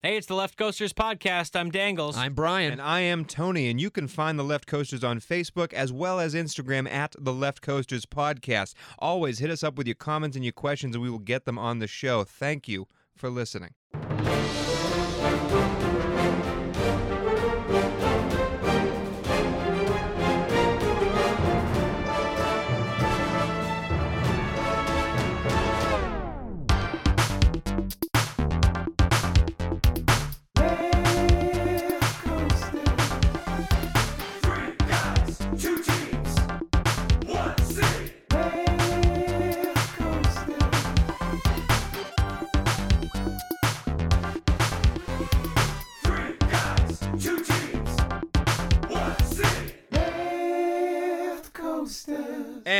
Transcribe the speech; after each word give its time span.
Hey, 0.00 0.16
it's 0.16 0.28
the 0.28 0.36
Left 0.36 0.56
Coasters 0.56 0.92
podcast. 0.92 1.58
I'm 1.58 1.72
Dangles. 1.72 2.16
I'm 2.16 2.32
Brian. 2.32 2.70
And 2.70 2.80
I 2.80 3.00
am 3.00 3.24
Tony, 3.24 3.68
and 3.68 3.80
you 3.80 3.90
can 3.90 4.06
find 4.06 4.38
the 4.38 4.44
Left 4.44 4.68
Coasters 4.68 5.02
on 5.02 5.18
Facebook 5.18 5.72
as 5.72 5.92
well 5.92 6.20
as 6.20 6.34
Instagram 6.34 6.88
at 6.88 7.16
the 7.18 7.32
Left 7.32 7.62
Coasters 7.62 8.06
Podcast. 8.06 8.74
Always 9.00 9.40
hit 9.40 9.50
us 9.50 9.64
up 9.64 9.76
with 9.76 9.88
your 9.88 9.96
comments 9.96 10.36
and 10.36 10.44
your 10.44 10.52
questions, 10.52 10.94
and 10.94 11.02
we 11.02 11.10
will 11.10 11.18
get 11.18 11.46
them 11.46 11.58
on 11.58 11.80
the 11.80 11.88
show. 11.88 12.22
Thank 12.22 12.68
you 12.68 12.86
for 13.16 13.28
listening. 13.28 13.74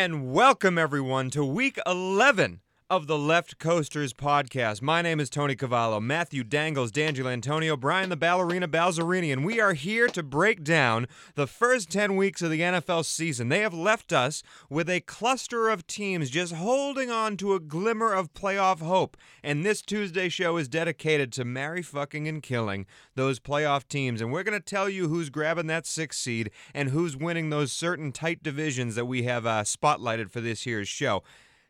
And 0.09 0.33
welcome, 0.33 0.79
everyone, 0.79 1.29
to 1.33 1.45
week 1.45 1.79
11 1.85 2.63
of 2.91 3.07
the 3.07 3.19
Left 3.19 3.59
Coasters 3.59 4.15
podcast. 4.15 4.81
My 4.81 5.03
name 5.03 5.21
is 5.21 5.29
Tony 5.29 5.55
Cavallo, 5.55 6.01
Matthew 6.01 6.43
Dangles, 6.43 6.91
D'Angelo 6.91 7.29
Antonio, 7.29 7.77
Brian 7.77 8.09
the 8.09 8.17
Ballerina 8.17 8.67
Balzerini, 8.67 9.31
and 9.31 9.45
we 9.45 9.61
are 9.61 9.75
here 9.75 10.09
to 10.09 10.23
break 10.23 10.65
down 10.65 11.07
the 11.35 11.47
first 11.47 11.91
10 11.91 12.17
weeks 12.17 12.41
of 12.41 12.51
the 12.51 12.61
NFL 12.61 13.05
season. 13.05 13.51
They 13.51 13.61
have 13.61 13.75
left 13.75 14.11
us 14.11 14.43
with 14.71 14.89
a 14.89 15.01
cluster 15.03 15.69
of 15.69 15.87
teams 15.87 16.31
just 16.31 16.55
holding 16.55 17.11
on 17.11 17.37
to 17.37 17.53
a 17.53 17.61
glimmer 17.61 18.15
of 18.15 18.33
playoff 18.33 18.81
hope. 18.81 19.19
And 19.43 19.67
this 19.67 19.83
Tuesday 19.83 20.31
show 20.31 20.57
is 20.57 20.67
dedicated 20.67 21.31
to 21.33 21.45
marry, 21.45 21.83
fucking, 21.83 22.27
and 22.27 22.43
killing 22.43 22.87
those 23.15 23.39
playoff 23.39 23.87
teams. 23.87 24.23
And 24.23 24.33
we're 24.33 24.45
going 24.45 24.59
to 24.59 24.65
tell 24.65 24.89
you 24.89 25.09
who's 25.09 25.29
grabbing 25.29 25.67
that 25.67 25.87
sixth 25.87 26.21
seed 26.21 26.51
and 26.73 26.89
who's 26.89 27.19
winning 27.19 27.51
those 27.51 27.71
certain 27.71 28.13
tight 28.13 28.43
divisions 28.43 28.95
that 28.95 29.05
we 29.05 29.25
have 29.25 29.45
uh, 29.45 29.65
spotlighted 29.65 30.31
for 30.31 30.41
this 30.41 30.65
year's 30.65 30.89
show. 30.89 31.23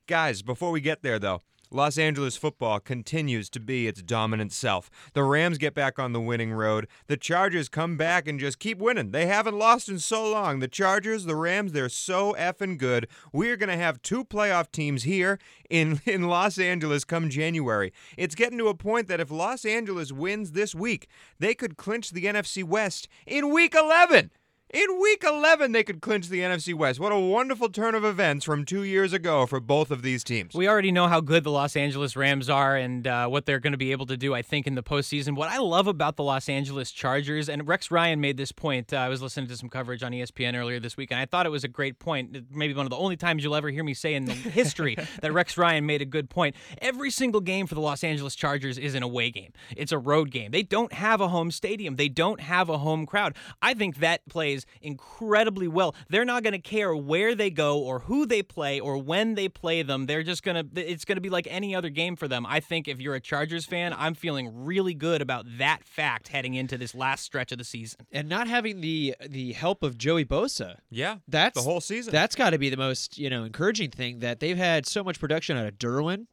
Guys, 0.08 0.40
before 0.40 0.70
we 0.70 0.80
get 0.80 1.02
there, 1.02 1.18
though, 1.18 1.42
Los 1.70 1.98
Angeles 1.98 2.34
football 2.34 2.80
continues 2.80 3.50
to 3.50 3.60
be 3.60 3.86
its 3.86 4.02
dominant 4.02 4.54
self. 4.54 4.90
The 5.12 5.22
Rams 5.22 5.58
get 5.58 5.74
back 5.74 5.98
on 5.98 6.14
the 6.14 6.20
winning 6.20 6.50
road. 6.50 6.88
The 7.08 7.18
Chargers 7.18 7.68
come 7.68 7.98
back 7.98 8.26
and 8.26 8.40
just 8.40 8.58
keep 8.58 8.78
winning. 8.78 9.10
They 9.10 9.26
haven't 9.26 9.58
lost 9.58 9.86
in 9.86 9.98
so 9.98 10.26
long. 10.26 10.60
The 10.60 10.66
Chargers, 10.66 11.26
the 11.26 11.36
Rams, 11.36 11.72
they're 11.72 11.90
so 11.90 12.34
effing 12.38 12.78
good. 12.78 13.06
We're 13.34 13.58
going 13.58 13.68
to 13.68 13.76
have 13.76 14.00
two 14.00 14.24
playoff 14.24 14.72
teams 14.72 15.02
here 15.02 15.38
in, 15.68 16.00
in 16.06 16.22
Los 16.22 16.58
Angeles 16.58 17.04
come 17.04 17.28
January. 17.28 17.92
It's 18.16 18.34
getting 18.34 18.56
to 18.56 18.68
a 18.68 18.74
point 18.74 19.08
that 19.08 19.20
if 19.20 19.30
Los 19.30 19.66
Angeles 19.66 20.10
wins 20.10 20.52
this 20.52 20.74
week, 20.74 21.06
they 21.38 21.54
could 21.54 21.76
clinch 21.76 22.12
the 22.12 22.24
NFC 22.24 22.64
West 22.64 23.08
in 23.26 23.52
week 23.52 23.74
11. 23.74 24.30
In 24.70 25.00
week 25.00 25.24
11, 25.26 25.72
they 25.72 25.82
could 25.82 26.02
clinch 26.02 26.28
the 26.28 26.40
NFC 26.40 26.74
West. 26.74 27.00
What 27.00 27.10
a 27.10 27.18
wonderful 27.18 27.70
turn 27.70 27.94
of 27.94 28.04
events 28.04 28.44
from 28.44 28.66
two 28.66 28.82
years 28.82 29.14
ago 29.14 29.46
for 29.46 29.60
both 29.60 29.90
of 29.90 30.02
these 30.02 30.22
teams. 30.22 30.52
we 30.54 30.68
already 30.68 30.92
know 30.92 31.08
how 31.08 31.22
good 31.22 31.42
the 31.42 31.50
Los 31.50 31.74
Angeles 31.74 32.16
Rams 32.16 32.50
are 32.50 32.76
and 32.76 33.06
uh, 33.06 33.28
what 33.28 33.46
they're 33.46 33.60
going 33.60 33.72
to 33.72 33.78
be 33.78 33.92
able 33.92 34.04
to 34.04 34.16
do, 34.18 34.34
I 34.34 34.42
think, 34.42 34.66
in 34.66 34.74
the 34.74 34.82
postseason. 34.82 35.36
What 35.36 35.48
I 35.48 35.56
love 35.56 35.86
about 35.86 36.16
the 36.16 36.22
Los 36.22 36.50
Angeles 36.50 36.90
Chargers, 36.90 37.48
and 37.48 37.66
Rex 37.66 37.90
Ryan 37.90 38.20
made 38.20 38.36
this 38.36 38.52
point. 38.52 38.92
Uh, 38.92 38.98
I 38.98 39.08
was 39.08 39.22
listening 39.22 39.48
to 39.48 39.56
some 39.56 39.70
coverage 39.70 40.02
on 40.02 40.12
ESPN 40.12 40.54
earlier 40.54 40.78
this 40.78 40.98
week, 40.98 41.12
and 41.12 41.18
I 41.18 41.24
thought 41.24 41.46
it 41.46 41.50
was 41.50 41.64
a 41.64 41.68
great 41.68 41.98
point. 41.98 42.36
Maybe 42.50 42.74
one 42.74 42.84
of 42.84 42.90
the 42.90 42.98
only 42.98 43.16
times 43.16 43.42
you'll 43.42 43.56
ever 43.56 43.70
hear 43.70 43.82
me 43.82 43.94
say 43.94 44.12
in 44.12 44.26
history 44.26 44.98
that 45.22 45.32
Rex 45.32 45.56
Ryan 45.56 45.86
made 45.86 46.02
a 46.02 46.06
good 46.06 46.28
point. 46.28 46.54
Every 46.82 47.10
single 47.10 47.40
game 47.40 47.66
for 47.66 47.74
the 47.74 47.80
Los 47.80 48.04
Angeles 48.04 48.34
Chargers 48.34 48.76
is 48.76 48.94
an 48.94 49.02
away 49.02 49.30
game, 49.30 49.54
it's 49.74 49.92
a 49.92 49.98
road 49.98 50.30
game. 50.30 50.50
They 50.50 50.62
don't 50.62 50.92
have 50.92 51.22
a 51.22 51.28
home 51.28 51.50
stadium, 51.52 51.96
they 51.96 52.10
don't 52.10 52.42
have 52.42 52.68
a 52.68 52.76
home 52.76 53.06
crowd. 53.06 53.34
I 53.62 53.72
think 53.72 53.96
that 54.00 54.28
plays 54.28 54.57
incredibly 54.82 55.68
well. 55.68 55.94
They're 56.08 56.24
not 56.24 56.42
going 56.42 56.52
to 56.52 56.58
care 56.58 56.94
where 56.94 57.34
they 57.34 57.50
go 57.50 57.78
or 57.78 58.00
who 58.00 58.26
they 58.26 58.42
play 58.42 58.80
or 58.80 58.98
when 58.98 59.34
they 59.34 59.48
play 59.48 59.82
them. 59.82 60.06
They're 60.06 60.22
just 60.22 60.42
going 60.42 60.68
to, 60.68 60.80
it's 60.90 61.04
going 61.04 61.16
to 61.16 61.22
be 61.22 61.30
like 61.30 61.46
any 61.50 61.74
other 61.74 61.90
game 61.90 62.16
for 62.16 62.28
them. 62.28 62.44
I 62.46 62.60
think 62.60 62.88
if 62.88 63.00
you're 63.00 63.14
a 63.14 63.20
Chargers 63.20 63.64
fan, 63.66 63.94
I'm 63.96 64.14
feeling 64.14 64.64
really 64.64 64.94
good 64.94 65.22
about 65.22 65.46
that 65.58 65.84
fact 65.84 66.28
heading 66.28 66.54
into 66.54 66.76
this 66.78 66.94
last 66.94 67.24
stretch 67.24 67.52
of 67.52 67.58
the 67.58 67.64
season. 67.64 68.00
and 68.12 68.28
not 68.28 68.48
having 68.48 68.80
the 68.80 69.14
the 69.28 69.52
help 69.52 69.82
of 69.82 69.98
Joey 69.98 70.24
Bosa. 70.24 70.76
Yeah, 70.90 71.16
That's 71.28 71.54
the 71.56 71.62
whole 71.68 71.80
season. 71.80 72.12
That's 72.12 72.34
got 72.34 72.50
to 72.50 72.58
be 72.58 72.70
the 72.70 72.76
most 72.76 73.18
you 73.18 73.30
know 73.30 73.44
encouraging 73.44 73.90
thing 73.90 74.20
that 74.20 74.40
they've 74.40 74.56
had 74.56 74.86
so 74.86 75.02
much 75.04 75.18
production 75.20 75.56
out 75.56 75.66
of 75.66 75.78
Derwin. 75.78 76.26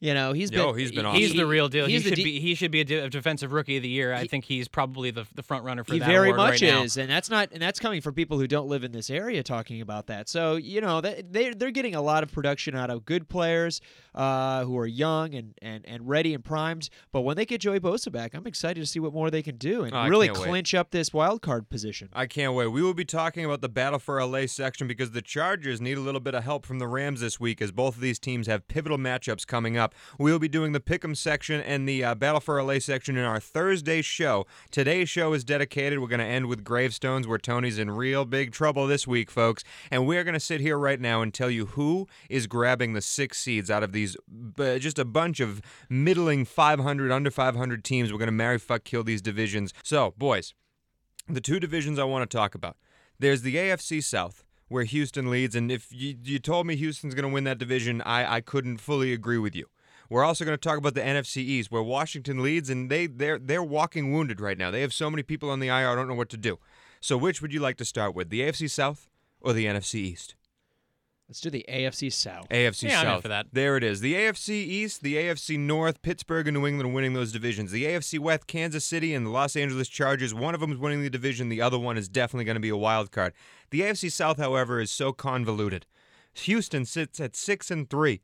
You 0.00 0.12
know, 0.12 0.32
he's 0.34 0.50
been 0.50 0.76
he's 0.76 0.92
been 0.92 1.06
he- 1.06 1.20
He's 1.20 1.34
the 1.34 1.46
real 1.46 1.68
deal. 1.68 1.86
He 1.86 1.98
should 1.98 2.14
de- 2.16 2.24
be 2.24 2.38
he 2.40 2.54
should 2.54 2.70
be 2.70 2.80
a 2.80 2.84
de- 2.84 3.08
defensive 3.08 3.52
rookie 3.52 3.76
of 3.78 3.82
the 3.82 3.88
year. 3.88 4.12
I 4.12 4.26
think 4.26 4.44
he's 4.44 4.68
probably 4.68 5.10
the 5.10 5.24
the 5.34 5.42
front 5.42 5.64
runner 5.64 5.82
for 5.82 5.94
He 5.94 5.98
that 6.00 6.06
very 6.06 6.28
award 6.28 6.36
much 6.36 6.62
right 6.62 6.70
now. 6.72 6.82
is, 6.82 6.96
and 6.98 7.08
that's 7.08 7.30
not, 7.30 7.48
and 7.52 7.62
that's 7.62 7.80
coming 7.80 8.02
from 8.02 8.12
people 8.12 8.38
who 8.38 8.46
don't 8.46 8.68
live 8.68 8.84
in 8.84 8.92
this 8.92 9.08
area 9.08 9.42
talking 9.42 9.80
about 9.80 10.06
that. 10.08 10.28
So 10.28 10.56
you 10.56 10.80
know, 10.82 11.00
they 11.00 11.22
they're 11.56 11.70
getting 11.70 11.94
a 11.94 12.02
lot 12.02 12.22
of 12.22 12.30
production 12.32 12.74
out 12.76 12.90
of 12.90 13.06
good 13.06 13.28
players 13.30 13.80
uh, 14.14 14.64
who 14.64 14.76
are 14.76 14.86
young 14.86 15.34
and, 15.34 15.54
and 15.62 15.84
and 15.86 16.06
ready 16.06 16.34
and 16.34 16.44
primed. 16.44 16.90
But 17.10 17.22
when 17.22 17.36
they 17.36 17.46
get 17.46 17.62
Joey 17.62 17.80
Bosa 17.80 18.12
back, 18.12 18.34
I'm 18.34 18.46
excited 18.46 18.80
to 18.80 18.86
see 18.86 19.00
what 19.00 19.14
more 19.14 19.30
they 19.30 19.42
can 19.42 19.56
do 19.56 19.84
and 19.84 19.94
Oh, 19.94 20.06
really 20.08 20.26
can't 20.26 20.38
wait. 20.40 20.48
clinch 20.48 20.74
up 20.74 20.90
this 20.90 21.14
wild 21.14 21.40
card 21.40 21.70
position. 21.70 22.10
I 22.12 22.26
can't 22.26 22.52
wait. 22.52 22.66
We 22.66 22.82
will 22.82 22.94
be 22.94 23.04
talking 23.06 23.44
about 23.44 23.62
the 23.62 23.68
Battle 23.70 23.98
for 23.98 24.22
LA 24.22 24.46
section 24.46 24.86
because 24.86 25.12
the 25.12 25.22
Chargers 25.22 25.80
need 25.80 25.96
a 25.96 26.00
little 26.00 26.20
bit 26.20 26.34
of 26.34 26.44
help 26.44 26.66
from 26.66 26.78
the 26.78 26.86
Rams 26.88 27.20
this 27.20 27.40
week 27.40 27.62
as 27.62 27.72
both 27.72 27.94
of 27.94 28.00
these 28.02 28.18
teams 28.18 28.46
have 28.48 28.68
pivotal 28.68 28.98
matchups 28.98 29.46
coming 29.46 29.78
up. 29.78 29.83
We 30.18 30.30
will 30.30 30.38
be 30.38 30.48
doing 30.48 30.72
the 30.72 30.80
Pick'em 30.80 31.16
section 31.16 31.60
and 31.60 31.88
the 31.88 32.04
uh, 32.04 32.14
Battle 32.14 32.40
for 32.40 32.62
LA 32.62 32.78
section 32.78 33.16
in 33.16 33.24
our 33.24 33.40
Thursday 33.40 34.02
show. 34.02 34.46
Today's 34.70 35.08
show 35.08 35.32
is 35.32 35.44
dedicated. 35.44 35.98
We're 35.98 36.08
going 36.08 36.20
to 36.20 36.26
end 36.26 36.46
with 36.46 36.64
Gravestones 36.64 37.26
where 37.26 37.38
Tony's 37.38 37.78
in 37.78 37.90
real 37.90 38.24
big 38.24 38.52
trouble 38.52 38.86
this 38.86 39.06
week, 39.06 39.30
folks. 39.30 39.64
And 39.90 40.06
we're 40.06 40.24
going 40.24 40.34
to 40.34 40.40
sit 40.40 40.60
here 40.60 40.78
right 40.78 41.00
now 41.00 41.22
and 41.22 41.32
tell 41.32 41.50
you 41.50 41.66
who 41.66 42.06
is 42.28 42.46
grabbing 42.46 42.92
the 42.92 43.02
six 43.02 43.38
seeds 43.38 43.70
out 43.70 43.82
of 43.82 43.92
these, 43.92 44.16
uh, 44.58 44.78
just 44.78 44.98
a 44.98 45.04
bunch 45.04 45.40
of 45.40 45.60
middling 45.88 46.44
500, 46.44 47.10
under 47.10 47.30
500 47.30 47.84
teams. 47.84 48.12
We're 48.12 48.18
going 48.18 48.26
to 48.26 48.32
marry, 48.32 48.58
fuck, 48.58 48.84
kill 48.84 49.04
these 49.04 49.22
divisions. 49.22 49.72
So, 49.82 50.14
boys, 50.16 50.54
the 51.28 51.40
two 51.40 51.58
divisions 51.58 51.98
I 51.98 52.04
want 52.04 52.28
to 52.28 52.36
talk 52.36 52.54
about. 52.54 52.76
There's 53.18 53.42
the 53.42 53.56
AFC 53.56 54.02
South, 54.02 54.43
where 54.68 54.84
Houston 54.84 55.30
leads, 55.30 55.54
and 55.54 55.70
if 55.70 55.88
you, 55.90 56.16
you 56.22 56.38
told 56.38 56.66
me 56.66 56.76
Houston's 56.76 57.14
going 57.14 57.28
to 57.28 57.32
win 57.32 57.44
that 57.44 57.58
division, 57.58 58.00
I, 58.02 58.36
I 58.36 58.40
couldn't 58.40 58.78
fully 58.78 59.12
agree 59.12 59.38
with 59.38 59.54
you. 59.54 59.66
We're 60.10 60.24
also 60.24 60.44
going 60.44 60.56
to 60.56 60.60
talk 60.60 60.78
about 60.78 60.94
the 60.94 61.00
NFC 61.00 61.38
East, 61.38 61.70
where 61.70 61.82
Washington 61.82 62.42
leads, 62.42 62.68
and 62.70 62.90
they 62.90 63.06
they're 63.06 63.38
they're 63.38 63.62
walking 63.62 64.12
wounded 64.12 64.40
right 64.40 64.58
now. 64.58 64.70
They 64.70 64.82
have 64.82 64.92
so 64.92 65.10
many 65.10 65.22
people 65.22 65.50
on 65.50 65.60
the 65.60 65.68
IR, 65.68 65.90
I 65.90 65.94
don't 65.94 66.08
know 66.08 66.14
what 66.14 66.28
to 66.30 66.36
do. 66.36 66.58
So, 67.00 67.16
which 67.16 67.42
would 67.42 67.52
you 67.52 67.60
like 67.60 67.76
to 67.78 67.84
start 67.84 68.14
with, 68.14 68.30
the 68.30 68.40
AFC 68.40 68.70
South 68.70 69.08
or 69.40 69.52
the 69.52 69.66
NFC 69.66 69.96
East? 69.96 70.34
Let's 71.28 71.40
do 71.40 71.48
the 71.48 71.64
AFC 71.68 72.12
South. 72.12 72.48
AFC 72.50 72.90
Yeah, 72.90 73.00
I'm 73.00 73.06
South. 73.06 73.22
for 73.22 73.28
that. 73.28 73.46
There 73.52 73.78
it 73.78 73.84
is. 73.84 74.00
The 74.00 74.14
AFC 74.14 74.50
East, 74.50 75.02
the 75.02 75.14
AFC 75.14 75.58
North, 75.58 76.02
Pittsburgh 76.02 76.46
and 76.46 76.54
New 76.56 76.66
England 76.66 76.94
winning 76.94 77.14
those 77.14 77.32
divisions. 77.32 77.70
The 77.70 77.84
AFC 77.84 78.18
West, 78.18 78.46
Kansas 78.46 78.84
City 78.84 79.14
and 79.14 79.24
the 79.24 79.30
Los 79.30 79.56
Angeles 79.56 79.88
Chargers. 79.88 80.34
One 80.34 80.54
of 80.54 80.60
them 80.60 80.70
is 80.70 80.78
winning 80.78 81.00
the 81.02 81.08
division. 81.08 81.48
The 81.48 81.62
other 81.62 81.78
one 81.78 81.96
is 81.96 82.10
definitely 82.10 82.44
going 82.44 82.56
to 82.56 82.60
be 82.60 82.68
a 82.68 82.76
wild 82.76 83.10
card. 83.10 83.32
The 83.70 83.80
AFC 83.80 84.12
South, 84.12 84.36
however, 84.36 84.80
is 84.80 84.90
so 84.90 85.12
convoluted. 85.12 85.86
Houston 86.34 86.84
sits 86.84 87.18
at 87.20 87.36
six 87.36 87.70
and 87.70 87.88
three. 87.88 88.20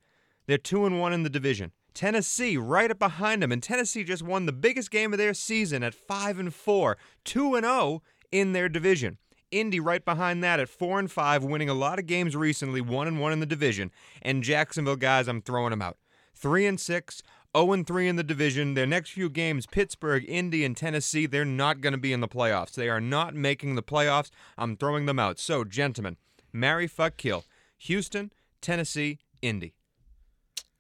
They're 0.46 0.58
two 0.58 0.84
and 0.84 1.00
one 1.00 1.14
in 1.14 1.22
the 1.22 1.30
division. 1.30 1.72
Tennessee 1.94 2.56
right 2.56 2.90
up 2.90 2.98
behind 2.98 3.42
them, 3.42 3.50
and 3.50 3.62
Tennessee 3.62 4.04
just 4.04 4.22
won 4.22 4.46
the 4.46 4.52
biggest 4.52 4.90
game 4.90 5.12
of 5.12 5.18
their 5.18 5.34
season 5.34 5.82
at 5.82 5.94
five 5.94 6.38
and 6.38 6.54
four, 6.54 6.98
two 7.24 7.54
and 7.54 7.64
zero 7.64 8.02
in 8.30 8.52
their 8.52 8.68
division. 8.68 9.18
Indy 9.50 9.80
right 9.80 10.04
behind 10.04 10.42
that 10.44 10.60
at 10.60 10.68
four 10.68 10.98
and 10.98 11.10
five, 11.10 11.42
winning 11.42 11.68
a 11.68 11.74
lot 11.74 11.98
of 11.98 12.06
games 12.06 12.36
recently, 12.36 12.80
one 12.80 13.08
and 13.08 13.20
one 13.20 13.32
in 13.32 13.40
the 13.40 13.46
division. 13.46 13.90
And 14.22 14.42
Jacksonville 14.42 14.96
guys, 14.96 15.28
I'm 15.28 15.42
throwing 15.42 15.70
them 15.70 15.82
out. 15.82 15.96
Three 16.34 16.66
and 16.66 16.78
six, 16.80 17.22
0 17.56 17.72
and 17.72 17.86
3 17.86 18.08
in 18.08 18.16
the 18.16 18.22
division. 18.22 18.74
Their 18.74 18.86
next 18.86 19.10
few 19.10 19.28
games, 19.28 19.66
Pittsburgh, 19.66 20.24
Indy, 20.28 20.64
and 20.64 20.76
Tennessee, 20.76 21.26
they're 21.26 21.44
not 21.44 21.80
going 21.80 21.92
to 21.92 21.98
be 21.98 22.12
in 22.12 22.20
the 22.20 22.28
playoffs. 22.28 22.74
They 22.74 22.88
are 22.88 23.00
not 23.00 23.34
making 23.34 23.74
the 23.74 23.82
playoffs. 23.82 24.30
I'm 24.56 24.76
throwing 24.76 25.06
them 25.06 25.18
out. 25.18 25.38
So, 25.38 25.64
gentlemen, 25.64 26.16
marry, 26.52 26.86
fuck, 26.86 27.16
kill. 27.16 27.44
Houston, 27.78 28.32
Tennessee, 28.60 29.18
Indy. 29.42 29.74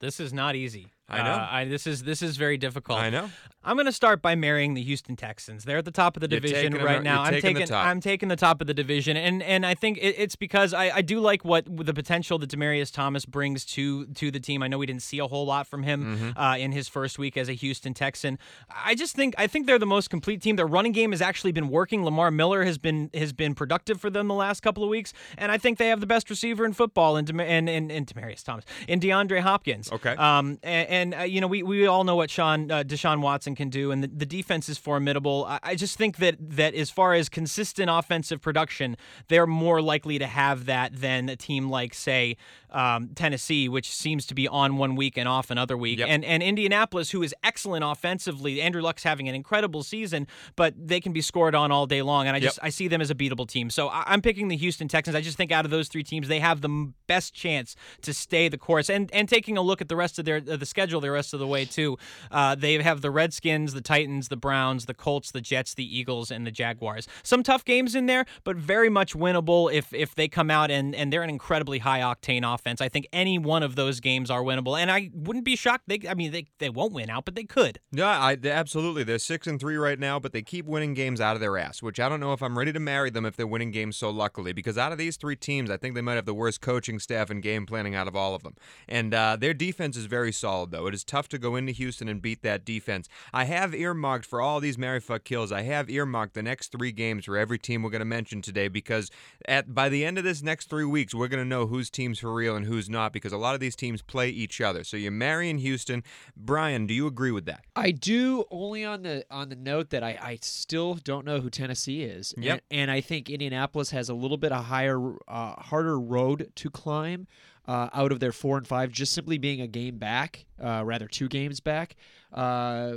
This 0.00 0.20
is 0.20 0.32
not 0.32 0.54
easy. 0.54 0.92
I 1.10 1.22
know. 1.22 1.30
Uh, 1.32 1.48
I, 1.50 1.64
this 1.64 1.86
is 1.86 2.02
this 2.04 2.22
is 2.22 2.36
very 2.36 2.56
difficult. 2.56 2.98
I 2.98 3.10
know. 3.10 3.30
I'm 3.62 3.76
going 3.76 3.84
to 3.84 3.92
start 3.92 4.22
by 4.22 4.36
marrying 4.36 4.72
the 4.72 4.82
Houston 4.82 5.16
Texans. 5.16 5.64
They're 5.64 5.76
at 5.76 5.84
the 5.84 5.90
top 5.90 6.16
of 6.16 6.22
the 6.22 6.30
You're 6.30 6.40
division 6.40 6.72
taking 6.72 6.78
them- 6.78 6.86
right 6.86 7.02
now. 7.02 7.20
I'm 7.22 7.34
taking 7.34 7.52
the 7.52 7.60
taking 7.60 7.66
top. 7.68 7.86
I'm 7.86 8.00
taking 8.00 8.28
the 8.30 8.36
top 8.36 8.62
of 8.62 8.66
the 8.66 8.72
division, 8.72 9.18
and 9.18 9.42
and 9.42 9.66
I 9.66 9.74
think 9.74 9.98
it, 9.98 10.14
it's 10.16 10.34
because 10.34 10.72
I, 10.72 10.88
I 10.96 11.02
do 11.02 11.20
like 11.20 11.44
what 11.44 11.66
the 11.68 11.92
potential 11.92 12.38
that 12.38 12.48
Demaryius 12.50 12.90
Thomas 12.92 13.26
brings 13.26 13.66
to 13.66 14.06
to 14.06 14.30
the 14.30 14.40
team. 14.40 14.62
I 14.62 14.68
know 14.68 14.78
we 14.78 14.86
didn't 14.86 15.02
see 15.02 15.18
a 15.18 15.26
whole 15.26 15.44
lot 15.44 15.66
from 15.66 15.82
him 15.82 16.00
Mm-hmm. 16.00 16.38
uh, 16.38 16.56
in 16.56 16.72
his 16.72 16.88
first 16.88 17.18
week 17.18 17.36
as 17.36 17.48
a 17.50 17.52
Houston 17.52 17.92
Texan. 17.92 18.38
I 18.74 18.94
just 18.94 19.14
think 19.14 19.34
I 19.36 19.46
think 19.46 19.66
they're 19.66 19.78
the 19.78 19.84
most 19.84 20.08
complete 20.08 20.40
team. 20.40 20.56
Their 20.56 20.66
running 20.66 20.92
game 20.92 21.10
has 21.10 21.20
actually 21.20 21.52
been 21.52 21.68
working. 21.68 22.02
Lamar 22.04 22.30
Miller 22.30 22.64
has 22.64 22.78
been 22.78 23.10
has 23.12 23.34
been 23.34 23.54
productive 23.54 24.00
for 24.00 24.08
them 24.08 24.28
the 24.28 24.34
last 24.34 24.60
couple 24.62 24.82
of 24.84 24.88
weeks, 24.88 25.12
and 25.36 25.52
I 25.52 25.58
think 25.58 25.76
they 25.76 25.88
have 25.88 26.00
the 26.00 26.06
best 26.06 26.30
receiver 26.30 26.64
in 26.64 26.72
football 26.72 27.18
in 27.18 27.26
Dem- 27.26 27.40
and 27.40 27.68
and, 27.68 27.92
and 27.92 28.06
Demaryius 28.06 28.42
Thomas 28.42 28.64
in 28.88 29.00
DeAndre 29.00 29.40
Hopkins. 29.40 29.92
Okay. 29.92 30.12
Um, 30.16 30.58
and, 30.62 30.88
and 30.88 30.99
uh, 31.14 31.22
you 31.22 31.40
know, 31.40 31.46
we, 31.46 31.62
we 31.62 31.86
all 31.86 32.04
know 32.04 32.16
what 32.16 32.30
Sean 32.30 32.70
uh, 32.70 32.82
Deshaun 32.82 33.20
Watson 33.20 33.54
can 33.54 33.68
do, 33.70 33.90
and 33.92 34.02
the, 34.04 34.08
the 34.08 34.26
defense 34.26 34.68
is 34.68 34.78
formidable. 34.78 35.44
I, 35.48 35.58
I 35.62 35.74
just 35.74 35.96
think 35.98 36.16
that 36.18 36.36
that 36.40 36.74
as 36.74 36.90
far 36.90 37.14
as 37.14 37.28
consistent 37.28 37.88
offensive 37.90 38.40
production, 38.40 38.96
they're 39.28 39.46
more 39.46 39.80
likely 39.80 40.18
to 40.18 40.26
have 40.26 40.66
that 40.66 40.94
than 41.00 41.28
a 41.28 41.36
team 41.36 41.68
like, 41.70 41.94
say, 41.94 42.36
um, 42.70 43.10
Tennessee, 43.14 43.68
which 43.68 43.90
seems 43.94 44.26
to 44.26 44.34
be 44.34 44.46
on 44.48 44.76
one 44.76 44.94
week 44.96 45.16
and 45.18 45.28
off 45.28 45.50
another 45.50 45.76
week, 45.76 45.98
Yep. 45.98 46.08
and 46.08 46.24
and 46.24 46.42
Indianapolis, 46.42 47.10
who 47.10 47.22
is 47.22 47.34
excellent 47.42 47.84
offensively. 47.84 48.60
Andrew 48.60 48.82
Luck's 48.82 49.02
having 49.04 49.28
an 49.28 49.34
incredible 49.34 49.82
season, 49.82 50.26
but 50.56 50.74
they 50.76 51.00
can 51.00 51.12
be 51.12 51.20
scored 51.20 51.54
on 51.54 51.70
all 51.72 51.86
day 51.86 52.02
long, 52.02 52.26
and 52.26 52.34
I 52.36 52.38
Yep. 52.40 52.48
just 52.48 52.58
I 52.62 52.70
see 52.70 52.88
them 52.88 53.00
as 53.00 53.10
a 53.10 53.14
beatable 53.14 53.46
team. 53.48 53.70
So 53.70 53.88
I, 53.88 54.02
I'm 54.06 54.20
picking 54.22 54.48
the 54.48 54.56
Houston 54.56 54.88
Texans. 54.88 55.14
I 55.14 55.20
just 55.20 55.36
think 55.36 55.52
out 55.52 55.64
of 55.64 55.70
those 55.70 55.88
three 55.88 56.02
teams, 56.02 56.26
they 56.28 56.40
have 56.40 56.60
the 56.60 56.68
m- 56.68 56.94
best 57.06 57.34
chance 57.34 57.76
to 58.02 58.12
stay 58.14 58.48
the 58.48 58.58
course. 58.58 58.88
And 58.90 59.10
and 59.12 59.28
taking 59.28 59.56
a 59.56 59.62
look 59.62 59.80
at 59.80 59.88
the 59.88 59.96
rest 59.96 60.18
of 60.18 60.24
their 60.24 60.36
uh, 60.38 60.56
the 60.56 60.66
schedule, 60.66 60.89
the 60.98 61.12
rest 61.12 61.32
of 61.32 61.38
the 61.38 61.46
way 61.46 61.64
too, 61.64 61.98
uh, 62.32 62.56
they 62.56 62.82
have 62.82 63.02
the 63.02 63.10
Redskins, 63.10 63.74
the 63.74 63.80
Titans, 63.80 64.28
the 64.28 64.36
Browns, 64.36 64.86
the 64.86 64.94
Colts, 64.94 65.30
the 65.30 65.40
Jets, 65.40 65.74
the 65.74 65.98
Eagles, 65.98 66.30
and 66.32 66.44
the 66.46 66.50
Jaguars. 66.50 67.06
Some 67.22 67.42
tough 67.44 67.64
games 67.64 67.94
in 67.94 68.06
there, 68.06 68.24
but 68.42 68.56
very 68.56 68.88
much 68.88 69.14
winnable 69.14 69.72
if 69.72 69.92
if 69.92 70.14
they 70.14 70.26
come 70.26 70.50
out 70.50 70.70
and 70.70 70.94
and 70.94 71.12
they're 71.12 71.22
an 71.22 71.30
incredibly 71.30 71.78
high 71.78 72.00
octane 72.00 72.42
offense. 72.42 72.80
I 72.80 72.88
think 72.88 73.06
any 73.12 73.38
one 73.38 73.62
of 73.62 73.76
those 73.76 74.00
games 74.00 74.30
are 74.30 74.42
winnable, 74.42 74.78
and 74.80 74.90
I 74.90 75.10
wouldn't 75.12 75.44
be 75.44 75.54
shocked. 75.54 75.84
They 75.86 76.00
I 76.08 76.14
mean 76.14 76.32
they 76.32 76.46
they 76.58 76.70
won't 76.70 76.92
win 76.92 77.10
out, 77.10 77.26
but 77.26 77.34
they 77.34 77.44
could. 77.44 77.78
Yeah, 77.92 78.08
I, 78.08 78.38
absolutely. 78.42 79.04
They're 79.04 79.18
six 79.18 79.46
and 79.46 79.60
three 79.60 79.76
right 79.76 79.98
now, 79.98 80.18
but 80.18 80.32
they 80.32 80.42
keep 80.42 80.64
winning 80.64 80.94
games 80.94 81.20
out 81.20 81.34
of 81.34 81.40
their 81.40 81.58
ass. 81.58 81.82
Which 81.82 82.00
I 82.00 82.08
don't 82.08 82.20
know 82.20 82.32
if 82.32 82.42
I'm 82.42 82.58
ready 82.58 82.72
to 82.72 82.80
marry 82.80 83.10
them 83.10 83.26
if 83.26 83.36
they're 83.36 83.46
winning 83.46 83.70
games 83.70 83.96
so 83.96 84.10
luckily. 84.10 84.52
Because 84.52 84.78
out 84.78 84.92
of 84.92 84.98
these 84.98 85.16
three 85.16 85.36
teams, 85.36 85.70
I 85.70 85.76
think 85.76 85.94
they 85.94 86.00
might 86.00 86.14
have 86.14 86.26
the 86.26 86.34
worst 86.34 86.60
coaching 86.60 86.98
staff 86.98 87.30
and 87.30 87.42
game 87.42 87.66
planning 87.66 87.94
out 87.94 88.08
of 88.08 88.16
all 88.16 88.34
of 88.34 88.42
them. 88.42 88.54
And 88.88 89.12
uh, 89.12 89.36
their 89.36 89.54
defense 89.54 89.96
is 89.96 90.06
very 90.06 90.32
solid, 90.32 90.70
though. 90.70 90.79
It 90.86 90.94
is 90.94 91.04
tough 91.04 91.28
to 91.30 91.38
go 91.38 91.56
into 91.56 91.72
Houston 91.72 92.08
and 92.08 92.20
beat 92.20 92.42
that 92.42 92.64
defense. 92.64 93.08
I 93.32 93.44
have 93.44 93.74
earmarked 93.74 94.26
for 94.26 94.40
all 94.40 94.60
these 94.60 94.78
Mary 94.78 95.00
Fuck 95.00 95.24
kills. 95.24 95.52
I 95.52 95.62
have 95.62 95.90
earmarked 95.90 96.34
the 96.34 96.42
next 96.42 96.72
three 96.72 96.92
games 96.92 97.24
for 97.24 97.36
every 97.36 97.58
team 97.58 97.82
we're 97.82 97.90
going 97.90 98.00
to 98.00 98.04
mention 98.04 98.42
today 98.42 98.68
because 98.68 99.10
at 99.46 99.74
by 99.74 99.88
the 99.88 100.04
end 100.04 100.18
of 100.18 100.24
this 100.24 100.42
next 100.42 100.68
three 100.68 100.84
weeks, 100.84 101.14
we're 101.14 101.28
going 101.28 101.42
to 101.42 101.48
know 101.48 101.66
whose 101.66 101.90
team's 101.90 102.18
for 102.18 102.32
real 102.32 102.56
and 102.56 102.66
who's 102.66 102.88
not. 102.88 103.12
Because 103.12 103.32
a 103.32 103.38
lot 103.38 103.54
of 103.54 103.60
these 103.60 103.76
teams 103.76 104.02
play 104.02 104.28
each 104.28 104.60
other. 104.60 104.84
So 104.84 104.96
you're 104.96 105.12
marrying 105.12 105.58
Houston. 105.58 106.02
Brian, 106.36 106.86
do 106.86 106.94
you 106.94 107.06
agree 107.06 107.32
with 107.32 107.46
that? 107.46 107.64
I 107.76 107.90
do 107.90 108.44
only 108.50 108.84
on 108.84 109.02
the 109.02 109.24
on 109.30 109.48
the 109.48 109.56
note 109.56 109.90
that 109.90 110.02
I, 110.02 110.18
I 110.20 110.38
still 110.42 110.94
don't 110.94 111.24
know 111.24 111.40
who 111.40 111.50
Tennessee 111.50 112.02
is. 112.02 112.34
Yep. 112.36 112.62
And, 112.70 112.80
and 112.80 112.90
I 112.90 113.00
think 113.00 113.30
Indianapolis 113.30 113.90
has 113.90 114.08
a 114.08 114.14
little 114.14 114.36
bit 114.36 114.52
of 114.52 114.64
higher 114.64 115.14
uh, 115.28 115.54
harder 115.54 115.98
road 115.98 116.52
to 116.56 116.70
climb 116.70 117.26
uh, 117.70 117.88
out 117.94 118.10
of 118.10 118.18
their 118.18 118.32
four 118.32 118.58
and 118.58 118.66
five, 118.66 118.90
just 118.90 119.12
simply 119.12 119.38
being 119.38 119.60
a 119.60 119.66
game 119.68 119.96
back, 119.96 120.44
uh, 120.60 120.82
rather 120.84 121.06
two 121.06 121.28
games 121.28 121.60
back. 121.60 121.94
Uh, 122.34 122.94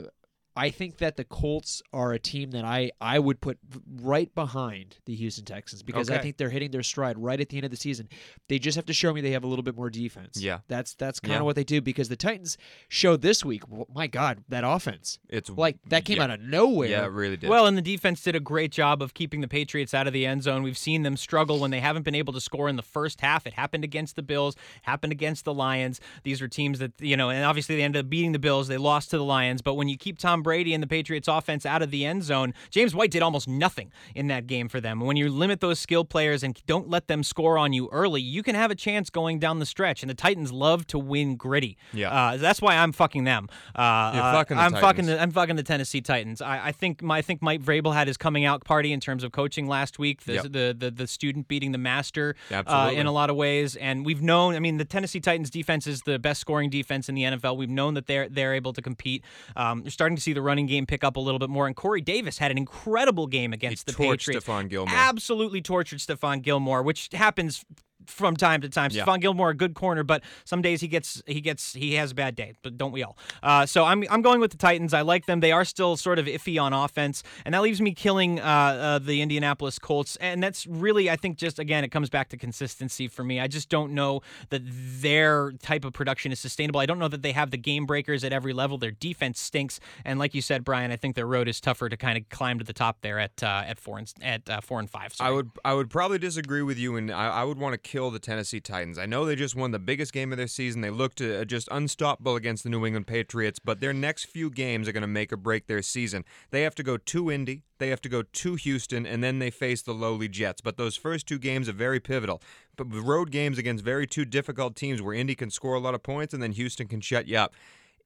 I 0.56 0.70
think 0.70 0.98
that 0.98 1.18
the 1.18 1.24
Colts 1.24 1.82
are 1.92 2.14
a 2.14 2.20
team 2.20 2.52
that 2.52 2.64
I, 2.64 2.92
I 3.02 3.18
would 3.20 3.42
put 3.42 3.58
right 4.02 4.34
behind 4.36 4.98
the 5.06 5.16
Houston 5.16 5.46
Texans 5.46 5.82
because 5.84 6.10
I 6.10 6.20
think 6.20 6.38
they're 6.38 6.50
hitting 6.50 6.72
their 6.72 6.84
stride 6.84 7.18
right 7.18 7.40
at 7.40 7.50
the 7.50 7.58
end 7.58 7.66
of 7.66 7.72
the 7.72 7.78
season. 7.78 8.08
They 8.50 8.60
just 8.60 8.76
have 8.76 8.86
to 8.86 8.94
show 8.94 9.12
me 9.14 9.22
they 9.22 9.32
have 9.32 9.44
a 9.44 9.48
little 9.48 9.64
bit 9.64 9.76
more 9.76 9.90
defense. 9.90 10.40
Yeah. 10.42 10.60
That's 10.68 10.94
that's 10.96 11.20
kind 11.20 11.34
Yeah. 11.34 11.40
of 11.40 11.46
what 11.46 11.56
they 11.56 11.64
do 11.64 11.82
because 11.82 12.10
the 12.10 12.16
Titans 12.16 12.58
showed 12.88 13.22
this 13.22 13.44
week, 13.44 13.62
w- 13.64 13.86
my 13.94 14.06
God, 14.08 14.44
that 14.50 14.64
offense. 14.64 15.18
It's 15.28 15.50
Like 15.50 15.78
that 15.90 16.06
came 16.06 16.18
yeah. 16.18 16.24
out 16.26 16.30
of 16.32 16.42
nowhere. 16.42 16.90
Yeah, 16.90 17.06
it 17.06 17.12
really 17.12 17.38
did. 17.38 17.50
Well, 17.50 17.66
and 17.66 17.76
the 17.76 17.82
defense 17.82 18.22
did 18.22 18.36
a 18.36 18.40
great 18.40 18.72
job 18.72 19.02
of 19.02 19.14
keeping 19.14 19.42
the 19.42 19.48
Patriots 19.48 19.94
out 19.94 20.06
of 20.06 20.14
the 20.14 20.26
end 20.26 20.44
zone. 20.44 20.62
We've 20.62 20.78
seen 20.78 21.02
them 21.04 21.18
struggle 21.18 21.60
when 21.60 21.72
they 21.72 21.80
haven't 21.80 22.04
been 22.04 22.16
able 22.16 22.34
to 22.34 22.42
score 22.42 22.70
in 22.70 22.76
the 22.76 22.84
first 22.84 23.22
half. 23.22 23.48
It 23.48 23.54
happened 23.54 23.84
against 23.84 24.16
the 24.16 24.22
Bills, 24.24 24.56
happened 24.84 25.12
against 25.14 25.46
the 25.46 25.54
Lions. 25.54 26.00
These 26.24 26.42
were 26.42 26.48
teams 26.48 26.78
that, 26.80 26.92
you 27.00 27.18
know, 27.18 27.32
and 27.32 27.44
obviously 27.44 27.76
they 27.78 27.82
ended 27.82 28.06
up 28.06 28.10
beating 28.10 28.34
the 28.34 28.40
Bills. 28.40 28.68
They 28.68 28.78
lost 28.78 29.10
to 29.12 29.18
the 29.18 29.24
Lions. 29.24 29.62
But 29.64 29.74
when 29.76 29.88
you 29.90 29.98
keep 29.98 30.20
Tom 30.20 30.43
Brady 30.44 30.74
and 30.74 30.84
the 30.84 30.88
Patriots 30.88 31.28
offense 31.28 31.66
out 31.66 31.82
of 31.82 31.90
the 31.92 32.06
end 32.06 32.24
zone, 32.24 32.54
James 32.70 32.94
White 32.94 33.12
did 33.12 33.22
almost 33.24 33.48
nothing 33.48 33.92
in 34.14 34.28
that 34.28 34.46
game 34.48 34.70
for 34.70 34.80
them. 34.80 35.00
When 35.00 35.18
you 35.18 35.30
limit 35.30 35.60
those 35.62 35.80
skill 35.80 36.06
players 36.06 36.44
and 36.44 36.60
don't 36.68 36.90
let 36.90 37.08
them 37.08 37.24
score 37.24 37.58
on 37.58 37.74
you 37.74 37.90
early, 37.92 38.22
you 38.22 38.44
can 38.44 38.54
have 38.56 38.70
a 38.70 38.76
chance 38.76 39.10
going 39.10 39.40
down 39.40 39.60
the 39.60 39.66
stretch. 39.66 40.04
And 40.04 40.10
the 40.10 40.14
Titans 40.16 40.52
love 40.52 40.86
to 40.88 41.00
win 41.00 41.36
gritty. 41.36 41.78
Yeah. 41.94 42.12
Uh, 42.14 42.38
that's 42.38 42.62
why 42.62 42.76
I'm 42.78 42.92
fucking 42.92 43.24
them. 43.24 43.48
Uh, 43.76 44.12
You're 44.14 44.24
uh, 44.24 44.34
fucking 44.34 44.58
the 44.58 44.64
I'm 44.64 44.72
fucking 44.74 44.84
Titans. 44.84 45.08
the 45.08 45.22
I'm 45.22 45.32
fucking 45.32 45.56
the 45.56 45.64
Tennessee 45.64 46.02
Titans. 46.02 46.42
I, 46.42 46.68
I 46.68 46.72
think 46.72 47.02
my 47.02 47.24
I 47.24 47.26
think 47.26 47.42
Mike 47.42 47.62
Vrabel 47.62 47.94
had 47.94 48.08
his 48.08 48.18
coming 48.18 48.44
out 48.44 48.66
party 48.66 48.92
in 48.92 49.00
terms 49.00 49.24
of 49.24 49.32
coaching 49.32 49.66
last 49.68 49.98
week. 49.98 50.24
The 50.24 50.34
Yep. 50.34 50.44
the, 50.52 50.76
the 50.78 50.92
the 50.92 51.08
student 51.08 51.48
beating 51.48 51.72
the 51.72 51.78
master 51.78 52.36
uh, 52.52 52.92
in 52.94 53.06
a 53.06 53.12
lot 53.14 53.30
of 53.30 53.36
ways, 53.38 53.78
and 53.78 54.06
we've 54.06 54.22
known. 54.22 54.56
I 54.56 54.60
mean, 54.60 54.76
the 54.78 54.84
Tennessee 54.84 55.22
Titans 55.22 55.50
defense 55.50 55.88
is 55.88 56.02
the 56.02 56.20
best 56.20 56.42
scoring 56.42 56.70
defense 56.70 57.08
in 57.08 57.16
the 57.16 57.22
NFL. 57.24 57.56
We've 57.56 57.70
known 57.70 57.94
that 57.94 58.08
they're 58.08 58.28
they're 58.28 58.54
able 58.56 58.74
to 58.74 58.82
compete. 58.82 59.24
Um, 59.56 59.84
you're 59.84 59.92
starting 59.92 60.16
to 60.18 60.22
see 60.22 60.33
the 60.34 60.42
running 60.42 60.66
game 60.66 60.86
pick 60.86 61.04
up 61.04 61.16
a 61.16 61.20
little 61.20 61.40
bit 61.40 61.50
more, 61.50 61.68
and 61.68 61.76
Corey 61.76 62.02
Davis 62.02 62.38
had 62.38 62.52
an 62.52 62.58
incredible 62.58 63.28
game 63.28 63.54
against 63.54 63.86
the 63.86 63.94
torched 63.94 64.28
Patriots. 64.28 64.46
Stephon 64.46 64.70
Gilmore. 64.70 64.96
Absolutely 64.96 65.62
tortured 65.62 66.00
Stephon 66.00 66.42
Gilmore, 66.42 66.84
which 66.84 67.10
happens 67.14 67.64
from 68.08 68.36
time 68.36 68.62
to 68.62 68.70
time. 68.70 68.92
Yeah. 68.92 69.06
Stephon 69.06 69.22
Gilmore, 69.22 69.50
a 69.50 69.56
good 69.56 69.74
corner, 69.74 70.04
but 70.04 70.24
some 70.46 70.62
days 70.62 70.82
he 70.82 70.88
gets 70.88 71.22
he 71.26 71.42
gets 71.42 71.74
he 71.74 71.96
has 71.96 72.12
a 72.12 72.16
bad 72.16 72.36
day. 72.36 72.54
But 72.62 72.78
don't 72.78 72.92
we 72.92 73.04
all? 73.04 73.18
Uh, 73.42 73.66
so 73.66 73.86
I'm 73.86 74.04
I'm 74.10 74.22
going 74.22 74.40
with 74.40 74.52
the 74.52 74.58
Titans. 74.58 74.94
I 74.94 75.02
like 75.02 75.26
them. 75.26 75.40
They 75.40 75.52
are 75.52 75.66
still 75.66 75.98
sort 75.98 76.20
of 76.20 76.26
iffy 76.26 76.62
on 76.62 76.74
offense, 76.74 77.24
and 77.46 77.54
that 77.54 77.62
leaves 77.62 77.82
me 77.82 77.94
killing 77.94 78.40
uh, 78.40 78.44
uh, 78.44 79.00
the 79.00 79.22
Indianapolis 79.22 79.80
Colts. 79.80 80.16
And 80.18 80.42
that's 80.42 80.66
really 80.68 81.10
I 81.10 81.16
think 81.16 81.38
just 81.38 81.60
again 81.60 81.84
it 81.84 81.90
comes 81.90 82.10
back 82.10 82.30
to 82.30 82.38
consistency 82.38 83.08
for 83.08 83.24
me. 83.24 83.40
I 83.40 83.48
just 83.48 83.70
don't 83.70 83.94
know 83.94 84.22
that 84.50 84.62
their 84.66 85.52
type 85.62 85.86
of 85.86 85.94
production 85.94 86.32
is 86.32 86.40
sustainable. 86.40 86.80
I 86.80 86.86
don't 86.86 87.00
know 87.00 87.08
that 87.08 87.22
they 87.22 87.32
have 87.32 87.52
the 87.52 87.58
game 87.58 87.86
breakers 87.86 88.24
at 88.24 88.34
every 88.34 88.54
level. 88.54 88.78
Their 88.78 88.92
defense 88.92 89.40
stinks, 89.40 89.80
and 90.06 90.20
like 90.20 90.34
you 90.34 90.42
said, 90.42 90.64
Brian, 90.64 90.92
I 90.92 90.96
think 90.96 91.16
their 91.16 91.28
road 91.28 91.48
is 91.48 91.60
tougher 91.60 91.90
to 91.90 91.98
kind 91.98 92.18
of 92.18 92.30
climb 92.30 92.60
to 92.60 92.66
the 92.66 92.74
top 92.74 93.02
there 93.02 93.20
at 93.20 93.42
uh, 93.44 93.64
at 93.66 93.80
four 93.80 93.98
and 93.98 94.14
at 94.22 94.50
uh, 94.50 94.62
four 94.62 94.80
and 94.80 94.90
five. 94.90 95.14
I 95.20 95.32
would 95.32 95.52
I 95.64 95.74
would 95.74 95.90
probably 95.90 96.20
disagree 96.20 96.62
with 96.62 96.78
you, 96.78 96.96
and 96.96 97.12
I, 97.12 97.28
I 97.28 97.44
would 97.44 97.58
want 97.58 97.74
to 97.74 97.78
kill 97.94 98.10
the 98.10 98.18
Tennessee 98.18 98.60
Titans. 98.60 98.98
I 98.98 99.06
know 99.06 99.24
they 99.24 99.36
just 99.36 99.56
won 99.56 99.70
the 99.70 99.78
biggest 99.78 100.14
game 100.14 100.32
of 100.32 100.40
their 100.40 100.48
season. 100.48 100.82
They 100.82 100.90
looked 100.90 101.22
uh, 101.22 101.46
just 101.46 101.70
unstoppable 101.72 102.36
against 102.36 102.64
the 102.64 102.72
New 102.72 102.88
England 102.88 103.06
Patriots, 103.06 103.60
but 103.60 103.82
their 103.82 103.94
next 103.94 104.26
few 104.26 104.50
games 104.50 104.88
are 104.88 104.92
going 104.92 105.02
to 105.02 105.08
make 105.08 105.32
or 105.32 105.38
break 105.38 105.68
their 105.68 105.84
season. 105.84 106.26
They 106.50 106.64
have 106.64 106.74
to 106.74 106.82
go 106.82 106.98
to 106.98 107.32
Indy, 107.32 107.62
they 107.78 107.90
have 107.90 108.02
to 108.02 108.10
go 108.10 108.24
to 108.24 108.56
Houston, 108.56 109.06
and 109.06 109.24
then 109.24 109.38
they 109.38 109.52
face 109.52 109.84
the 109.84 109.94
lowly 109.94 110.28
Jets. 110.28 110.60
But 110.60 110.76
those 110.76 110.98
first 110.98 111.28
two 111.28 111.38
games 111.38 111.70
are 111.70 111.74
very 111.74 112.00
pivotal. 112.00 112.42
But 112.76 112.86
road 112.86 113.30
games 113.30 113.60
against 113.60 113.86
very 113.86 114.08
two 114.08 114.26
difficult 114.26 114.76
teams 114.76 115.00
where 115.00 115.14
Indy 115.14 115.36
can 115.36 115.52
score 115.52 115.76
a 115.76 115.80
lot 115.80 115.94
of 115.94 116.02
points 116.02 116.34
and 116.34 116.42
then 116.42 116.54
Houston 116.54 116.88
can 116.88 117.00
shut 117.00 117.28
you 117.28 117.38
up 117.38 117.54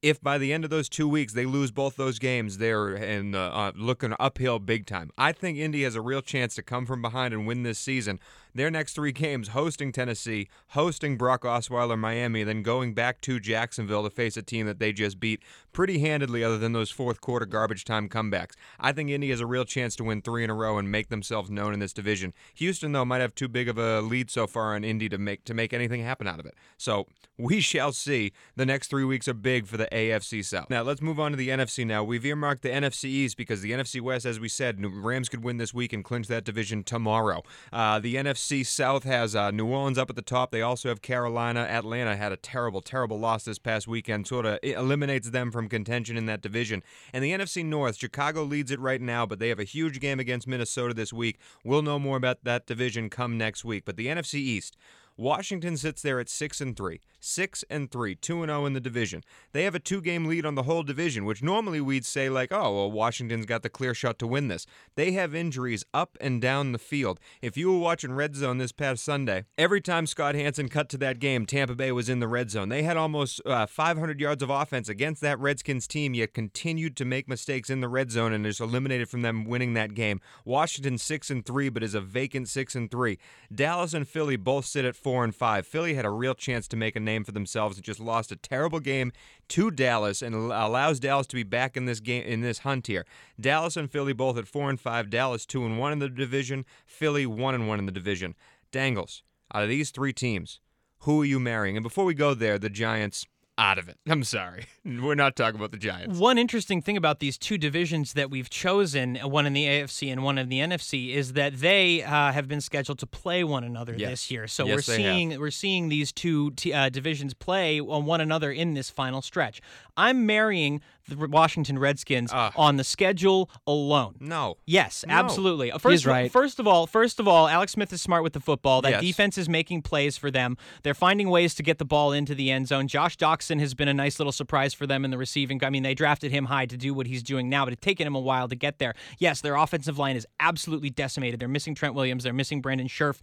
if 0.02 0.20
by 0.20 0.38
the 0.38 0.52
end 0.52 0.64
of 0.64 0.70
those 0.70 0.88
two 0.88 1.08
weeks 1.08 1.32
they 1.32 1.44
lose 1.44 1.70
both 1.70 1.96
those 1.96 2.18
games, 2.18 2.58
they're 2.58 2.94
in 2.94 3.34
uh, 3.34 3.72
looking 3.74 4.14
uphill 4.20 4.58
big 4.58 4.86
time. 4.86 5.10
I 5.18 5.32
think 5.32 5.58
Indy 5.58 5.82
has 5.84 5.94
a 5.94 6.00
real 6.00 6.22
chance 6.22 6.54
to 6.56 6.62
come 6.62 6.86
from 6.86 7.02
behind 7.02 7.34
and 7.34 7.46
win 7.46 7.62
this 7.62 7.78
season. 7.78 8.20
Their 8.58 8.72
next 8.72 8.94
three 8.94 9.12
games: 9.12 9.50
hosting 9.50 9.92
Tennessee, 9.92 10.48
hosting 10.70 11.16
Brock 11.16 11.42
Osweiler, 11.42 11.96
Miami, 11.96 12.42
then 12.42 12.64
going 12.64 12.92
back 12.92 13.20
to 13.20 13.38
Jacksonville 13.38 14.02
to 14.02 14.10
face 14.10 14.36
a 14.36 14.42
team 14.42 14.66
that 14.66 14.80
they 14.80 14.92
just 14.92 15.20
beat 15.20 15.40
pretty 15.72 16.00
handedly, 16.00 16.42
other 16.42 16.58
than 16.58 16.72
those 16.72 16.90
fourth 16.90 17.20
quarter 17.20 17.46
garbage 17.46 17.84
time 17.84 18.08
comebacks. 18.08 18.54
I 18.80 18.90
think 18.90 19.10
Indy 19.10 19.30
has 19.30 19.38
a 19.38 19.46
real 19.46 19.64
chance 19.64 19.94
to 19.94 20.02
win 20.02 20.22
three 20.22 20.42
in 20.42 20.50
a 20.50 20.54
row 20.54 20.76
and 20.76 20.90
make 20.90 21.08
themselves 21.08 21.50
known 21.50 21.72
in 21.72 21.78
this 21.78 21.92
division. 21.92 22.34
Houston, 22.54 22.90
though, 22.90 23.04
might 23.04 23.20
have 23.20 23.32
too 23.32 23.46
big 23.46 23.68
of 23.68 23.78
a 23.78 24.00
lead 24.00 24.28
so 24.28 24.48
far 24.48 24.74
on 24.74 24.82
Indy 24.82 25.08
to 25.08 25.18
make 25.18 25.44
to 25.44 25.54
make 25.54 25.72
anything 25.72 26.02
happen 26.02 26.26
out 26.26 26.40
of 26.40 26.46
it. 26.46 26.54
So 26.76 27.06
we 27.36 27.60
shall 27.68 27.92
see. 27.92 28.32
The 28.56 28.66
next 28.66 28.88
three 28.88 29.04
weeks 29.04 29.28
are 29.28 29.34
big 29.34 29.68
for 29.68 29.76
the 29.76 29.86
AFC 29.92 30.44
South. 30.44 30.68
Now 30.68 30.82
let's 30.82 31.00
move 31.00 31.20
on 31.20 31.30
to 31.30 31.36
the 31.36 31.50
NFC. 31.50 31.86
Now 31.86 32.02
we've 32.02 32.26
earmarked 32.26 32.62
the 32.62 32.70
NFC 32.70 33.04
East 33.04 33.36
because 33.36 33.60
the 33.60 33.70
NFC 33.70 34.00
West, 34.00 34.26
as 34.26 34.40
we 34.40 34.48
said, 34.48 34.84
Rams 34.84 35.28
could 35.28 35.44
win 35.44 35.58
this 35.58 35.72
week 35.72 35.92
and 35.92 36.02
clinch 36.02 36.26
that 36.26 36.42
division 36.42 36.82
tomorrow. 36.82 37.44
Uh, 37.72 38.00
the 38.00 38.16
NFC 38.16 38.47
South 38.48 39.04
has 39.04 39.36
uh, 39.36 39.50
New 39.50 39.66
Orleans 39.66 39.98
up 39.98 40.08
at 40.08 40.16
the 40.16 40.22
top. 40.22 40.50
They 40.50 40.62
also 40.62 40.88
have 40.88 41.02
Carolina. 41.02 41.60
Atlanta 41.60 42.16
had 42.16 42.32
a 42.32 42.36
terrible, 42.36 42.80
terrible 42.80 43.18
loss 43.18 43.44
this 43.44 43.58
past 43.58 43.86
weekend, 43.86 44.26
sort 44.26 44.46
of 44.46 44.58
eliminates 44.62 45.30
them 45.30 45.50
from 45.50 45.68
contention 45.68 46.16
in 46.16 46.24
that 46.26 46.40
division. 46.40 46.82
And 47.12 47.22
the 47.22 47.32
NFC 47.32 47.62
North, 47.62 47.96
Chicago 47.96 48.44
leads 48.44 48.70
it 48.70 48.80
right 48.80 49.02
now, 49.02 49.26
but 49.26 49.38
they 49.38 49.50
have 49.50 49.58
a 49.58 49.64
huge 49.64 50.00
game 50.00 50.18
against 50.18 50.48
Minnesota 50.48 50.94
this 50.94 51.12
week. 51.12 51.38
We'll 51.62 51.82
know 51.82 51.98
more 51.98 52.16
about 52.16 52.44
that 52.44 52.66
division 52.66 53.10
come 53.10 53.36
next 53.36 53.64
week. 53.64 53.84
But 53.84 53.96
the 53.96 54.06
NFC 54.06 54.34
East. 54.34 54.76
Washington 55.18 55.76
sits 55.76 56.00
there 56.00 56.20
at 56.20 56.28
6 56.28 56.60
and 56.60 56.76
3. 56.76 57.00
6 57.20 57.64
and 57.68 57.90
3, 57.90 58.14
2 58.14 58.42
and 58.44 58.50
0 58.50 58.66
in 58.66 58.72
the 58.72 58.80
division. 58.80 59.24
They 59.52 59.64
have 59.64 59.74
a 59.74 59.80
two-game 59.80 60.26
lead 60.26 60.46
on 60.46 60.54
the 60.54 60.62
whole 60.62 60.84
division, 60.84 61.24
which 61.24 61.42
normally 61.42 61.80
we'd 61.80 62.04
say 62.04 62.28
like, 62.28 62.52
"Oh, 62.52 62.72
well 62.76 62.90
Washington's 62.92 63.44
got 63.44 63.64
the 63.64 63.68
clear 63.68 63.94
shot 63.94 64.20
to 64.20 64.26
win 64.28 64.46
this." 64.46 64.64
They 64.94 65.10
have 65.12 65.34
injuries 65.34 65.84
up 65.92 66.16
and 66.20 66.40
down 66.40 66.70
the 66.70 66.78
field. 66.78 67.18
If 67.42 67.56
you 67.56 67.72
were 67.72 67.78
watching 67.80 68.12
Red 68.12 68.36
Zone 68.36 68.58
this 68.58 68.70
past 68.70 69.04
Sunday, 69.04 69.46
every 69.56 69.80
time 69.80 70.06
Scott 70.06 70.36
Hanson 70.36 70.68
cut 70.68 70.88
to 70.90 70.98
that 70.98 71.18
game, 71.18 71.46
Tampa 71.46 71.74
Bay 71.74 71.90
was 71.90 72.08
in 72.08 72.20
the 72.20 72.28
red 72.28 72.50
zone. 72.50 72.68
They 72.68 72.84
had 72.84 72.96
almost 72.96 73.40
uh, 73.44 73.66
500 73.66 74.20
yards 74.20 74.42
of 74.44 74.50
offense 74.50 74.88
against 74.88 75.20
that 75.22 75.40
Redskins 75.40 75.88
team, 75.88 76.14
yet 76.14 76.32
continued 76.32 76.96
to 76.96 77.04
make 77.04 77.28
mistakes 77.28 77.70
in 77.70 77.80
the 77.80 77.88
red 77.88 78.12
zone 78.12 78.32
and 78.32 78.46
is 78.46 78.60
eliminated 78.60 79.08
from 79.08 79.22
them 79.22 79.44
winning 79.44 79.74
that 79.74 79.94
game. 79.94 80.20
Washington 80.44 80.96
6 80.98 81.30
and 81.30 81.44
3 81.44 81.68
but 81.70 81.82
is 81.82 81.94
a 81.94 82.00
vacant 82.00 82.48
6 82.48 82.76
and 82.76 82.90
3. 82.90 83.18
Dallas 83.52 83.92
and 83.94 84.06
Philly 84.06 84.36
both 84.36 84.64
sit 84.64 84.84
at 84.84 84.94
4 84.94 85.07
and 85.16 85.34
5. 85.34 85.66
Philly 85.66 85.94
had 85.94 86.04
a 86.04 86.10
real 86.10 86.34
chance 86.34 86.68
to 86.68 86.76
make 86.76 86.96
a 86.96 87.00
name 87.00 87.24
for 87.24 87.32
themselves 87.32 87.76
and 87.76 87.84
just 87.84 88.00
lost 88.00 88.32
a 88.32 88.36
terrible 88.36 88.80
game 88.80 89.12
to 89.48 89.70
Dallas 89.70 90.22
and 90.22 90.34
allows 90.34 91.00
Dallas 91.00 91.26
to 91.28 91.36
be 91.36 91.42
back 91.42 91.76
in 91.76 91.86
this 91.86 92.00
game 92.00 92.22
in 92.24 92.40
this 92.40 92.60
hunt 92.60 92.86
here. 92.86 93.04
Dallas 93.40 93.76
and 93.76 93.90
Philly 93.90 94.12
both 94.12 94.36
at 94.38 94.46
4 94.46 94.70
and 94.70 94.80
5. 94.80 95.10
Dallas 95.10 95.46
2 95.46 95.64
and 95.64 95.78
1 95.78 95.92
in 95.92 95.98
the 95.98 96.08
division, 96.08 96.64
Philly 96.86 97.26
1 97.26 97.54
and 97.54 97.68
1 97.68 97.78
in 97.78 97.86
the 97.86 97.92
division. 97.92 98.34
Dangles, 98.70 99.22
out 99.52 99.62
of 99.62 99.68
these 99.68 99.90
3 99.90 100.12
teams, 100.12 100.60
who 101.00 101.22
are 101.22 101.26
you 101.26 101.40
marrying? 101.40 101.76
And 101.76 101.84
before 101.84 102.04
we 102.04 102.14
go 102.14 102.34
there, 102.34 102.58
the 102.58 102.70
Giants 102.70 103.26
out 103.58 103.78
of 103.78 103.88
it. 103.88 103.98
I'm 104.08 104.24
sorry. 104.24 104.66
We're 104.84 105.14
not 105.16 105.36
talking 105.36 105.58
about 105.58 105.72
the 105.72 105.76
Giants. 105.78 106.18
One 106.18 106.38
interesting 106.38 106.80
thing 106.80 106.96
about 106.96 107.18
these 107.18 107.36
two 107.36 107.58
divisions 107.58 108.14
that 108.14 108.30
we've 108.30 108.48
chosen, 108.48 109.16
one 109.16 109.44
in 109.46 109.52
the 109.52 109.66
AFC 109.66 110.10
and 110.10 110.22
one 110.22 110.38
in 110.38 110.48
the 110.48 110.60
NFC, 110.60 111.12
is 111.14 111.34
that 111.34 111.58
they 111.60 112.02
uh, 112.02 112.32
have 112.32 112.48
been 112.48 112.60
scheduled 112.62 112.98
to 113.00 113.06
play 113.06 113.44
one 113.44 113.64
another 113.64 113.94
Yes. 113.96 114.10
this 114.10 114.30
year. 114.30 114.46
So 114.46 114.64
Yes, 114.66 114.88
we're 114.88 114.94
they 114.96 115.02
have. 115.02 115.12
seeing 115.14 115.40
we're 115.40 115.50
seeing 115.50 115.88
these 115.90 116.12
two 116.12 116.52
t- 116.52 116.72
uh, 116.72 116.88
divisions 116.88 117.34
play 117.34 117.80
on 117.80 118.06
one 118.06 118.20
another 118.22 118.50
in 118.50 118.74
this 118.74 118.88
final 118.88 119.20
stretch. 119.20 119.60
I'm 119.96 120.24
marrying 120.26 120.80
the 121.08 121.26
Washington 121.26 121.78
Redskins 121.78 122.30
Ah. 122.32 122.52
on 122.54 122.76
the 122.76 122.84
schedule 122.84 123.50
alone. 123.66 124.16
No. 124.20 124.58
Yes, 124.66 125.04
No. 125.08 125.14
absolutely. 125.14 125.72
Uh, 125.72 125.78
First, 125.78 125.92
He's 125.92 126.06
right. 126.06 126.30
First 126.30 126.58
of 126.60 126.66
all, 126.68 126.86
first 126.86 127.18
of 127.18 127.26
all, 127.26 127.48
Alex 127.48 127.72
Smith 127.72 127.92
is 127.92 128.00
smart 128.02 128.22
with 128.22 128.34
the 128.34 128.40
football. 128.40 128.82
That 128.82 128.90
Yes. 128.90 129.00
defense 129.02 129.38
is 129.38 129.48
making 129.48 129.82
plays 129.82 130.16
for 130.16 130.30
them. 130.30 130.56
They're 130.82 130.94
finding 130.94 131.30
ways 131.30 131.54
to 131.56 131.62
get 131.62 131.78
the 131.78 131.84
ball 131.86 132.12
into 132.12 132.34
the 132.34 132.50
end 132.50 132.68
zone. 132.68 132.88
Josh 132.88 133.16
Has 133.48 133.74
been 133.74 133.88
a 133.88 133.94
nice 133.94 134.18
little 134.18 134.32
surprise 134.32 134.74
for 134.74 134.86
them 134.86 135.04
in 135.04 135.10
the 135.10 135.18
receiving. 135.18 135.62
I 135.64 135.70
mean, 135.70 135.82
they 135.82 135.94
drafted 135.94 136.30
him 136.30 136.44
high 136.46 136.66
to 136.66 136.76
do 136.76 136.92
what 136.92 137.06
he's 137.06 137.22
doing 137.22 137.48
now, 137.48 137.64
but 137.64 137.72
it's 137.72 137.80
taken 137.80 138.06
him 138.06 138.14
a 138.14 138.20
while 138.20 138.48
to 138.48 138.54
get 138.54 138.78
there. 138.78 138.94
Yes, 139.18 139.40
their 139.40 139.54
offensive 139.56 139.98
line 139.98 140.16
is 140.16 140.26
absolutely 140.38 140.90
decimated. 140.90 141.40
They're 141.40 141.48
missing 141.48 141.74
Trent 141.74 141.94
Williams. 141.94 142.24
They're 142.24 142.32
missing 142.32 142.60
Brandon 142.60 142.88
Scherff. 142.88 143.20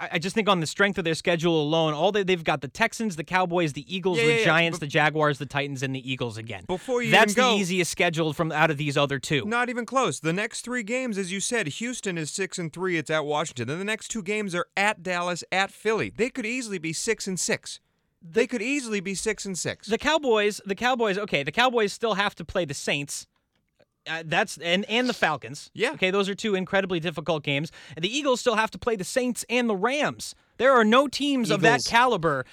I, 0.00 0.08
I 0.12 0.18
just 0.18 0.34
think 0.34 0.48
on 0.48 0.60
the 0.60 0.66
strength 0.66 0.98
of 0.98 1.04
their 1.04 1.14
schedule 1.14 1.60
alone, 1.60 1.92
all 1.92 2.12
they, 2.12 2.22
they've 2.22 2.42
got 2.42 2.60
the 2.60 2.68
Texans, 2.68 3.16
the 3.16 3.24
Cowboys, 3.24 3.74
the 3.74 3.84
Eagles, 3.94 4.18
Yeah, 4.18 4.26
the 4.26 4.38
yeah, 4.38 4.44
Giants, 4.44 4.78
the 4.78 4.86
Jaguars, 4.86 5.38
the 5.38 5.46
Titans, 5.46 5.82
and 5.82 5.94
the 5.94 6.10
Eagles 6.10 6.38
again. 6.38 6.64
Before 6.66 7.02
you 7.02 7.10
That's 7.10 7.32
even 7.32 7.44
go- 7.44 7.54
the 7.54 7.60
easiest 7.60 7.90
schedule 7.90 8.32
from 8.32 8.52
out 8.52 8.70
of 8.70 8.78
these 8.78 8.96
other 8.96 9.18
two. 9.18 9.44
Not 9.44 9.68
even 9.68 9.84
close. 9.84 10.20
The 10.20 10.32
next 10.32 10.62
three 10.62 10.82
games, 10.82 11.18
as 11.18 11.32
you 11.32 11.40
said, 11.40 11.66
Houston 11.66 12.16
is 12.16 12.30
six 12.30 12.58
and 12.58 12.72
three. 12.72 12.96
It's 12.96 13.10
at 13.10 13.24
Washington. 13.24 13.68
Then 13.68 13.78
the 13.78 13.84
next 13.84 14.08
two 14.08 14.22
games 14.22 14.54
are 14.54 14.66
at 14.76 15.02
Dallas, 15.02 15.44
at 15.52 15.70
Philly. 15.70 16.12
They 16.16 16.30
could 16.30 16.46
easily 16.46 16.78
be 16.78 16.92
six 16.92 17.26
and 17.26 17.38
six. 17.38 17.80
They 18.30 18.46
could 18.46 18.62
easily 18.62 19.00
be 19.00 19.14
six 19.14 19.44
and 19.44 19.56
six. 19.56 19.86
the 19.88 19.98
Cowboys, 19.98 20.60
the 20.64 20.74
Cowboys, 20.74 21.18
okay, 21.18 21.42
the 21.42 21.52
Cowboys 21.52 21.92
still 21.92 22.14
have 22.14 22.34
to 22.36 22.44
play 22.44 22.64
the 22.64 22.74
Saints. 22.74 23.26
Uh, 24.08 24.22
that's 24.24 24.56
and 24.58 24.84
and 24.88 25.08
the 25.08 25.14
Falcons. 25.14 25.70
Yeah. 25.74 25.92
Okay, 25.92 26.10
those 26.10 26.28
are 26.28 26.34
two 26.34 26.54
incredibly 26.54 27.00
difficult 27.00 27.42
games. 27.42 27.72
And 27.96 28.04
the 28.04 28.14
Eagles 28.16 28.40
still 28.40 28.54
have 28.54 28.70
to 28.72 28.78
play 28.78 28.94
the 28.94 29.04
Saints 29.04 29.44
and 29.50 29.68
the 29.68 29.74
Rams. 29.74 30.34
There 30.58 30.72
are 30.72 30.84
no 30.84 31.08
teams 31.08 31.50
of 31.50 31.60
that 31.62 31.84
caliber 31.84 32.44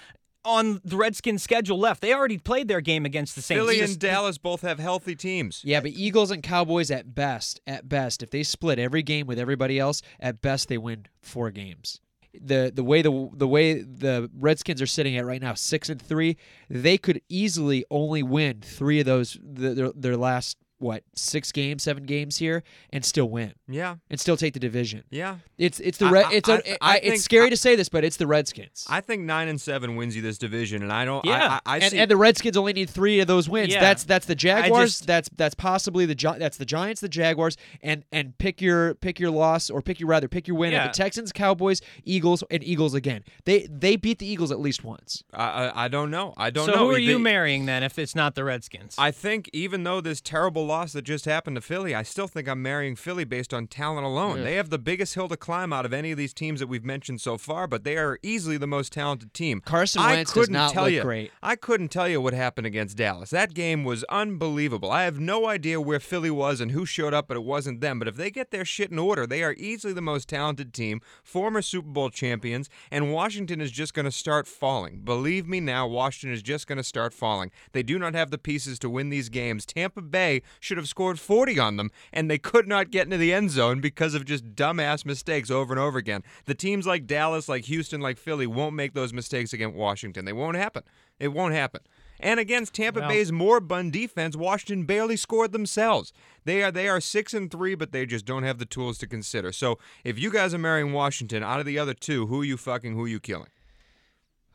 on 0.46 0.82
the 0.84 0.98
Redskins 0.98 1.42
schedule 1.44 1.80
left. 1.80 2.02
They 2.02 2.14
already 2.14 2.38
played 2.38 2.68
their 2.68 2.82
game 2.82 3.06
against 3.06 3.36
the 3.36 3.42
Saints. 3.42 3.60
Philly 3.60 3.78
Just- 3.78 3.94
and 3.94 4.00
Dallas 4.02 4.38
both 4.38 4.62
have 4.62 4.80
healthy 4.80 5.16
teams. 5.16 5.62
Yeah, 5.64 5.80
but 5.80 5.92
Eagles 5.92 6.32
and 6.32 6.44
Cowboys 6.44 6.92
at 6.92 7.16
best, 7.16 7.62
at 7.66 7.88
best, 7.88 8.24
if 8.24 8.30
they 8.30 8.44
split 8.44 8.80
every 8.80 9.04
game 9.04 9.28
with 9.28 9.40
everybody 9.40 9.80
else, 9.80 10.02
at 10.20 10.42
best 10.42 10.68
they 10.68 10.78
win 10.78 11.06
four 11.22 11.52
games. 11.52 12.02
The 12.34 12.72
the 12.74 12.84
way 12.84 13.02
the 13.02 13.30
the 13.34 13.48
way 13.48 13.82
the 13.82 14.30
Redskins 14.38 14.82
are 14.82 14.88
sitting 14.88 15.18
at 15.18 15.26
right 15.26 15.42
now, 15.42 15.54
six 15.54 15.90
and 15.90 16.02
three, 16.02 16.38
they 16.70 16.98
could 16.98 17.22
easily 17.30 17.86
only 17.92 18.24
win 18.24 18.62
three 18.62 19.00
of 19.00 19.06
those 19.06 19.38
the, 19.42 19.74
their, 19.74 19.92
their 19.92 20.18
last 20.18 20.58
what 20.84 21.04
six 21.16 21.52
games, 21.52 21.82
seven 21.84 22.04
games 22.04 22.38
here, 22.38 22.62
and 22.92 23.04
still 23.04 23.30
win 23.30 23.54
Yeah, 23.68 23.96
and 24.12 24.20
still 24.20 24.38
take 24.38 24.54
the 24.54 24.60
division. 24.60 25.04
yeah. 25.10 25.38
It's 25.58 25.80
it's 25.80 25.98
the 25.98 26.10
Red. 26.10 26.26
It's 26.32 26.50
I- 26.50 26.56
a, 26.58 26.72
I 26.82 26.94
I- 26.96 27.00
it's 27.02 27.24
scary 27.24 27.48
I- 27.48 27.50
to 27.50 27.58
say 27.58 27.76
this, 27.76 27.88
but 27.90 28.04
it's 28.04 28.18
the 28.18 28.28
Redskins. 28.28 28.86
I 28.90 29.00
think 29.02 29.24
nine 29.24 29.48
and 29.48 29.60
seven 29.62 29.96
wins 29.96 30.16
you 30.16 30.22
this 30.22 30.38
division, 30.38 30.84
and 30.84 30.92
I 30.92 31.06
don't. 31.06 31.24
Yeah. 31.26 31.60
I, 31.66 31.74
I, 31.74 31.76
I 31.76 31.78
and, 31.80 31.92
see. 31.92 31.98
and 32.00 32.12
the 32.12 32.18
Redskins 32.18 32.58
only 32.58 32.74
need 32.74 32.90
three 32.90 33.20
of 33.22 33.28
those 33.28 33.48
wins. 33.48 33.72
Yeah. 33.74 33.80
That's 33.80 34.04
that's 34.04 34.26
the 34.26 34.36
Jaguars. 34.36 34.92
just- 34.98 35.08
that's 35.08 35.30
that's 35.38 35.56
possibly 35.56 36.06
the 36.06 36.16
Gi- 36.16 36.38
that's 36.40 36.58
the 36.58 36.66
Giants, 36.66 37.02
the 37.02 37.08
Jaguars, 37.10 37.56
and 37.82 38.04
and 38.12 38.38
pick 38.38 38.62
your 38.62 38.96
pick 38.96 39.20
your 39.20 39.32
loss 39.32 39.70
or 39.70 39.82
pick 39.82 40.00
your 40.00 40.10
rather 40.10 40.28
pick 40.28 40.48
your 40.48 40.58
win 40.58 40.72
Yeah. 40.74 40.86
at 40.86 40.94
the 40.94 40.98
Texans, 40.98 41.32
Cowboys, 41.32 41.82
Eagles, 42.04 42.44
and 42.52 42.64
Eagles 42.64 42.94
again. 42.94 43.24
They 43.46 43.68
they 43.70 43.96
beat 43.96 44.20
the 44.20 44.28
Eagles 44.28 44.52
at 44.52 44.60
least 44.60 44.84
once. 44.84 45.24
I, 45.34 45.44
I, 45.68 45.86
I 45.86 45.88
don't 45.88 46.12
know. 46.12 46.34
I 46.36 46.50
don't 46.50 46.66
so 46.66 46.74
know. 46.74 46.78
who 46.80 46.92
are 46.92 46.98
you 47.00 47.20
marrying 47.20 47.66
then 47.68 47.84
if 47.84 47.98
it's 47.98 48.16
not 48.16 48.36
the 48.36 48.44
Redskins? 48.44 48.96
I 48.98 49.12
think 49.12 49.50
even 49.54 49.84
though 49.84 50.02
this 50.02 50.20
terrible 50.20 50.66
loss 50.74 50.94
that 50.94 51.04
just 51.04 51.26
happened 51.26 51.56
to 51.56 51.62
Philly, 51.62 51.94
I 51.94 52.02
still 52.02 52.28
think 52.28 52.48
I'm 52.48 52.62
marrying 52.62 52.96
Philly 52.96 53.26
based 53.26 53.54
on 53.54 53.68
talent 53.68 54.06
alone. 54.06 54.38
Yeah. 54.38 54.44
They 54.44 54.56
have 54.56 54.72
the 54.72 54.80
biggest 54.80 55.14
hill 55.14 55.28
to 55.28 55.38
climb 55.38 55.72
out 55.72 55.86
of 55.86 55.94
any 55.94 56.12
of 56.12 56.18
these 56.18 56.34
teams 56.34 56.60
that 56.60 56.68
we've 56.68 56.84
mentioned 56.84 57.22
so 57.22 57.38
far, 57.38 57.68
but 57.68 57.84
they 57.84 57.96
are 57.96 58.18
easily 58.24 58.58
the 58.58 58.66
most 58.66 58.92
talented 58.92 59.36
team. 59.36 59.62
Carson 59.62 60.02
Wentz 60.02 60.32
does 60.32 60.34
couldn't 60.34 60.54
not 60.54 60.74
tell 60.74 60.86
look 60.86 60.94
you, 60.94 61.02
great. 61.04 61.32
I 61.44 61.56
couldn't 61.56 61.90
tell 61.90 62.10
you 62.10 62.20
what 62.20 62.34
happened 62.34 62.66
against 62.66 62.98
Dallas. 62.98 63.30
That 63.30 63.54
game 63.54 63.84
was 63.84 64.04
unbelievable. 64.06 64.90
I 64.90 65.04
have 65.04 65.20
no 65.20 65.48
idea 65.48 65.80
where 65.80 66.00
Philly 66.00 66.32
was 66.32 66.60
and 66.60 66.72
who 66.72 66.88
showed 66.88 67.14
up, 67.14 67.28
but 67.28 67.38
it 67.38 67.44
wasn't 67.44 67.82
them. 67.82 68.00
But 68.00 68.08
if 68.08 68.16
they 68.16 68.32
get 68.32 68.50
their 68.50 68.66
shit 68.66 68.90
in 68.90 68.98
order, 68.98 69.28
they 69.28 69.44
are 69.44 69.54
easily 69.60 69.94
the 69.94 70.02
most 70.02 70.28
talented 70.28 70.74
team, 70.74 71.02
former 71.24 71.62
Super 71.62 71.90
Bowl 71.90 72.10
champions, 72.10 72.68
and 72.90 73.14
Washington 73.14 73.62
is 73.62 73.70
just 73.72 73.94
going 73.94 74.06
to 74.06 74.12
start 74.12 74.48
falling. 74.48 75.02
Believe 75.04 75.48
me 75.48 75.60
now, 75.60 75.86
Washington 75.86 76.34
is 76.34 76.42
just 76.42 76.66
going 76.66 76.78
to 76.78 76.84
start 76.84 77.14
falling. 77.14 77.52
They 77.74 77.84
do 77.84 78.00
not 78.00 78.16
have 78.16 78.32
the 78.32 78.40
pieces 78.40 78.80
to 78.80 78.90
win 78.90 79.10
these 79.10 79.30
games. 79.30 79.68
Tampa 79.68 80.02
Bay 80.02 80.42
should 80.64 80.78
have 80.78 80.88
scored 80.88 81.20
40 81.20 81.60
on 81.60 81.78
them, 81.78 81.92
and 82.12 82.30
they 82.30 82.38
could 82.38 82.68
not 82.68 82.92
get 82.92 83.06
into 83.06 83.18
the 83.18 83.34
end 83.34 83.52
zone 83.52 83.82
because 83.82 84.14
of 84.14 84.26
just 84.26 84.56
dumbass 84.56 85.06
mistakes 85.06 85.52
over 85.52 85.74
and 85.74 85.80
over 85.80 85.98
again. 85.98 86.24
The 86.46 86.56
teams 86.56 86.88
like 86.88 87.06
Dallas, 87.06 87.50
like 87.50 87.66
Houston, 87.66 88.02
like 88.02 88.18
Philly 88.18 88.48
won't 88.48 88.76
make 88.76 88.94
those 88.94 89.14
mistakes 89.14 89.54
against 89.54 89.76
Washington. 89.76 90.26
They 90.26 90.34
won't 90.34 90.58
happen. 90.58 90.84
It 91.20 91.30
won't 91.30 91.54
happen. 91.54 91.82
And 92.20 92.40
against 92.40 92.74
Tampa 92.74 93.02
Well- 93.02 93.10
Bay's 93.10 93.32
moribund 93.32 93.92
defense, 93.92 94.36
Washington 94.36 94.86
barely 94.86 95.18
scored 95.18 95.52
themselves. 95.52 96.14
They 96.46 96.64
are 96.64 96.72
they 96.72 96.88
are 96.88 97.02
six 97.02 97.34
and 97.34 97.52
three, 97.52 97.76
but 97.76 97.92
they 97.92 98.06
just 98.06 98.26
don't 98.26 98.44
have 98.44 98.60
the 98.60 98.66
tools 98.66 98.98
to 99.00 99.08
consider. 99.08 99.52
So 99.52 99.78
if 100.04 100.18
you 100.18 100.32
guys 100.32 100.54
are 100.54 100.60
marrying 100.60 100.94
Washington, 100.94 101.44
out 101.44 101.60
of 101.60 101.66
the 101.66 101.78
other 101.78 101.94
two, 101.94 102.28
who 102.28 102.42
are 102.42 102.46
you 102.46 102.58
fucking? 102.58 102.96
Who 102.96 103.04
are 103.04 103.10
you 103.10 103.20
killing? 103.20 103.50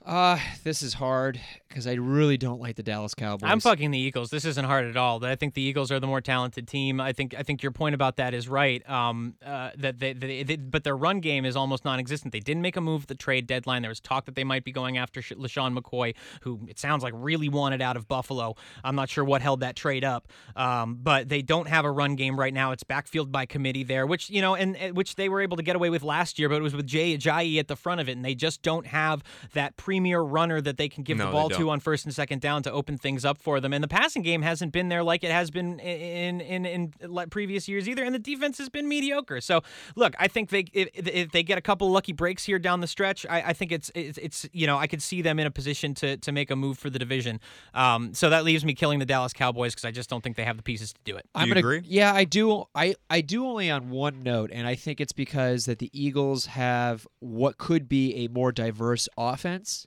Uh 0.04 0.38
this 0.64 0.82
is 0.82 0.94
hard 0.94 1.40
because 1.68 1.86
I 1.86 1.94
really 1.94 2.36
don't 2.36 2.60
like 2.60 2.76
the 2.76 2.82
Dallas 2.82 3.14
Cowboys. 3.14 3.48
I'm 3.48 3.60
fucking 3.60 3.90
the 3.90 3.98
Eagles. 3.98 4.30
This 4.30 4.44
isn't 4.44 4.64
hard 4.64 4.86
at 4.86 4.96
all. 4.96 5.24
I 5.24 5.36
think 5.36 5.54
the 5.54 5.62
Eagles 5.62 5.92
are 5.92 6.00
the 6.00 6.06
more 6.06 6.20
talented 6.20 6.66
team. 6.66 7.00
I 7.00 7.12
think 7.12 7.34
I 7.38 7.42
think 7.42 7.62
your 7.62 7.72
point 7.72 7.94
about 7.94 8.16
that 8.16 8.32
is 8.34 8.48
right. 8.48 8.88
Um, 8.88 9.34
uh, 9.44 9.70
that 9.76 9.98
they, 9.98 10.12
they, 10.14 10.42
they, 10.42 10.56
but 10.56 10.84
their 10.84 10.96
run 10.96 11.20
game 11.20 11.44
is 11.44 11.56
almost 11.56 11.84
non-existent. 11.84 12.32
They 12.32 12.40
didn't 12.40 12.62
make 12.62 12.76
a 12.76 12.80
move 12.80 13.02
at 13.02 13.08
the 13.08 13.14
trade 13.14 13.46
deadline. 13.46 13.82
There 13.82 13.90
was 13.90 14.00
talk 14.00 14.24
that 14.26 14.34
they 14.34 14.44
might 14.44 14.64
be 14.64 14.72
going 14.72 14.96
after 14.96 15.20
Sh- 15.20 15.32
LeSean 15.32 15.78
McCoy, 15.78 16.14
who 16.40 16.60
it 16.68 16.78
sounds 16.78 17.02
like 17.02 17.12
really 17.14 17.48
wanted 17.48 17.82
out 17.82 17.96
of 17.96 18.08
Buffalo. 18.08 18.56
I'm 18.82 18.94
not 18.94 19.10
sure 19.10 19.24
what 19.24 19.42
held 19.42 19.60
that 19.60 19.76
trade 19.76 20.04
up, 20.04 20.28
um, 20.56 20.98
but 21.02 21.28
they 21.28 21.42
don't 21.42 21.68
have 21.68 21.84
a 21.84 21.90
run 21.90 22.14
game 22.16 22.38
right 22.40 22.54
now. 22.54 22.72
It's 22.72 22.82
backfield 22.82 23.30
by 23.30 23.46
committee 23.46 23.84
there, 23.84 24.06
which 24.06 24.30
you 24.30 24.40
know, 24.40 24.54
and, 24.54 24.76
and 24.76 24.96
which 24.96 25.16
they 25.16 25.28
were 25.28 25.42
able 25.42 25.58
to 25.58 25.62
get 25.62 25.76
away 25.76 25.90
with 25.90 26.02
last 26.02 26.38
year, 26.38 26.48
but 26.48 26.56
it 26.56 26.62
was 26.62 26.74
with 26.74 26.86
Jay 26.86 27.16
Ajayi 27.16 27.58
at 27.58 27.68
the 27.68 27.76
front 27.76 28.00
of 28.00 28.08
it, 28.08 28.12
and 28.12 28.24
they 28.24 28.34
just 28.34 28.62
don't 28.62 28.86
have 28.86 29.22
that 29.52 29.76
premier 29.88 30.20
runner 30.20 30.60
that 30.60 30.76
they 30.76 30.86
can 30.86 31.02
give 31.02 31.16
No, 31.16 31.24
the 31.24 31.32
ball 31.32 31.48
to 31.48 31.70
on 31.70 31.80
first 31.80 32.04
and 32.04 32.14
second 32.14 32.42
down 32.42 32.62
to 32.62 32.70
open 32.70 32.98
things 32.98 33.24
up 33.24 33.38
for 33.38 33.58
them. 33.58 33.72
And 33.72 33.82
the 33.82 33.88
passing 33.88 34.20
game 34.20 34.42
hasn't 34.42 34.70
been 34.70 34.90
there 34.90 35.02
like 35.02 35.24
it 35.24 35.30
has 35.30 35.50
been 35.50 35.80
in 35.80 36.42
in 36.42 36.66
in, 36.66 36.92
in 37.00 37.30
previous 37.30 37.68
years 37.68 37.88
either. 37.88 38.04
And 38.04 38.14
the 38.14 38.18
defense 38.18 38.58
has 38.58 38.68
been 38.68 38.86
mediocre. 38.86 39.40
So 39.40 39.62
look, 39.96 40.14
I 40.18 40.28
think 40.28 40.50
they 40.50 40.66
if, 40.74 40.90
if 40.94 41.32
they 41.32 41.42
get 41.42 41.56
a 41.56 41.62
couple 41.62 41.90
lucky 41.90 42.12
breaks 42.12 42.44
here 42.44 42.58
down 42.58 42.80
the 42.80 42.86
stretch, 42.86 43.24
I, 43.30 43.40
I 43.46 43.52
think 43.54 43.72
it's, 43.72 43.90
it's 43.94 44.18
it's 44.18 44.46
you 44.52 44.66
know 44.66 44.76
I 44.76 44.86
could 44.86 45.00
see 45.00 45.22
them 45.22 45.38
in 45.38 45.46
a 45.46 45.50
position 45.50 45.94
to 45.94 46.18
to 46.18 46.32
make 46.32 46.50
a 46.50 46.56
move 46.56 46.78
for 46.78 46.90
the 46.90 46.98
division. 46.98 47.40
Um, 47.72 48.12
so 48.12 48.28
that 48.28 48.44
leaves 48.44 48.66
me 48.66 48.74
killing 48.74 48.98
the 48.98 49.06
Dallas 49.06 49.32
Cowboys 49.32 49.72
because 49.72 49.86
I 49.86 49.90
just 49.90 50.10
don't 50.10 50.22
think 50.22 50.36
they 50.36 50.44
have 50.44 50.58
the 50.58 50.62
pieces 50.62 50.92
to 50.92 51.00
do 51.04 51.16
it. 51.16 51.24
I'm 51.34 51.48
you 51.48 51.54
gonna, 51.54 51.60
agree? 51.60 51.80
Yeah, 51.86 52.12
I 52.12 52.24
do. 52.24 52.64
I 52.74 52.94
I 53.08 53.22
do 53.22 53.46
only 53.46 53.70
on 53.70 53.88
one 53.88 54.22
note, 54.22 54.50
and 54.52 54.66
I 54.66 54.74
think 54.74 55.00
it's 55.00 55.14
because 55.14 55.64
that 55.64 55.78
the 55.78 55.88
Eagles 55.94 56.44
have 56.44 57.06
what 57.20 57.56
could 57.56 57.88
be 57.88 58.26
a 58.26 58.28
more 58.28 58.52
diverse 58.52 59.08
offense 59.16 59.77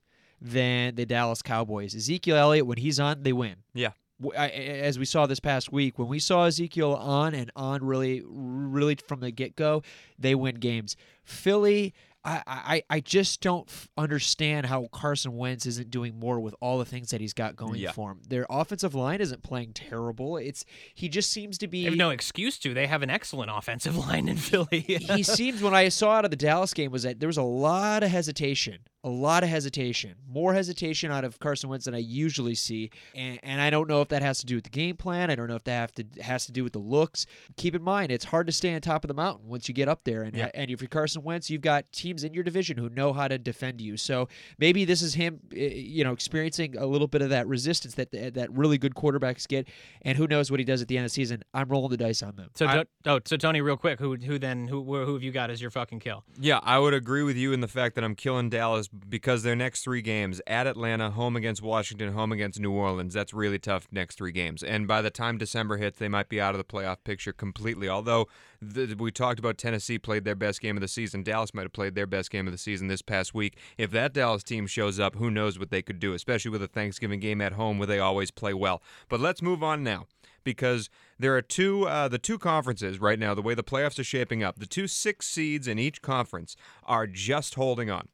than 0.41 0.95
the 0.95 1.05
Dallas 1.05 1.41
Cowboys. 1.41 1.95
Ezekiel 1.95 2.36
Elliott, 2.38 2.65
when 2.65 2.77
he's 2.77 3.00
on, 3.00 3.24
they 3.24 3.33
win. 3.33 3.57
Yeah. 3.74 3.91
I- 4.38 4.50
As 4.50 5.00
we 5.00 5.05
saw 5.05 5.25
this 5.25 5.39
past 5.39 5.71
week, 5.71 5.98
when 5.98 6.07
we 6.07 6.19
saw 6.19 6.45
Ezekiel 6.45 6.93
on 6.95 7.33
and 7.33 7.51
on, 7.55 7.83
really, 7.83 8.21
really 8.25 8.95
from 9.07 9.19
the 9.19 9.31
get 9.31 9.55
go, 9.55 9.81
they 10.19 10.36
win 10.36 10.55
games. 10.55 10.95
Philly, 11.24 11.93
I, 12.23 12.41
I, 12.45 12.83
I 12.89 12.99
just 12.99 13.41
don't 13.41 13.67
f- 13.67 13.89
understand 13.97 14.67
how 14.67 14.87
Carson 14.91 15.35
Wentz 15.37 15.65
isn't 15.65 15.89
doing 15.89 16.19
more 16.19 16.39
with 16.39 16.53
all 16.61 16.77
the 16.77 16.85
things 16.85 17.09
that 17.09 17.19
he's 17.21 17.33
got 17.33 17.55
going 17.55 17.75
Yeah. 17.79 17.91
for 17.91 18.11
him. 18.11 18.21
Their 18.27 18.45
offensive 18.49 18.93
line 18.93 19.21
isn't 19.21 19.41
playing 19.41 19.73
terrible. 19.73 20.37
It's 20.37 20.63
he 20.93 21.09
just 21.09 21.31
seems 21.31 21.57
to 21.59 21.67
be 21.67 21.83
They 21.83 21.89
have 21.89 21.97
no 21.97 22.11
excuse 22.11 22.59
to. 22.59 22.73
They 22.73 22.85
have 22.87 23.01
an 23.01 23.09
excellent 23.09 23.49
offensive 23.51 23.97
line 24.07 24.27
in 24.27 24.37
Philly. 24.37 24.81
he 24.81 25.23
seems 25.23 25.63
when 25.63 25.73
I 25.73 25.89
saw 25.89 26.11
out 26.11 26.25
of 26.25 26.31
the 26.31 26.37
Dallas 26.37 26.73
game 26.73 26.91
was 26.91 27.03
that 27.03 27.19
there 27.19 27.27
was 27.27 27.37
a 27.37 27.41
lot 27.43 28.03
of 28.03 28.09
hesitation, 28.11 28.79
a 29.03 29.09
lot 29.09 29.41
of 29.43 29.49
hesitation, 29.49 30.13
more 30.29 30.53
hesitation 30.53 31.11
out 31.11 31.23
of 31.23 31.39
Carson 31.39 31.69
Wentz 31.69 31.85
than 31.85 31.95
I 31.95 31.99
usually 31.99 32.53
see, 32.55 32.91
and, 33.15 33.39
and 33.41 33.59
I 33.59 33.71
don't 33.71 33.87
know 33.89 34.01
if 34.01 34.09
that 34.09 34.21
has 34.21 34.37
to 34.39 34.45
do 34.45 34.55
with 34.55 34.65
the 34.65 34.69
game 34.69 34.95
plan. 34.95 35.31
I 35.31 35.35
don't 35.35 35.47
know 35.47 35.55
if 35.55 35.63
that 35.63 35.71
have 35.79 35.91
to 35.93 36.21
has 36.21 36.45
to 36.45 36.51
do 36.51 36.63
with 36.63 36.73
the 36.73 36.79
looks. 36.79 37.25
Keep 37.57 37.73
in 37.75 37.81
mind, 37.81 38.11
it's 38.11 38.25
hard 38.25 38.45
to 38.45 38.53
stay 38.53 38.75
on 38.75 38.81
top 38.81 39.03
of 39.03 39.07
the 39.07 39.13
mountain 39.15 39.47
once 39.47 39.67
you 39.67 39.73
get 39.73 39.87
up 39.87 40.03
there, 40.03 40.21
and 40.21 40.35
Yeah. 40.35 40.51
and 40.53 40.69
if 40.69 40.81
you're 40.81 40.87
Carson 40.89 41.23
Wentz, 41.23 41.49
you've 41.49 41.61
got 41.61 41.91
teams 41.91 42.11
in 42.24 42.34
your 42.34 42.44
division 42.44 42.77
who 42.77 42.89
know 42.89 43.13
how 43.13 43.27
to 43.27 43.38
defend 43.38 43.80
you. 43.82 43.98
So 43.98 44.27
maybe 44.60 44.86
this 44.86 45.01
is 45.01 45.13
him, 45.13 45.39
eh, 45.56 45.68
you 45.74 46.03
know, 46.03 46.12
experiencing 46.12 46.77
a 46.77 46.86
little 46.86 47.08
bit 47.08 47.22
of 47.22 47.30
that 47.30 47.48
resistance 47.48 47.96
that 47.96 48.12
that 48.12 48.51
really 48.51 48.77
good 48.77 48.94
quarterbacks 48.96 49.48
get, 49.48 49.68
and 50.01 50.18
who 50.18 50.27
knows 50.27 50.51
what 50.51 50.60
he 50.60 50.65
does 50.65 50.82
at 50.82 50.88
the 50.88 50.98
end 50.98 51.06
of 51.06 51.12
the 51.12 51.13
season. 51.13 51.44
I'm 51.53 51.70
rolling 51.70 51.89
the 51.91 51.98
dice 51.98 52.22
on 52.22 52.36
them. 52.36 52.50
so 52.56 52.68
I- 52.68 52.75
don't- 52.75 52.89
oh, 53.06 53.20
so 53.25 53.38
Tony, 53.38 53.62
real 53.62 53.77
quick, 53.77 54.00
who 54.00 54.15
who 54.15 54.38
then 54.38 54.68
who 54.68 54.84
who 54.84 55.13
have 55.13 55.24
you 55.24 55.32
got 55.32 55.50
as 55.50 55.62
your 55.62 55.72
fucking 55.72 56.00
kill? 56.00 56.24
Yeah, 56.39 56.60
I 56.63 56.77
would 56.80 56.94
agree 56.94 57.24
with 57.24 57.38
you 57.38 57.53
in 57.53 57.62
the 57.62 57.68
fact 57.68 57.96
that 57.96 58.03
I'm 58.03 58.15
killing 58.15 58.50
Dallas 58.50 58.88
because 58.88 59.44
their 59.44 59.56
next 59.56 59.84
three 59.84 60.01
games 60.01 60.41
at 60.48 60.68
Atlanta, 60.68 61.12
home 61.12 61.36
against 61.36 61.62
Washington, 61.62 62.13
home 62.13 62.32
against 62.32 62.60
New 62.60 62.72
Orleans. 62.72 63.13
That's 63.13 63.34
really 63.34 63.60
tough 63.60 63.88
next 63.91 64.15
three 64.18 64.32
games. 64.32 64.63
And 64.63 64.88
by 64.88 65.01
the 65.01 65.10
time 65.10 65.38
December 65.38 65.77
hits, 65.77 65.98
they 66.00 66.08
might 66.10 66.30
be 66.30 66.39
out 66.41 66.53
of 66.53 66.58
the 66.58 66.63
playoff 66.65 66.98
picture 67.03 67.34
completely. 67.34 67.88
Although 67.88 68.27
the, 68.62 68.96
we 68.98 69.12
talked 69.12 69.39
about 69.39 69.58
Tennessee 69.58 69.98
played 69.98 70.24
their 70.24 70.36
best 70.36 70.62
game 70.62 70.77
of 70.77 70.82
the 70.82 70.88
season, 70.88 71.24
Dallas 71.24 71.53
might 71.53 71.63
have 71.63 71.74
played 71.74 71.96
their 71.96 72.08
best 72.08 72.30
game 72.30 72.48
of 72.48 72.53
the 72.53 72.58
season 72.58 72.88
this 72.88 73.01
past 73.01 73.34
week. 73.34 73.58
If 73.77 73.91
that 73.91 74.13
Dallas 74.13 74.44
team 74.44 74.68
shows 74.68 75.00
up, 75.00 75.15
who 75.15 75.32
knows 75.32 75.58
what 75.58 75.72
they 75.72 75.82
could 75.82 76.00
do, 76.00 76.13
especially 76.13 76.51
with 76.51 76.62
a 76.62 76.68
Thanksgiving 76.68 77.20
game 77.20 77.41
at 77.41 77.53
home 77.53 77.80
where 77.80 77.88
they 77.88 78.00
always 78.00 78.32
play 78.32 78.53
well. 78.53 78.82
But 79.10 79.20
let's 79.20 79.41
move 79.41 79.63
on 79.63 79.84
now 79.84 80.08
because 80.44 80.89
there 81.20 81.36
are 81.36 81.41
two 81.41 81.88
uh, 81.88 82.08
the 82.08 82.18
two 82.18 82.38
conferences 82.38 83.00
right 83.00 83.20
now 83.20 83.34
the 83.34 83.41
way 83.41 83.53
the 83.53 83.63
playoffs 83.63 84.00
are 84.00 84.03
shaping 84.03 84.44
up 84.44 84.58
the 84.58 84.65
two 84.65 84.88
six 84.88 85.27
seeds 85.27 85.68
in 85.68 85.77
each 85.77 86.01
conference 86.01 86.56
are 86.84 87.06
just 87.06 87.56
holding 87.56 87.91
on 87.91 88.08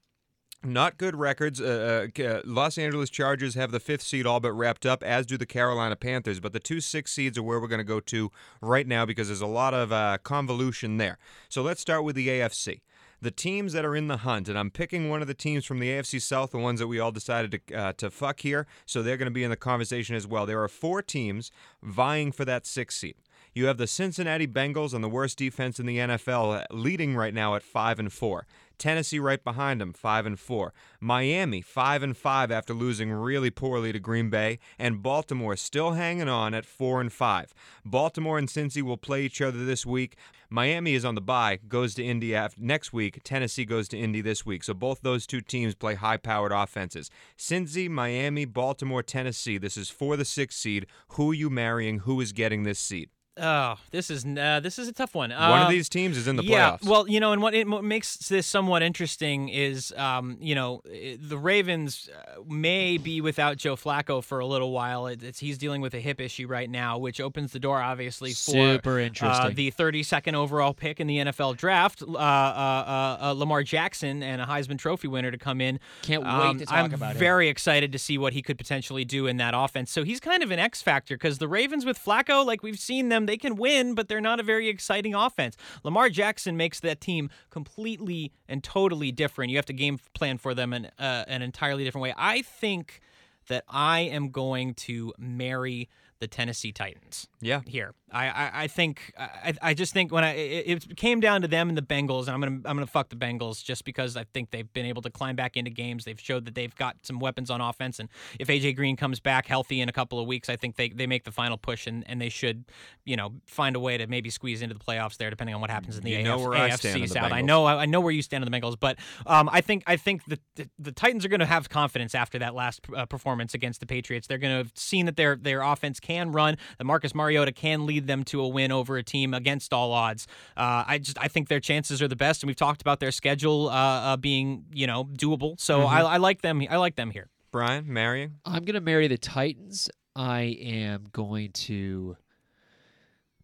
not 0.68 0.98
good 0.98 1.16
records. 1.16 1.60
Uh, 1.60 2.08
uh, 2.18 2.24
uh, 2.24 2.42
Los 2.46 2.78
Angeles 2.78 3.10
Chargers 3.10 3.56
have 3.56 3.72
the 3.72 3.80
fifth 3.80 4.04
seed 4.04 4.26
all 4.26 4.40
but 4.40 4.52
wrapped 4.52 4.86
up, 4.86 5.04
as 5.04 5.26
do 5.26 5.38
the 5.38 5.46
Carolina 5.46 5.96
Panthers. 5.96 6.40
But 6.40 6.54
the 6.54 6.60
two 6.60 6.82
six 6.82 7.12
seeds 7.12 7.38
are 7.38 7.44
where 7.44 7.60
we're 7.60 7.68
going 7.68 7.80
to 7.80 7.84
go 7.84 8.00
to 8.02 8.32
right 8.62 8.88
now 8.88 9.06
because 9.06 9.28
there's 9.28 9.42
a 9.42 9.48
lot 9.48 9.74
of 9.74 9.92
uh, 9.92 10.18
convolution 10.24 10.98
there. 10.98 11.18
So 11.50 11.62
let's 11.62 11.82
start 11.82 12.04
with 12.04 12.16
the 12.16 12.28
AFC. 12.28 12.82
The 13.20 13.32
teams 13.32 13.74
that 13.74 13.84
are 13.84 13.96
in 13.96 14.08
the 14.08 14.18
hunt, 14.18 14.48
and 14.48 14.60
I'm 14.60 14.70
picking 14.70 15.10
one 15.10 15.24
of 15.24 15.28
the 15.28 15.34
teams 15.34 15.66
from 15.66 15.80
the 15.80 15.90
AFC 15.90 16.22
South, 16.22 16.52
the 16.52 16.60
ones 16.60 16.80
that 16.80 16.88
we 16.88 17.00
all 17.00 17.12
decided 17.12 17.62
to 17.68 17.76
uh, 17.76 17.94
to 17.94 18.12
fuck 18.12 18.42
here, 18.42 18.68
so 18.86 19.02
they're 19.02 19.18
going 19.18 19.26
to 19.26 19.32
be 19.32 19.44
in 19.44 19.50
the 19.50 19.56
conversation 19.56 20.16
as 20.16 20.28
well. 20.28 20.46
There 20.46 20.62
are 20.62 20.68
four 20.68 21.02
teams 21.02 21.50
vying 21.82 22.32
for 22.32 22.46
that 22.46 22.68
sixth 22.68 23.00
seed. 23.00 23.16
You 23.58 23.66
have 23.66 23.78
the 23.78 23.88
Cincinnati 23.88 24.46
Bengals 24.46 24.94
on 24.94 25.02
the 25.02 25.10
worst 25.10 25.40
defense 25.40 25.80
in 25.80 25.88
the 25.88 25.98
NFL, 25.98 26.64
leading 26.70 27.16
right 27.16 27.34
now 27.34 27.56
at 27.56 27.64
five 27.64 27.98
and 27.98 28.14
four. 28.14 28.46
Tennessee 28.78 29.18
right 29.18 29.44
behind 29.44 29.82
them, 29.82 29.94
five 29.94 30.28
and 30.28 30.40
four. 30.40 30.76
Miami 31.02 31.62
five 31.62 32.04
and 32.04 32.16
five 32.16 32.52
after 32.52 32.76
losing 32.76 33.12
really 33.12 33.50
poorly 33.50 33.92
to 33.92 34.00
Green 34.00 34.30
Bay, 34.30 34.60
and 34.78 35.02
Baltimore 35.02 35.56
still 35.56 35.94
hanging 35.94 36.30
on 36.30 36.54
at 36.54 36.68
four 36.68 37.02
and 37.02 37.12
five. 37.12 37.52
Baltimore 37.84 38.38
and 38.38 38.48
Cincy 38.48 38.84
will 38.84 38.96
play 38.96 39.24
each 39.24 39.42
other 39.42 39.66
this 39.66 39.88
week. 39.88 40.18
Miami 40.52 40.94
is 40.94 41.04
on 41.04 41.16
the 41.16 41.20
bye, 41.22 41.58
goes 41.68 41.96
to 41.96 42.04
Indy 42.06 42.40
next 42.60 42.94
week. 42.94 43.22
Tennessee 43.24 43.66
goes 43.66 43.88
to 43.88 43.98
Indy 43.98 44.22
this 44.22 44.46
week. 44.46 44.64
So 44.64 44.76
both 44.76 45.02
those 45.02 45.26
two 45.26 45.42
teams 45.42 45.74
play 45.74 45.96
high-powered 45.96 46.52
offenses. 46.52 47.10
Cincy, 47.36 47.90
Miami, 47.90 48.46
Baltimore, 48.46 49.02
Tennessee. 49.02 49.58
This 49.58 49.78
is 49.78 49.90
for 49.90 50.16
the 50.16 50.26
sixth 50.26 50.60
seed. 50.60 50.86
Who 51.14 51.32
are 51.32 51.34
you 51.34 51.50
marrying? 51.50 52.00
Who 52.02 52.22
is 52.22 52.34
getting 52.34 52.62
this 52.62 52.78
seed? 52.78 53.10
Oh, 53.40 53.76
this 53.92 54.10
is 54.10 54.26
uh, 54.26 54.60
this 54.62 54.80
is 54.80 54.88
a 54.88 54.94
tough 54.94 55.14
one. 55.16 55.30
One 55.30 55.40
of 55.62 55.68
Um, 55.68 55.72
these 55.72 55.90
teams 55.90 56.18
is 56.18 56.28
in 56.28 56.36
the 56.38 56.44
yeah, 56.44 56.72
playoffs. 56.78 56.88
well, 56.88 57.08
you 57.08 57.20
know, 57.20 57.32
and 57.34 57.42
what 57.42 57.54
it 57.54 57.68
what 57.68 57.84
makes 57.84 58.18
this 58.30 58.48
somewhat 58.48 58.82
interesting 58.82 59.50
is, 59.50 59.94
um, 59.98 60.38
you 60.42 60.56
know, 60.56 60.82
i- 60.92 61.18
the 61.22 61.38
Ravens 61.38 62.10
uh, 62.16 62.42
may 62.48 62.98
be 62.98 63.22
without 63.22 63.58
Joe 63.58 63.76
Flacco 63.76 64.24
for 64.24 64.40
a 64.40 64.46
little 64.46 64.72
while. 64.72 65.08
It, 65.08 65.22
it's 65.24 65.40
he's 65.40 65.58
dealing 65.58 65.82
with 65.82 65.94
a 65.94 66.00
hip 66.00 66.20
issue 66.20 66.48
right 66.48 66.70
now, 66.70 66.98
which 66.98 67.22
opens 67.22 67.52
the 67.52 67.60
door, 67.60 67.82
obviously, 67.82 68.32
for 68.32 68.52
Super 68.52 69.00
uh, 69.00 69.04
interesting. 69.04 69.56
the 69.56 69.72
32nd 69.72 70.34
overall 70.34 70.74
pick 70.74 71.00
in 71.00 71.08
the 71.08 71.18
NFL 71.18 71.56
draft, 71.58 72.02
uh, 72.02 72.06
uh, 72.08 72.18
uh, 72.18 73.18
uh, 73.28 73.32
Lamar 73.34 73.64
Jackson, 73.64 74.24
and 74.24 74.42
a 74.42 74.46
Heisman 74.46 74.78
Trophy 74.80 75.08
winner 75.08 75.32
to 75.32 75.38
come 75.38 75.62
in. 75.62 75.80
Can't 76.02 76.24
wait 76.24 76.30
Um, 76.30 76.58
to 76.60 76.66
talk 76.66 76.76
I'm 76.76 76.94
about 76.94 77.12
him. 77.14 77.18
very 77.20 77.50
excited 77.50 77.92
to 77.92 78.00
see 78.00 78.18
what 78.18 78.34
he 78.34 78.42
could 78.42 78.58
potentially 78.58 79.06
do 79.06 79.28
in 79.28 79.38
that 79.38 79.54
offense. 79.56 79.92
So 79.92 80.04
he's 80.04 80.20
kind 80.20 80.42
of 80.42 80.52
an 80.52 80.60
X 80.60 80.82
factor 80.82 81.16
because 81.16 81.38
the 81.38 81.48
Ravens 81.48 81.86
with 81.86 82.04
Flacco, 82.04 82.46
like 82.46 82.64
we've 82.64 82.80
seen 82.80 83.10
them, 83.10 83.27
they 83.28 83.38
can 83.38 83.56
win, 83.56 83.96
but 83.96 84.08
they're 84.08 84.22
not 84.22 84.40
a 84.40 84.44
very 84.44 84.68
exciting 84.70 85.14
offense. 85.14 85.56
Lamar 85.84 86.10
Jackson 86.10 86.58
makes 86.58 86.80
that 86.82 87.02
team 87.02 87.30
completely 87.50 88.32
and 88.48 88.64
totally 88.64 89.12
different. 89.12 89.52
You 89.52 89.58
have 89.58 89.66
to 89.68 89.74
game 89.74 90.00
plan 90.14 90.38
for 90.38 90.54
them 90.54 90.74
in 90.74 90.86
uh, 90.98 91.26
an 91.28 91.42
entirely 91.42 91.84
different 91.84 92.04
way. 92.04 92.14
I 92.18 92.42
think 92.42 93.02
that 93.48 93.64
I 93.70 94.02
am 94.02 94.30
going 94.30 94.74
to 94.74 95.14
marry 95.18 95.90
the 96.20 96.28
Tennessee 96.28 96.72
Titans 96.72 97.28
yeah. 97.42 97.62
here. 97.66 97.94
I, 98.12 98.28
I, 98.28 98.52
I 98.54 98.68
think 98.68 99.14
I, 99.18 99.54
I 99.62 99.74
just 99.74 99.94
think 99.94 100.14
when 100.14 100.24
I 100.24 100.32
it, 100.32 100.86
it 100.90 100.98
came 100.98 101.20
down 101.20 101.42
to 101.42 101.48
them 101.48 101.68
and 101.68 101.78
the 101.78 101.82
Bengals, 101.82 102.28
and 102.28 102.30
I'm 102.30 102.40
gonna 102.40 102.56
I'm 102.66 102.78
gonna 102.78 102.88
fuck 102.88 103.10
the 103.10 103.18
Bengals 103.18 103.62
just 103.64 103.84
because 103.84 104.16
I 104.16 104.24
think 104.34 104.52
they've 104.52 104.72
been 104.72 104.86
able 104.86 105.02
to 105.02 105.10
climb 105.10 105.36
back 105.36 105.58
into 105.58 105.70
games. 105.70 106.06
They've 106.06 106.20
showed 106.20 106.46
that 106.46 106.56
they've 106.56 106.74
got 106.76 106.96
some 107.04 107.20
weapons 107.20 107.50
on 107.50 107.60
offense, 107.60 108.00
and 108.00 108.08
if 108.40 108.48
AJ 108.48 108.78
Green 108.78 108.96
comes 108.96 109.20
back 109.20 109.46
healthy 109.46 109.82
in 109.82 109.90
a 109.90 109.92
couple 109.92 110.20
of 110.20 110.28
weeks, 110.28 110.48
I 110.48 110.56
think 110.56 110.78
they, 110.78 110.90
they 110.90 111.06
make 111.06 111.26
the 111.26 111.32
final 111.32 111.58
push 111.58 111.86
and, 111.86 112.06
and 112.08 112.22
they 112.22 112.30
should 112.30 112.64
you 113.04 113.18
know 113.18 113.34
find 113.46 113.76
a 113.76 113.80
way 113.80 113.98
to 113.98 114.08
maybe 114.08 114.30
squeeze 114.30 114.62
into 114.62 114.74
the 114.74 114.84
playoffs 114.84 115.18
there, 115.18 115.30
depending 115.30 115.56
on 115.56 115.60
what 115.60 115.70
happens 115.70 115.98
in 115.98 116.04
the 116.04 116.12
You 116.12 116.20
AF, 116.20 116.26
know 116.26 116.40
where 116.40 116.54
I 116.54 116.70
AFC 116.70 116.78
stand 116.78 117.10
South. 117.10 117.32
I 117.34 117.42
know 117.42 117.66
I, 117.66 117.84
I 117.84 117.86
know 117.86 118.00
where 118.00 118.14
you 118.14 118.22
stand 118.22 118.46
on 118.46 118.50
the 118.50 118.58
Bengals, 118.58 118.78
but 118.80 118.98
um, 119.26 119.50
I 119.52 119.60
think 119.60 119.84
I 119.86 119.98
think 119.98 120.24
the, 120.26 120.40
the 120.56 120.70
the 120.80 120.92
Titans 120.94 121.26
are 121.26 121.30
going 121.30 121.42
to 121.42 121.46
have 121.46 121.68
confidence 121.68 122.16
after 122.16 122.40
that 122.40 122.56
last 122.56 122.82
uh, 122.96 123.06
performance 123.06 123.54
against 123.54 123.82
the 123.82 123.86
Patriots. 123.86 124.28
They're 124.28 124.38
going 124.38 124.54
to 124.54 124.60
have 124.60 124.72
seen 124.76 125.08
that 125.08 125.18
their 125.18 125.36
their 125.36 125.62
offense 125.62 126.00
can 126.08 126.32
run, 126.32 126.58
that 126.78 126.86
Marcus 126.86 127.14
Mariota 127.14 127.52
can 127.52 127.86
lead 127.86 128.08
them 128.08 128.24
to 128.26 128.42
a 128.42 128.48
win 128.48 128.72
over 128.72 128.98
a 128.98 129.04
team 129.04 129.34
against 129.34 129.74
all 129.74 129.92
odds. 129.92 130.28
Uh, 130.56 130.84
I 130.88 130.98
just 131.00 131.18
I 131.20 131.28
think 131.28 131.48
their 131.50 131.60
chances 131.60 132.02
are 132.02 132.08
the 132.08 132.16
best, 132.16 132.44
and 132.44 132.48
we've 132.48 132.56
talked 132.68 132.82
about 132.82 133.00
their 133.00 133.12
schedule 133.12 133.70
uh, 133.70 133.74
uh, 133.74 134.18
being 134.18 134.66
you 134.74 134.88
know 134.88 135.06
doable. 135.06 135.60
So 135.60 135.74
Mm-hmm. 135.80 135.96
I, 135.96 136.02
I 136.16 136.18
like 136.18 136.42
them. 136.42 136.62
I 136.70 136.78
like 136.78 136.96
them 136.96 137.12
here. 137.12 137.28
Brian, 137.52 137.92
marrying? 137.92 138.32
I'm 138.46 138.64
gonna 138.64 138.82
marry 138.82 139.08
the 139.08 139.18
Titans. 139.18 139.90
I 140.16 140.42
am 140.62 141.08
going 141.12 141.52
to. 141.68 142.18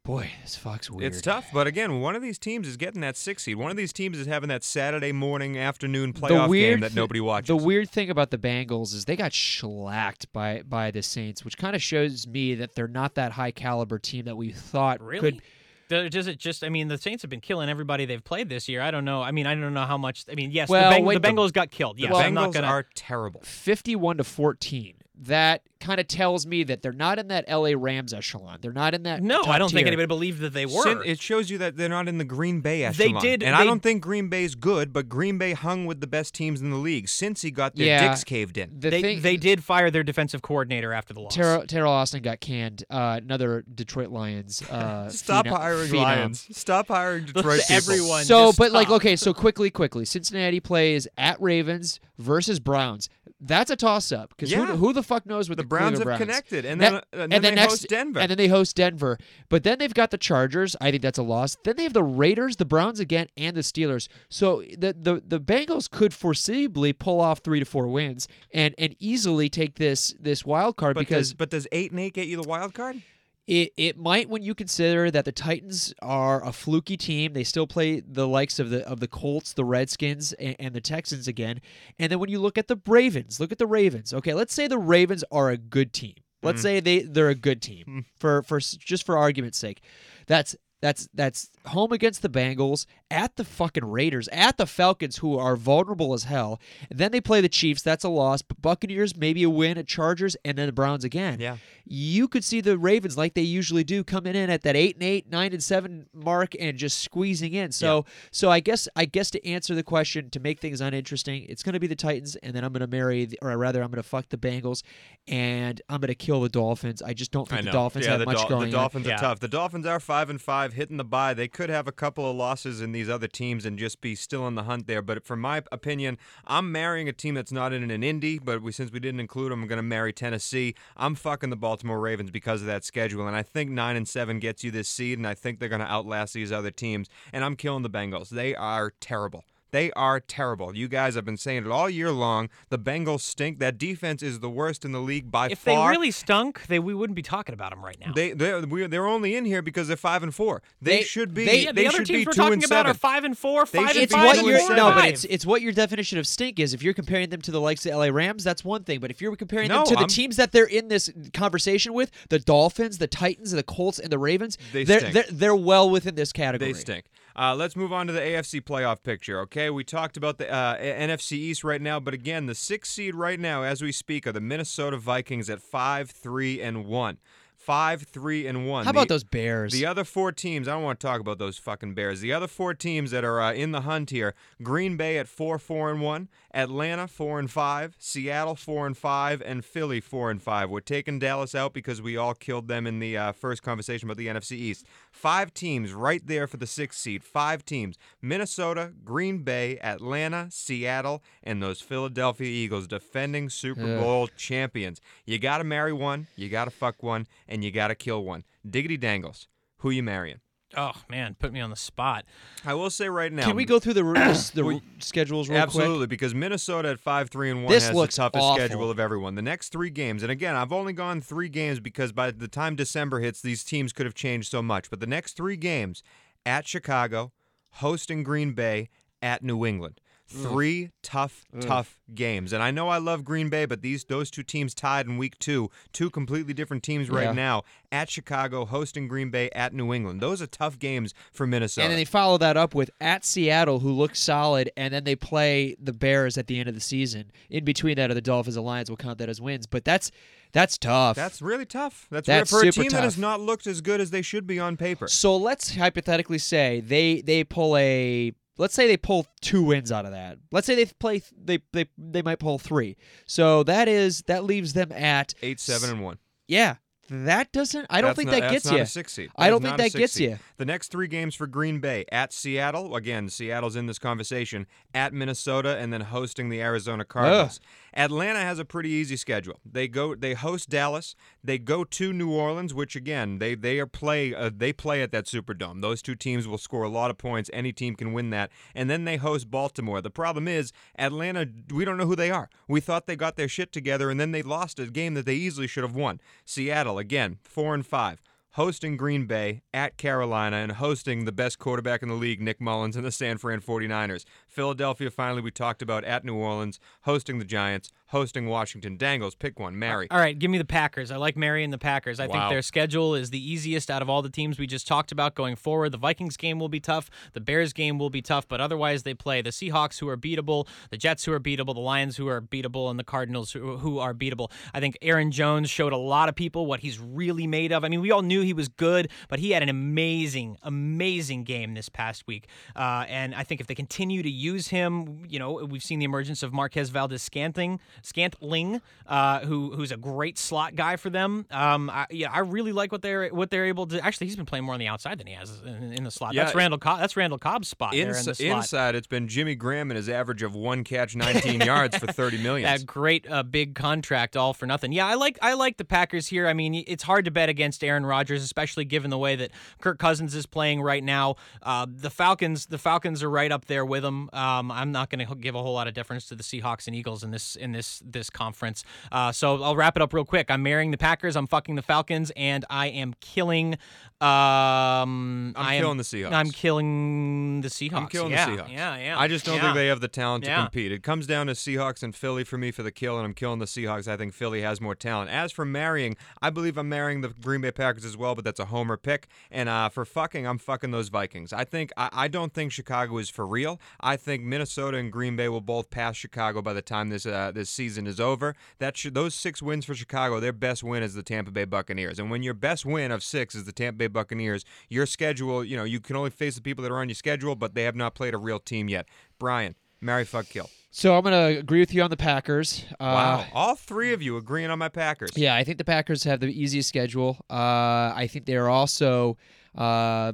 Boy, 0.06 0.30
this 0.42 0.58
fuck's 0.58 0.92
weird. 0.92 1.13
It's 1.13 1.22
tough, 1.22 1.48
but 1.54 1.66
again, 1.66 2.02
one 2.02 2.13
of 2.13 2.22
these 2.22 2.38
teams 2.38 2.68
is 2.68 2.76
getting 2.76 3.00
that 3.00 3.16
six 3.16 3.44
seed. 3.44 3.56
One 3.56 3.72
of 3.72 3.78
these 3.78 3.94
teams 3.94 4.18
is 4.20 4.28
having 4.28 4.50
that 4.50 4.62
Saturday 4.62 5.13
morning, 5.13 5.58
afternoon 5.58 6.12
playoff 6.12 6.52
game 6.52 6.82
that 6.82 6.94
nobody 6.94 7.22
watches. 7.22 7.48
The 7.48 7.56
weird 7.56 7.89
thing 7.89 8.10
about 8.10 8.30
the 8.30 8.38
Bengals 8.38 8.94
is 8.94 9.06
they 9.06 9.16
got 9.16 9.32
shellacked 9.32 10.30
by 10.34 10.62
by 10.68 10.92
the 10.92 11.02
Saints, 11.02 11.46
which 11.46 11.58
kind 11.58 11.74
of 11.74 11.82
shows 11.82 12.28
me 12.28 12.54
that 12.56 12.76
they're 12.76 12.89
not 12.89 13.16
that 13.16 13.32
high 13.32 13.52
caliber 13.52 13.98
team 13.98 14.26
that 14.26 14.36
we 14.36 14.52
thought 14.52 15.00
Really? 15.02 15.20
could. 15.32 15.42
Do- 15.88 16.10
Does 16.10 16.28
it 16.28 16.38
just? 16.38 16.66
I 16.66 16.70
mean, 16.70 16.89
the 16.89 16.98
Saints 16.98 17.22
have 17.24 17.30
been 17.30 17.39
killing 17.39 17.70
everybody 17.70 18.04
they've 18.04 18.24
played 18.24 18.50
this 18.50 18.68
year. 18.68 18.82
I 18.82 18.92
don't 18.92 19.06
know. 19.06 19.22
I 19.22 19.32
mean, 19.32 19.48
I 19.48 19.56
don't 19.56 19.74
know 19.74 19.86
how 19.86 19.98
much. 19.98 20.26
I 20.30 20.36
mean, 20.36 20.52
yes, 20.52 20.68
Well, 20.68 20.89
the, 20.89 20.98
Beng- 20.98 21.06
wait, 21.06 21.13
the 21.13 21.20
the- 21.22 21.28
Bengals 21.30 21.54
got 21.54 21.72
killed. 21.72 21.96
the 21.96 22.02
Yes, 22.04 22.12
Bengals 22.12 22.24
I'm 22.26 22.34
not 22.34 22.52
gonna. 22.54 22.68
are 22.68 22.86
terrible. 22.94 23.39
51 23.46 24.18
to 24.18 24.26
14. 24.26 24.96
That 25.15 25.62
kind 25.80 25.99
of 25.99 26.08
tells 26.08 26.47
me 26.47 26.63
that 26.63 26.82
they're 26.82 26.91
not 26.91 27.19
in 27.19 27.28
that 27.28 27.45
LA 27.47 27.73
Rams 27.78 28.13
echelon. 28.13 28.58
They're 28.62 28.71
not 28.73 28.95
in 28.95 29.04
that. 29.04 29.21
no, 29.21 29.41
top 29.43 29.49
I 29.54 29.60
don't 29.60 29.71
think 29.71 29.86
anybody 29.86 30.08
believed 30.08 30.39
that 30.39 30.54
they 30.54 30.65
were. 30.65 30.82
Sin- 30.82 31.02
it 31.06 31.21
shows 31.21 31.49
you 31.52 31.60
that 31.60 31.76
they're 31.78 31.88
not 31.89 32.08
in 32.08 32.17
the 32.17 32.23
Green 32.23 32.62
Bay 32.62 32.84
echelon. 32.84 33.13
They 33.13 33.19
did- 33.19 33.43
and 33.43 33.56
I 33.56 33.63
don't 33.63 33.82
think 33.82 34.02
Green 34.02 34.28
Bay's 34.30 34.56
good, 34.56 34.91
but 34.91 35.10
Green 35.10 35.38
Bay 35.38 35.54
hung 35.54 35.86
with 35.86 35.99
the 36.02 36.08
best 36.08 36.34
teams 36.34 36.62
in 36.62 36.71
the 36.71 36.78
league 36.78 37.10
since 37.10 37.41
he 37.43 37.52
got 37.52 37.76
their 37.76 37.86
Yeah. 37.86 38.08
dicks 38.08 38.23
caved 38.23 38.58
in. 38.58 38.71
The 38.80 38.89
they 38.89 39.02
thing, 39.02 39.21
they 39.21 39.38
did 39.38 39.63
fire 39.63 39.91
their 39.91 40.04
defensive 40.04 40.41
coordinator 40.41 40.93
after 40.93 41.13
the 41.13 41.19
loss. 41.19 41.36
Terrell, 41.36 41.62
Teryl 41.63 41.89
Austin 41.89 42.23
got 42.23 42.39
canned. 42.39 42.84
Uh, 42.89 43.19
another 43.21 43.63
Detroit 43.73 44.10
Lions. 44.10 44.63
Uh, 44.63 45.10
Stop 45.10 45.45
phenom- 45.45 45.58
hiring 45.58 45.89
phenom. 45.91 46.02
Lions. 46.02 46.47
Stop 46.58 46.88
hiring 46.88 47.26
Detroit 47.28 47.60
people. 47.62 47.76
Everyone. 47.76 48.23
So, 48.23 48.47
just 48.47 48.58
but 48.58 48.71
like, 48.71 48.89
okay, 48.89 49.15
so 49.15 49.32
quickly, 49.34 49.69
quickly, 49.69 50.06
Cincinnati 50.06 50.60
plays 50.60 51.08
at 51.17 51.39
Ravens 51.41 51.99
versus 52.17 52.60
Browns. 52.60 53.10
That's 53.45 53.69
a 53.69 53.75
toss-up 53.75 54.29
because 54.29 54.51
Yeah. 54.51 54.65
who, 54.67 54.75
who 54.77 54.93
the 54.93 55.03
fuck 55.03 55.25
knows 55.25 55.49
what 55.49 55.58
The 55.58 55.63
the, 55.63 55.67
Browns 55.67 55.95
Cleveland 55.97 56.10
have 56.21 56.27
Browns. 56.27 56.41
connected, 56.49 56.65
and 56.65 56.79
That- 56.82 56.91
then, 56.91 56.95
uh, 56.95 57.01
and 57.12 57.21
and 57.23 57.32
then 57.34 57.41
then 57.41 57.56
they 57.56 57.62
next, 57.62 57.71
host 57.73 57.88
Denver. 57.89 58.19
and 58.21 58.29
then 58.32 58.38
they 58.38 58.47
host 58.47 58.75
Denver. 58.75 59.17
But 59.49 59.63
then 59.63 59.79
they've 59.79 59.93
got 59.93 60.12
the 60.12 60.17
Chargers. 60.17 60.75
I 60.79 60.91
think 60.91 61.03
that's 61.03 61.17
a 61.17 61.23
loss. 61.23 61.58
Then 61.65 61.75
they 61.75 61.84
have 61.84 61.93
the 61.93 62.03
Raiders, 62.03 62.56
the 62.56 62.65
Browns 62.65 62.99
again, 63.01 63.27
and 63.36 63.56
the 63.58 63.62
Steelers. 63.62 64.08
So 64.29 64.62
the 64.77 64.95
the, 64.99 65.21
the 65.27 65.39
Bengals 65.39 65.89
could 65.91 66.12
foreseeably 66.12 66.97
pull 66.97 67.19
off 67.19 67.39
three 67.39 67.60
to 67.60 67.65
four 67.65 67.88
wins 67.88 68.27
and 68.53 68.73
and 68.77 68.95
easily 68.99 69.49
take 69.49 69.75
this 69.75 70.15
this 70.19 70.45
wild 70.45 70.77
card 70.77 70.95
but 70.95 71.01
because 71.01 71.29
does, 71.29 71.34
but 71.34 71.49
does 71.49 71.67
eight 71.71 71.91
and 71.91 71.99
eight 71.99 72.13
get 72.13 72.27
you 72.27 72.41
the 72.41 72.47
wild 72.47 72.73
card? 72.73 73.01
It 73.45 73.73
it 73.75 73.97
might 73.97 74.29
when 74.29 74.41
you 74.41 74.56
consider 74.56 75.12
that 75.12 75.25
the 75.25 75.32
Titans 75.32 75.93
are 76.01 76.45
a 76.45 76.53
fluky 76.53 76.95
team. 76.95 77.34
They 77.34 77.43
still 77.43 77.67
play 77.67 77.99
the 77.99 78.27
likes 78.27 78.58
of 78.58 78.69
the 78.69 78.88
of 78.88 79.01
the 79.01 79.08
Colts, 79.08 79.51
the 79.53 79.65
Redskins, 79.65 80.32
and, 80.34 80.56
and 80.60 80.73
the 80.73 80.82
Texans 80.82 81.27
again. 81.27 81.60
And 81.99 82.12
then 82.12 82.19
when 82.19 82.29
you 82.29 82.39
look 82.39 82.58
at 82.58 82.69
the 82.69 82.79
Ravens, 82.88 83.39
look 83.39 83.51
at 83.51 83.58
the 83.58 83.67
Ravens. 83.67 84.13
Okay, 84.13 84.34
let's 84.34 84.53
say 84.53 84.67
the 84.67 84.77
Ravens 84.77 85.25
are 85.32 85.49
a 85.49 85.58
good 85.58 85.91
team. 85.91 86.15
Let's 86.41 86.62
hmm. 86.62 86.63
say 86.63 86.79
they 86.79 87.01
they're 87.01 87.29
a 87.29 87.36
good 87.36 87.62
team 87.62 87.84
hmm. 87.86 87.99
for 88.17 88.43
for 88.43 88.60
just 88.60 89.06
for 89.06 89.17
argument's 89.17 89.58
sake. 89.58 89.82
That's 90.27 90.56
that's 90.82 91.10
that's 91.13 91.49
home 91.67 91.91
against 91.91 92.21
the 92.21 92.30
Bengals, 92.30 92.86
at 93.10 93.36
the 93.36 93.45
fucking 93.45 93.86
Raiders, 93.86 94.28
at 94.30 94.58
the 94.58 94.65
Falcons, 94.65 95.17
who 95.17 95.38
are 95.38 95.56
vulnerable 95.56 96.13
as 96.13 96.23
hell. 96.26 96.60
And 96.89 96.99
then 96.99 97.12
they 97.12 97.21
play 97.21 97.41
the 97.41 97.49
Chiefs. 97.49 97.82
That's 97.82 98.04
a 98.04 98.10
loss. 98.10 98.41
But 98.41 98.62
Buccaneers, 98.62 99.15
maybe 99.15 99.43
a 99.43 99.49
win 99.49 99.78
at 99.78 99.88
Chargers, 99.88 100.36
and 100.43 100.58
then 100.58 100.65
the 100.65 100.71
Browns 100.73 101.04
again. 101.04 101.39
Yeah. 101.39 101.58
You 101.86 102.28
could 102.28 102.43
see 102.43 102.62
the 102.62 102.78
Ravens, 102.78 103.17
like 103.17 103.34
they 103.34 103.41
usually 103.41 103.84
do, 103.84 104.04
coming 104.04 104.36
in 104.36 104.49
at 104.49 104.62
that 104.63 104.76
eight 104.76 104.95
and 104.95 105.04
eight, 105.04 105.30
nine 105.30 105.54
and 105.54 105.62
seven 105.62 106.08
mark, 106.13 106.54
and 106.60 106.78
just 106.78 106.99
squeezing 106.99 107.54
in. 107.54 107.71
So, 107.71 108.06
so 108.32 108.49
I 108.49 108.60
guess, 108.60 108.88
I 108.95 109.06
guess 109.06 109.30
to 109.32 109.45
answer 109.45 109.76
the 109.76 109.84
question, 109.84 110.30
to 110.32 110.39
make 110.39 110.60
things 110.60 110.82
uninteresting, 110.82 111.45
it's 111.49 111.62
going 111.62 111.73
to 111.73 111.80
be 111.80 111.88
the 111.88 111.95
Titans, 111.95 112.36
and 112.38 112.56
then 112.56 112.63
I'm 112.63 112.71
going 112.73 112.82
to 112.82 112.88
marry, 112.88 113.26
the, 113.26 113.38
or 113.41 113.56
rather, 113.58 113.82
I'm 113.84 113.89
going 113.91 114.02
to 114.02 114.08
fuck 114.08 114.30
the 114.30 114.38
Bengals, 114.38 114.84
and 115.28 115.82
I'm 115.89 115.99
going 115.99 116.08
to 116.08 116.15
kill 116.15 116.41
the 116.41 116.49
Dolphins. 116.49 117.02
I 117.02 117.13
just 117.13 117.32
don't 117.32 117.47
think 117.47 117.65
the 117.65 117.71
Dolphins 117.71 118.06
yeah, 118.06 118.12
have 118.12 118.19
the, 118.21 118.26
much 118.26 118.38
Dol- 118.38 118.49
going 118.49 118.71
the 118.71 118.78
on. 118.78 118.84
Dolphins 118.84 119.08
Yeah. 119.08 119.15
are 119.15 119.19
tough. 119.19 119.39
The 119.39 119.47
Dolphins 119.47 119.86
are 119.86 119.99
five 119.99 120.30
and 120.30 120.41
five, 120.41 120.73
hitting 120.73 120.97
the 120.97 121.04
bye. 121.04 121.34
They 121.34 121.47
could 121.54 121.70
have 121.70 121.88
a 121.88 121.92
couple 121.92 122.30
of 122.30 122.36
losses 122.36 122.82
in 122.82 122.92
these 122.92 123.10
other 123.10 123.28
teams 123.28 123.66
and 123.66 123.80
just 123.80 124.02
be 124.02 124.16
still 124.16 124.48
in 124.48 124.56
the 124.56 124.63
hunt 124.63 124.88
there. 124.88 125.02
But 125.02 125.24
from 125.24 125.39
my 125.39 125.62
opinion, 125.72 126.18
I'm 126.46 126.72
marrying 126.72 127.08
a 127.08 127.13
team 127.13 127.36
that's 127.36 127.52
not 127.52 127.72
in 127.72 127.89
an 127.89 128.04
Indy. 128.04 128.39
But 128.39 128.62
we, 128.62 128.72
since 128.72 128.92
we 128.92 129.00
didn't 129.00 129.20
include 129.20 129.52
them, 129.52 129.62
I'm 129.62 129.68
going 129.68 129.78
to 129.78 129.84
marry 129.84 130.12
Tennessee. 130.12 130.76
I'm 130.98 131.16
fucking 131.16 131.50
the 131.50 131.56
Baltimore 131.56 132.00
Ravens 132.00 132.32
because 132.32 132.62
of 132.62 132.68
that 132.68 132.84
schedule, 132.84 133.28
and 133.28 133.36
I 133.36 133.44
think 133.44 133.70
nine 133.70 133.96
and 133.96 134.08
seven 134.08 134.39
gets 134.39 134.63
you 134.63 134.72
this 134.72 134.89
seed, 134.89 135.18
and 135.18 135.28
I 135.28 135.34
think 135.34 135.60
they're 135.60 135.70
going 135.70 135.82
to 135.82 135.88
outlast 135.88 136.34
these 136.34 136.52
other 136.52 136.72
teams. 136.72 137.08
And 137.32 137.46
I'm 137.46 137.56
killing 137.56 137.84
the 137.84 137.89
Bengals. 137.89 138.30
They 138.30 138.56
are 138.56 138.92
terrible. 139.00 139.46
They 139.74 139.92
are 139.94 140.20
terrible. 140.20 140.76
You 140.78 140.88
guys 140.88 141.16
have 141.16 141.26
been 141.26 141.36
saying 141.36 141.66
it 141.66 141.72
all 141.72 141.90
year 141.90 142.12
long. 142.12 142.50
The 142.70 142.78
Bengals 142.78 143.22
stink. 143.22 143.58
That 143.58 143.78
defense 143.80 144.22
is 144.22 144.40
the 144.40 144.50
worst 144.50 144.86
in 144.86 144.92
the 144.92 145.00
league 145.00 145.32
by 145.32 145.48
far. 145.48 145.52
If 145.52 145.64
they 145.64 145.76
really 145.76 146.12
stunk, 146.12 146.68
they 146.68 146.78
we 146.78 146.94
wouldn't 146.94 147.16
be 147.16 147.24
talking 147.24 147.54
about 147.54 147.72
them 147.72 147.84
right 147.84 147.98
now. 148.00 148.14
They 148.14 148.34
they're 148.34 148.62
they're 148.62 149.08
only 149.08 149.36
in 149.36 149.46
here 149.46 149.64
because 149.64 149.88
they're 149.88 149.98
five 149.98 150.22
and 150.24 150.34
four. 150.34 150.62
They, 150.82 150.98
They- 150.98 151.04
should 151.04 151.34
be. 151.34 151.46
they- 151.46 151.64
yeah, 151.64 151.72
they 151.72 151.84
the 151.84 151.88
other 151.90 151.98
teams 152.06 152.10
be 152.20 152.26
we're 152.28 152.34
talking 152.34 152.64
about 152.64 152.70
seven. 152.86 152.92
are 152.92 152.94
five 152.94 153.24
and 153.24 153.36
four, 153.36 153.66
five 153.66 153.88
should 153.88 153.96
and 153.98 154.04
it's 154.04 154.14
five, 154.14 154.26
what 154.26 154.34
two 154.36 154.40
and 154.42 154.48
and 154.50 154.58
you're 154.60 154.68
four, 154.68 154.76
no, 154.76 154.90
seven. 154.90 155.02
but 155.04 155.10
it's 155.10 155.24
it's 155.26 155.46
what 155.46 155.62
your 155.64 155.72
definition 155.74 156.20
of 156.20 156.28
stink 156.28 156.60
is. 156.60 156.76
If 156.76 156.84
you're 156.84 156.94
comparing 156.94 157.30
them 157.32 157.42
to 157.42 157.50
the 157.52 157.60
likes 157.60 157.84
of 157.88 157.94
LA 157.96 158.06
Rams, 158.12 158.44
that's 158.44 158.64
one 158.64 158.84
thing. 158.84 159.00
But 159.00 159.10
if 159.10 159.22
you're 159.22 159.36
comparing 159.36 159.70
No, 159.70 159.78
them 159.78 159.86
to 159.88 159.94
the 159.96 160.00
I'm- 160.02 160.08
teams 160.08 160.36
that 160.38 160.52
they're 160.52 160.66
in 160.66 160.88
this 160.88 161.12
conversation 161.34 161.94
with, 161.94 162.12
the 162.30 162.38
Dolphins, 162.38 163.00
the 163.00 163.08
Titans, 163.08 163.50
the 163.52 163.64
Colts, 163.64 163.98
and 163.98 164.12
the 164.12 164.20
Ravens, 164.20 164.58
They 164.72 164.84
they're, 164.84 165.00
stink. 165.00 165.14
they're 165.16 165.26
they're 165.32 165.56
well 165.56 165.90
within 165.90 166.14
this 166.14 166.32
category. 166.32 166.74
They 166.74 166.80
stink. 166.80 167.06
Uh, 167.36 167.56
let's 167.56 167.76
move 167.76 167.91
on 167.91 168.06
to 168.08 168.13
the 168.13 168.19
AFC 168.19 168.62
playoff 168.62 169.02
picture. 169.02 169.39
Okay, 169.41 169.69
we 169.69 169.84
talked 169.84 170.17
about 170.17 170.38
the 170.38 170.52
uh, 170.52 170.78
NFC 170.78 171.34
East 171.34 171.63
right 171.63 171.82
now, 171.82 172.00
but 172.00 172.13
again, 172.13 172.46
the 172.46 172.54
sixth 172.56 172.91
seed 172.91 173.15
right 173.15 173.39
now, 173.39 173.63
as 173.63 173.82
we 173.82 173.91
speak, 173.91 174.28
are 174.28 174.32
the 174.32 174.41
Minnesota 174.41 174.98
Vikings 174.98 175.50
at 175.50 175.62
five, 175.62 176.12
three, 176.12 176.62
and 176.62 176.86
one. 176.86 177.17
Five, 177.65 178.04
three, 178.04 178.45
and 178.45 178.67
one. 178.67 178.84
How 178.84 178.91
about 178.91 179.08
The- 179.08 179.13
those 179.13 179.23
Bears? 179.23 179.71
The 179.71 179.86
other 179.86 180.04
four 180.04 180.32
teams, 180.34 180.67
I 180.67 180.73
don't 180.73 180.84
want 180.84 180.99
to 180.99 181.08
talk 181.08 181.21
about 181.21 181.38
those 181.38 181.58
fucking 181.58 181.93
Bears. 181.93 182.19
The 182.19 182.34
other 182.34 182.47
four 182.47 182.73
teams 182.73 183.12
that 183.12 183.23
are 183.23 183.41
uh, 183.41 183.54
in 183.54 183.71
the 183.71 183.82
hunt 183.82 184.10
here: 184.10 184.34
Green 184.62 184.97
Bay 184.97 185.17
at 185.17 185.30
four, 185.30 185.58
four 185.58 185.89
and 185.89 186.02
one, 186.02 186.28
Atlanta 186.54 187.08
four 187.08 187.39
and 187.39 187.49
five, 187.49 187.95
Seattle 187.99 188.56
four 188.56 188.86
and 188.86 188.97
five, 188.97 189.41
and 189.41 189.63
Philly 189.63 190.02
four 190.02 190.30
and 190.30 190.41
five. 190.41 190.69
We're 190.69 190.82
taking 190.82 191.19
Dallas 191.19 191.56
out 191.56 191.73
because 191.73 192.02
we 192.02 192.17
all 192.17 192.34
killed 192.34 192.67
them 192.67 192.86
in 192.86 192.99
the 192.99 193.17
uh, 193.17 193.32
first 193.32 193.63
conversation 193.63 194.10
about 194.10 194.17
the 194.17 194.28
NFC 194.28 194.54
East. 194.58 194.86
Five 195.12 195.54
teams 195.54 195.93
right 195.93 196.26
there 196.26 196.47
for 196.47 196.58
the 196.58 196.67
sixth 196.67 196.99
seed. 196.99 197.23
Five 197.23 197.63
teams: 197.63 197.97
Minnesota, 198.21 198.91
Green 199.06 199.39
Bay, 199.39 199.80
Atlanta, 199.80 200.47
Seattle, 200.52 201.23
and 201.43 201.63
those 201.63 201.80
Philadelphia 201.80 202.47
Eagles, 202.49 202.88
defending 202.88 203.49
Super 203.49 203.84
Ugh. 203.95 203.99
Bowl 204.02 204.28
champions. 204.36 204.99
You 205.26 205.39
got 205.39 205.60
to 205.60 205.63
marry 205.63 205.93
one, 205.93 206.28
you 206.36 206.49
got 206.49 206.65
to 206.65 206.71
fuck 206.71 207.02
one, 207.02 207.28
and 207.54 207.63
you 207.63 207.72
got 207.72 207.88
to 207.89 207.96
kill 207.96 208.24
one. 208.24 208.44
Diggity 208.70 208.98
dangles. 208.98 209.48
Who 209.78 209.92
you 209.92 210.02
marrying? 210.04 210.39
Oh 210.76 210.94
man, 211.08 211.36
put 211.38 211.54
me 211.54 211.60
on 211.62 211.70
the 211.70 211.76
spot. 211.76 212.26
I 212.66 212.74
will 212.74 212.89
say 212.89 213.08
right 213.08 213.32
now. 213.32 213.46
Can 213.46 213.56
we 213.56 213.63
go 213.63 213.80
through 213.80 213.94
the 213.94 214.02
the, 214.02 214.52
the 214.56 214.66
We- 214.66 214.82
schedules 214.98 215.48
real 215.48 215.60
Absolutely, 215.60 216.08
because 216.08 216.34
Minnesota 216.34 216.89
at 216.89 217.00
five 217.00 217.30
three 217.30 217.52
and 217.52 217.63
one 217.63 217.72
This 217.72 217.86
has 217.86 217.96
looks 217.96 218.16
the 218.16 218.24
toughest 218.24 218.44
awful. 218.44 218.56
schedule 218.66 218.89
of 218.89 219.00
everyone. 219.00 219.36
The 219.36 219.44
next 219.44 219.70
three 219.72 219.92
games, 219.92 220.24
and 220.24 220.32
again, 220.32 220.56
I've 220.56 220.72
only 220.74 220.94
gone 220.94 221.22
three 221.22 221.48
games 221.50 221.80
because 221.80 222.12
by 222.12 222.32
the 222.32 222.48
time 222.48 222.76
December 222.76 223.20
hits, 223.20 223.39
these 223.39 223.63
teams 223.63 223.94
could 223.94 224.08
have 224.08 224.16
changed 224.16 224.50
so 224.50 224.63
much. 224.63 224.89
But 224.89 225.00
the 225.00 225.06
next 225.06 225.38
three 225.38 225.58
games 225.58 226.02
at 226.44 226.68
Chicago, 226.68 227.34
hosting 227.74 228.24
Green 228.24 228.54
Bay, 228.54 228.89
at 229.22 229.44
New 229.44 229.66
England. 229.66 230.02
Mm. 230.34 230.52
Three 230.52 230.91
tough, 231.04 231.46
mm. 231.56 231.62
tough 231.62 232.00
games, 232.13 232.54
and 232.54 232.63
I 232.63 232.72
know 232.72 232.89
I 232.89 232.98
love 232.98 233.24
Green 233.24 233.50
Bay, 233.50 233.65
but 233.65 233.82
these 233.82 234.04
those 234.06 234.32
two 234.32 234.43
teams 234.43 234.74
tied 234.74 235.06
in 235.06 235.17
week 235.17 235.38
two, 235.38 235.69
two 235.91 236.10
completely 236.10 236.54
different 236.54 236.82
teams 236.82 237.10
right 237.10 237.26
Yeah. 237.26 237.34
now. 237.34 237.63
At 237.91 238.10
Chicago, 238.10 238.65
hosting 238.65 239.08
Green 239.08 239.30
Bay, 239.30 239.52
at 239.52 239.74
New 239.74 239.93
England. 239.93 240.22
Those 240.22 240.41
are 240.41 240.48
tough 240.48 240.80
games 240.80 241.13
for 241.32 241.46
Minnesota. 241.46 241.86
And 241.86 241.91
then 241.91 242.00
they 242.00 242.06
follow 242.06 242.39
that 242.39 242.58
up 242.58 242.74
with 242.74 242.89
at 243.00 243.24
Seattle, 243.24 243.80
who 243.80 243.91
looks 243.91 244.19
solid, 244.19 244.72
and 244.76 244.91
then 244.91 245.04
they 245.04 245.15
play 245.15 245.76
the 245.80 245.93
Bears 245.93 246.38
at 246.38 246.48
the 246.48 246.60
end 246.60 246.67
of 246.67 246.74
the 246.74 246.82
season. 246.82 247.32
In 247.52 247.63
between 247.63 247.96
that 247.98 248.10
are 248.10 248.15
the 248.15 248.22
Dolphins, 248.22 248.56
the 248.56 248.62
Lions. 248.62 248.89
We'll 248.89 248.98
count 248.98 249.19
that 249.19 249.30
as 249.30 249.39
wins, 249.39 249.67
but 249.67 249.86
that's 249.86 250.10
that's 250.54 250.78
tough. 250.78 251.15
That's 251.15 251.41
really 251.41 251.65
tough. 251.65 252.08
That's, 252.12 252.28
That's 252.28 252.50
for 252.50 252.63
a 252.63 252.72
team 252.72 252.89
that 252.89 253.04
has 253.04 253.17
not 253.17 253.41
looked 253.41 253.65
as 253.65 253.82
good 253.82 254.00
as 254.00 254.12
they 254.12 254.22
should 254.22 254.46
be 254.46 254.60
on 254.60 254.78
paper. 254.78 255.08
So 255.08 255.36
let's 255.36 255.76
hypothetically 255.76 256.38
say 256.38 256.80
they 256.80 257.22
they 257.22 257.43
pull 257.43 257.76
a 257.76 258.34
let's 258.58 258.74
say 258.74 258.88
they 258.88 258.98
pull 258.98 259.26
two 259.42 259.63
wins 259.63 259.92
out 259.92 260.06
of 260.06 260.12
that. 260.12 260.38
Let's 260.52 260.68
say 260.68 260.76
they 260.76 260.86
play 260.86 261.22
they 261.38 261.60
they 261.72 261.88
they 261.98 262.22
might 262.22 262.39
pull 262.39 262.60
three. 262.60 262.98
So 263.26 263.63
that 263.63 263.88
is 263.88 264.22
that 264.28 264.44
leaves 264.44 264.74
them 264.74 264.92
at 264.92 265.34
Eight, 265.42 265.60
seven, 265.60 265.89
and 265.89 266.04
one. 266.04 266.18
yeah. 266.48 266.76
That 267.10 267.52
doesn't. 267.52 267.86
I 267.89 268.00
don't 268.02 268.10
That's 268.10 268.18
think 268.18 268.30
not- 268.32 268.39
that 268.42 268.52
gets 268.52 268.72
you. 268.72 268.86
Six 268.86 269.13
seed. 269.13 269.30
I 269.36 269.50
don't 269.50 269.62
think 269.62 269.78
that 269.78 269.94
gets 269.94 270.13
seed. 270.13 270.30
you. 270.32 270.39
The 270.58 270.66
next 270.66 270.89
three 270.89 271.08
games 271.08 271.36
for 271.36 271.48
Green 271.48 271.80
Bay 271.80 272.06
at 272.12 272.32
Seattle. 272.32 272.96
Again, 272.96 273.28
Seattle's 273.30 273.76
in 273.76 273.88
this 273.88 274.00
conversation. 274.00 274.68
At 274.96 275.13
Minnesota, 275.13 275.78
and 275.78 275.92
then 275.92 276.02
hosting 276.02 276.50
the 276.50 276.62
Arizona 276.62 277.04
Cardinals. 277.04 277.60
Atlanta 277.96 278.39
has 278.39 278.58
a 278.58 278.66
pretty 278.66 278.89
easy 278.89 279.16
schedule. 279.18 279.60
They 279.70 279.88
go. 279.88 280.16
They 280.16 280.34
host 280.34 280.70
Dallas. 280.70 281.16
They 281.44 281.58
go 281.60 281.84
to 281.84 282.13
New 282.13 282.32
Orleans, 282.32 282.74
which 282.74 282.96
again 282.96 283.39
they 283.39 283.54
they 283.56 283.80
are 283.80 283.86
play. 283.86 284.34
Uh, 284.34 284.50
they 284.56 284.72
play 284.74 285.02
at 285.02 285.12
that 285.12 285.26
Superdome. 285.26 285.82
Those 285.82 286.02
two 286.02 286.16
teams 286.16 286.48
will 286.48 286.58
score 286.58 286.84
a 286.84 286.89
lot 286.89 287.12
of 287.12 287.18
points. 287.18 287.50
Any 287.54 287.72
team 287.74 287.96
can 287.96 288.13
win 288.13 288.30
that. 288.32 288.50
And 288.74 288.89
then 288.89 289.04
they 289.06 289.18
host 289.18 289.52
Baltimore. 289.52 290.02
The 290.02 290.10
problem 290.10 290.48
is 290.48 290.72
Atlanta. 290.98 291.48
We 291.72 291.86
don't 291.86 291.98
know 291.98 292.06
who 292.08 292.16
they 292.16 292.32
are. 292.32 292.50
We 292.68 292.80
thought 292.80 293.08
they 293.08 293.16
got 293.16 293.36
their 293.36 293.48
shit 293.50 293.72
together, 293.74 294.10
and 294.10 294.20
then 294.20 294.32
they 294.32 294.42
lost 294.42 294.80
a 294.80 294.88
game 294.88 295.13
that 295.16 295.26
they 295.26 295.36
easily 295.36 295.68
should 295.68 295.84
have 295.84 295.96
won. 295.96 296.20
Seattle 296.46 296.92
again, 296.97 297.38
four 297.43 297.73
and 297.73 297.86
five. 297.86 298.21
Hosting 298.51 298.97
Green 298.97 299.25
Bay 299.25 299.63
at 299.73 299.97
Carolina 299.97 300.58
and 300.58 300.73
hosting 300.73 301.25
the 301.25 301.32
best 301.32 301.58
quarterback 301.58 302.03
in 302.03 302.10
the 302.10 302.13
league, 302.13 302.39
Nick 302.39 302.62
Mullens, 302.62 302.95
and 302.95 303.03
the 303.03 303.12
San 303.12 303.39
Fran 303.39 303.62
49ers. 303.62 304.25
Philadelphia, 304.47 305.10
finally, 305.10 305.41
we 305.41 305.49
talked 305.49 305.82
about 305.82 306.03
at 306.03 306.23
New 306.23 306.36
Orleans, 306.36 306.79
hosting 307.01 307.39
the 307.39 307.45
Giants, 307.45 307.89
hosting 308.13 308.47
Washington. 308.47 308.95
Dangles, 308.95 309.36
pick 309.36 309.60
one. 309.60 309.78
Mary. 309.78 310.08
All 310.10 310.17
right, 310.19 310.39
give 310.39 310.49
me 310.49 310.58
the 310.58 310.63
Packers. 310.65 311.12
I 311.12 311.17
like 311.17 311.36
Mary 311.36 311.63
and 311.65 311.73
the 311.73 311.78
Packers. 311.78 312.19
I 312.21 312.28
Wow. 312.28 312.34
think 312.34 312.49
their 312.52 312.62
schedule 312.62 313.13
is 313.13 313.30
the 313.32 313.52
easiest 313.52 313.91
out 313.91 314.02
of 314.02 314.10
all 314.10 314.21
the 314.21 314.30
teams 314.30 314.58
we 314.58 314.65
just 314.67 314.88
talked 314.88 315.12
about 315.12 315.36
going 315.36 315.58
forward. 315.58 315.89
The 315.91 315.97
Vikings 315.97 316.38
game 316.38 316.60
will 316.60 316.69
be 316.69 316.80
tough. 316.80 317.10
The 317.34 317.41
Bears 317.41 317.73
game 317.73 317.99
will 317.99 318.10
be 318.10 318.21
tough, 318.21 318.47
but 318.47 318.62
otherwise 318.62 319.04
they 319.04 319.13
play 319.13 319.41
the 319.41 319.49
Seahawks 319.49 319.99
who 319.99 320.08
are 320.08 320.15
beatable, 320.15 320.67
the 320.89 320.97
Jets 320.97 321.26
who 321.26 321.34
are 321.34 321.39
beatable, 321.39 321.73
the 321.73 321.82
Lions 321.82 322.15
who 322.17 322.28
are 322.30 322.41
beatable, 322.41 322.89
and 322.89 322.97
the 322.97 323.04
Cardinals 323.04 323.52
who, 323.52 323.78
who 323.78 323.99
are 323.99 324.13
beatable. 324.13 324.49
I 324.73 324.80
think 324.80 324.97
Aaron 325.02 325.32
Jones 325.32 325.69
showed 325.69 325.91
a 325.91 325.97
lot 325.97 326.30
of 326.30 326.36
people 326.36 326.65
what 326.65 326.80
he's 326.80 326.99
really 326.99 327.47
made 327.47 327.71
of. 327.73 327.84
I 327.84 327.89
mean, 327.89 327.99
we 328.02 328.12
all 328.12 328.21
knew 328.21 328.41
he 328.41 328.54
was 328.54 328.69
good, 328.69 329.10
but 329.28 329.39
he 329.39 329.52
had 329.52 329.63
an 329.63 329.69
amazing, 329.69 330.58
amazing 330.62 331.43
game 331.43 331.73
this 331.73 331.89
past 331.89 332.28
week. 332.28 332.47
Uh, 332.76 333.06
and 333.08 333.34
I 333.34 333.43
think 333.43 333.60
if 333.60 333.67
they 333.67 333.76
continue 333.76 334.21
to 334.23 334.30
use 334.30 334.67
him, 334.67 335.23
you 335.28 335.39
know, 335.39 335.65
we've 335.65 335.84
seen 335.84 335.99
the 335.99 336.06
emergence 336.06 336.43
of 336.43 336.54
Marquez 336.54 336.89
Valdes 336.89 337.21
Scantling, 337.21 337.80
Scantling, 338.06 338.82
uh, 339.08 339.39
who 339.42 339.74
who's 339.74 339.92
a 339.92 339.98
great 339.98 340.38
slot 340.38 340.76
guy 340.76 340.96
for 340.96 341.10
them. 341.10 341.46
Um, 341.52 341.89
I, 341.89 342.06
yeah, 342.10 342.32
I 342.32 342.39
really 342.39 342.72
like 342.72 342.92
what 342.92 343.02
they're 343.02 343.30
what 343.30 343.50
they're 343.50 343.66
able 343.66 343.88
to. 343.88 344.04
Actually, 344.04 344.28
he's 344.28 344.36
been 344.36 344.46
playing 344.46 344.66
more 344.66 344.74
on 344.74 344.80
the 344.80 344.88
outside 344.88 345.20
than 345.20 345.28
he 345.28 345.34
has 345.34 345.62
in, 345.66 345.94
in 345.94 346.04
the 346.04 346.12
slot. 346.12 346.34
Yeah. 346.34 346.44
that's 346.44 346.56
Randall. 346.56 346.80
Cobb, 346.80 347.00
that's 347.00 347.16
Randall 347.16 347.39
Cobb's 347.39 347.68
spot 347.68 347.92
there 347.94 348.18
in 348.18 348.26
the 348.26 348.36
slot. 348.36 348.58
inside, 348.58 348.96
it's 348.96 349.08
been 349.08 349.28
Jimmy 349.28 349.56
Graham 349.56 349.92
and 349.92 349.98
his 349.98 350.10
average 350.10 350.44
of 350.44 350.56
one 350.56 350.84
catch, 350.84 351.16
19 351.24 351.62
yards 351.62 351.98
for 351.98 352.08
30 352.08 352.42
million. 352.44 352.66
That 352.66 352.86
great 352.86 353.30
uh, 353.30 353.44
big 353.44 353.76
contract, 353.76 354.36
all 354.36 354.54
for 354.54 354.66
nothing. 354.66 354.92
Yeah, 354.92 355.08
I 355.08 355.16
like 355.16 355.38
I 355.42 355.54
like 355.54 355.78
the 355.78 355.86
Packers 355.86 356.28
here. 356.28 356.48
I 356.48 356.54
mean, 356.54 356.84
it's 356.88 357.04
hard 357.04 357.26
to 357.26 357.32
bet 357.32 357.50
against 357.50 357.84
Aaron 357.84 358.06
Rodgers, 358.06 358.44
especially 358.44 358.86
given 358.86 359.10
the 359.10 359.18
way 359.18 359.36
that 359.36 359.52
Kirk 359.82 360.00
Cousins 360.00 360.36
is 360.36 360.46
playing 360.46 360.82
right 360.82 361.04
now. 361.04 361.36
Uh, 361.62 361.86
the 361.89 362.10
Falcons, 362.10 362.68
the 362.68 362.78
Falcons 362.78 363.24
are 363.24 363.30
right 363.30 363.52
up 363.52 363.66
there 363.66 363.86
with 363.86 364.04
them. 364.04 364.30
Um, 364.34 364.72
I'm 364.72 364.92
not 364.92 365.10
going 365.10 365.26
to 365.26 365.36
give 365.36 365.56
a 365.56 365.62
whole 365.62 365.74
lot 365.74 365.88
of 365.88 365.94
deference 365.94 366.28
to 366.28 366.36
the 366.36 366.44
Seahawks 366.44 366.88
and 366.88 366.96
Eagles 366.96 367.24
in 367.24 367.32
this 367.32 367.56
in 367.56 367.72
this 367.72 367.92
this 367.99 368.23
this 368.23 368.29
conference. 368.29 368.84
Uh, 369.12 369.32
so 369.32 369.62
I'll 369.62 369.75
wrap 369.75 369.95
it 369.97 370.01
up 370.01 370.13
real 370.13 370.25
quick. 370.25 370.49
I'm 370.49 370.63
marrying 370.63 370.91
the 370.91 370.97
Packers. 370.97 371.36
I'm 371.36 371.47
fucking 371.47 371.75
the 371.75 371.82
Falcons, 371.82 372.32
and 372.36 372.63
I 372.69 372.88
am 372.88 373.13
killing. 373.19 373.73
Um, 374.21 375.53
I'm 375.58 375.65
I 375.65 375.73
am- 375.75 375.82
killing 375.82 375.97
the 375.97 376.03
Seahawks. 376.03 376.32
I'm 376.32 376.51
killing 376.51 377.62
the 377.62 377.67
Seahawks. 377.67 377.93
I'm 377.93 378.08
killing 378.08 378.32
yeah, 378.32 378.45
the 378.45 378.51
Seahawks. 378.51 378.71
Yeah, 378.71 378.97
yeah. 378.97 379.19
I 379.19 379.27
just 379.27 379.45
don't 379.45 379.58
yeah. 379.58 379.63
think 379.63 379.75
they 379.75 379.88
have 379.88 379.99
the 379.99 380.08
talent 380.08 380.45
to 380.45 380.49
Yeah. 380.49 380.62
compete. 380.62 380.93
It 380.93 381.03
comes 381.03 381.27
down 381.27 381.47
to 381.47 381.53
Seahawks 381.53 382.03
and 382.03 382.15
Philly 382.15 382.45
for 382.45 382.58
me 382.58 382.71
for 382.71 382.84
the 382.84 382.91
kill, 382.91 383.17
and 383.17 383.25
I'm 383.25 383.34
killing 383.34 383.60
the 383.60 383.65
Seahawks. 383.65 384.08
I 384.08 384.15
think 384.15 384.34
Philly 384.34 384.62
has 384.62 384.79
more 384.79 384.95
talent. 384.95 385.29
As 385.29 385.51
for 385.51 385.65
marrying, 385.65 386.15
I 386.41 386.49
believe 386.51 386.77
I'm 386.77 386.88
marrying 386.88 387.19
the 387.19 387.29
Green 387.29 387.62
Bay 387.62 387.71
Packers 387.71 388.06
as 388.06 388.15
well, 388.15 388.34
but 388.34 388.45
that's 388.45 388.60
a 388.62 388.65
homer 388.65 388.95
pick. 388.95 389.27
And 389.51 389.67
uh, 389.67 389.89
for 389.89 390.06
fucking, 390.06 390.47
I'm 390.47 390.58
fucking 390.58 390.91
those 390.91 391.10
Vikings. 391.10 391.51
I 391.51 391.65
think 391.65 391.91
I, 391.97 392.10
I 392.13 392.27
don't 392.29 392.53
think 392.53 392.71
Chicago 392.71 393.17
is 393.17 393.29
for 393.29 393.45
real. 393.45 393.82
I 393.99 394.15
think 394.15 394.43
Minnesota 394.43 394.97
and 394.97 395.12
Green 395.12 395.36
Bay 395.36 395.49
will 395.49 395.62
both 395.62 395.89
pass 395.89 396.15
Chicago 396.15 396.62
by 396.62 396.71
the 396.71 396.82
time 396.82 397.10
this 397.10 397.25
uh, 397.25 397.51
this 397.53 397.69
season 397.74 398.08
is 398.08 398.20
over. 398.20 398.56
That 398.80 398.96
should, 398.96 399.14
those 399.14 399.36
six 399.36 399.62
wins 399.62 399.86
for 399.86 399.96
Chicago, 399.96 400.40
their 400.40 400.54
best 400.54 400.84
win 400.84 401.04
is 401.04 401.14
the 401.14 401.24
Tampa 401.24 401.52
Bay 401.52 401.66
Buccaneers. 401.66 402.20
And 402.20 402.32
when 402.32 402.44
your 402.44 402.54
best 402.54 402.86
win 402.86 403.12
of 403.12 403.24
six 403.24 403.56
is 403.56 403.66
the 403.66 403.72
Tampa 403.72 403.98
Bay 403.98 404.08
Buccaneers, 404.08 404.64
your 404.90 405.06
schedule, 405.06 405.64
you 405.64 405.76
know, 405.76 405.84
you 405.84 406.00
can 406.00 406.16
only 406.16 406.30
face 406.30 406.56
the 406.56 406.62
people 406.62 406.82
that 406.84 406.92
are 406.92 407.00
on 407.00 407.10
your 407.10 407.16
schedule, 407.16 407.56
but 407.56 407.74
they 407.76 407.84
have 407.84 407.96
not 407.96 408.16
played 408.16 408.34
a 408.34 408.38
real 408.38 408.60
team 408.60 408.88
yet. 408.90 409.08
Brian, 409.40 409.76
marry, 410.02 410.24
fuck, 410.26 410.48
kill. 410.48 410.70
So 410.96 411.16
I'm 411.16 411.24
going 411.24 411.34
to 411.56 411.60
agree 411.60 411.80
with 411.80 411.92
you 411.94 412.04
on 412.04 412.12
the 412.12 412.18
Packers. 412.18 412.86
Uh, 413.00 413.04
Wow, 413.04 413.46
all 413.52 413.76
three 413.76 414.14
of 414.14 414.22
you 414.22 414.38
agreeing 414.38 414.70
on 414.70 414.78
my 414.78 414.90
Packers. 414.90 415.32
Yeah, 415.36 415.56
I 415.56 415.64
think 415.64 415.80
the 415.80 415.84
Packers 415.84 416.24
have 416.26 416.40
the 416.40 416.48
easiest 416.48 416.88
schedule. 416.88 417.38
Uh, 417.50 418.14
I 418.16 418.28
think 418.32 418.46
they're 418.46 418.70
also 418.70 419.38
uh, 419.76 420.34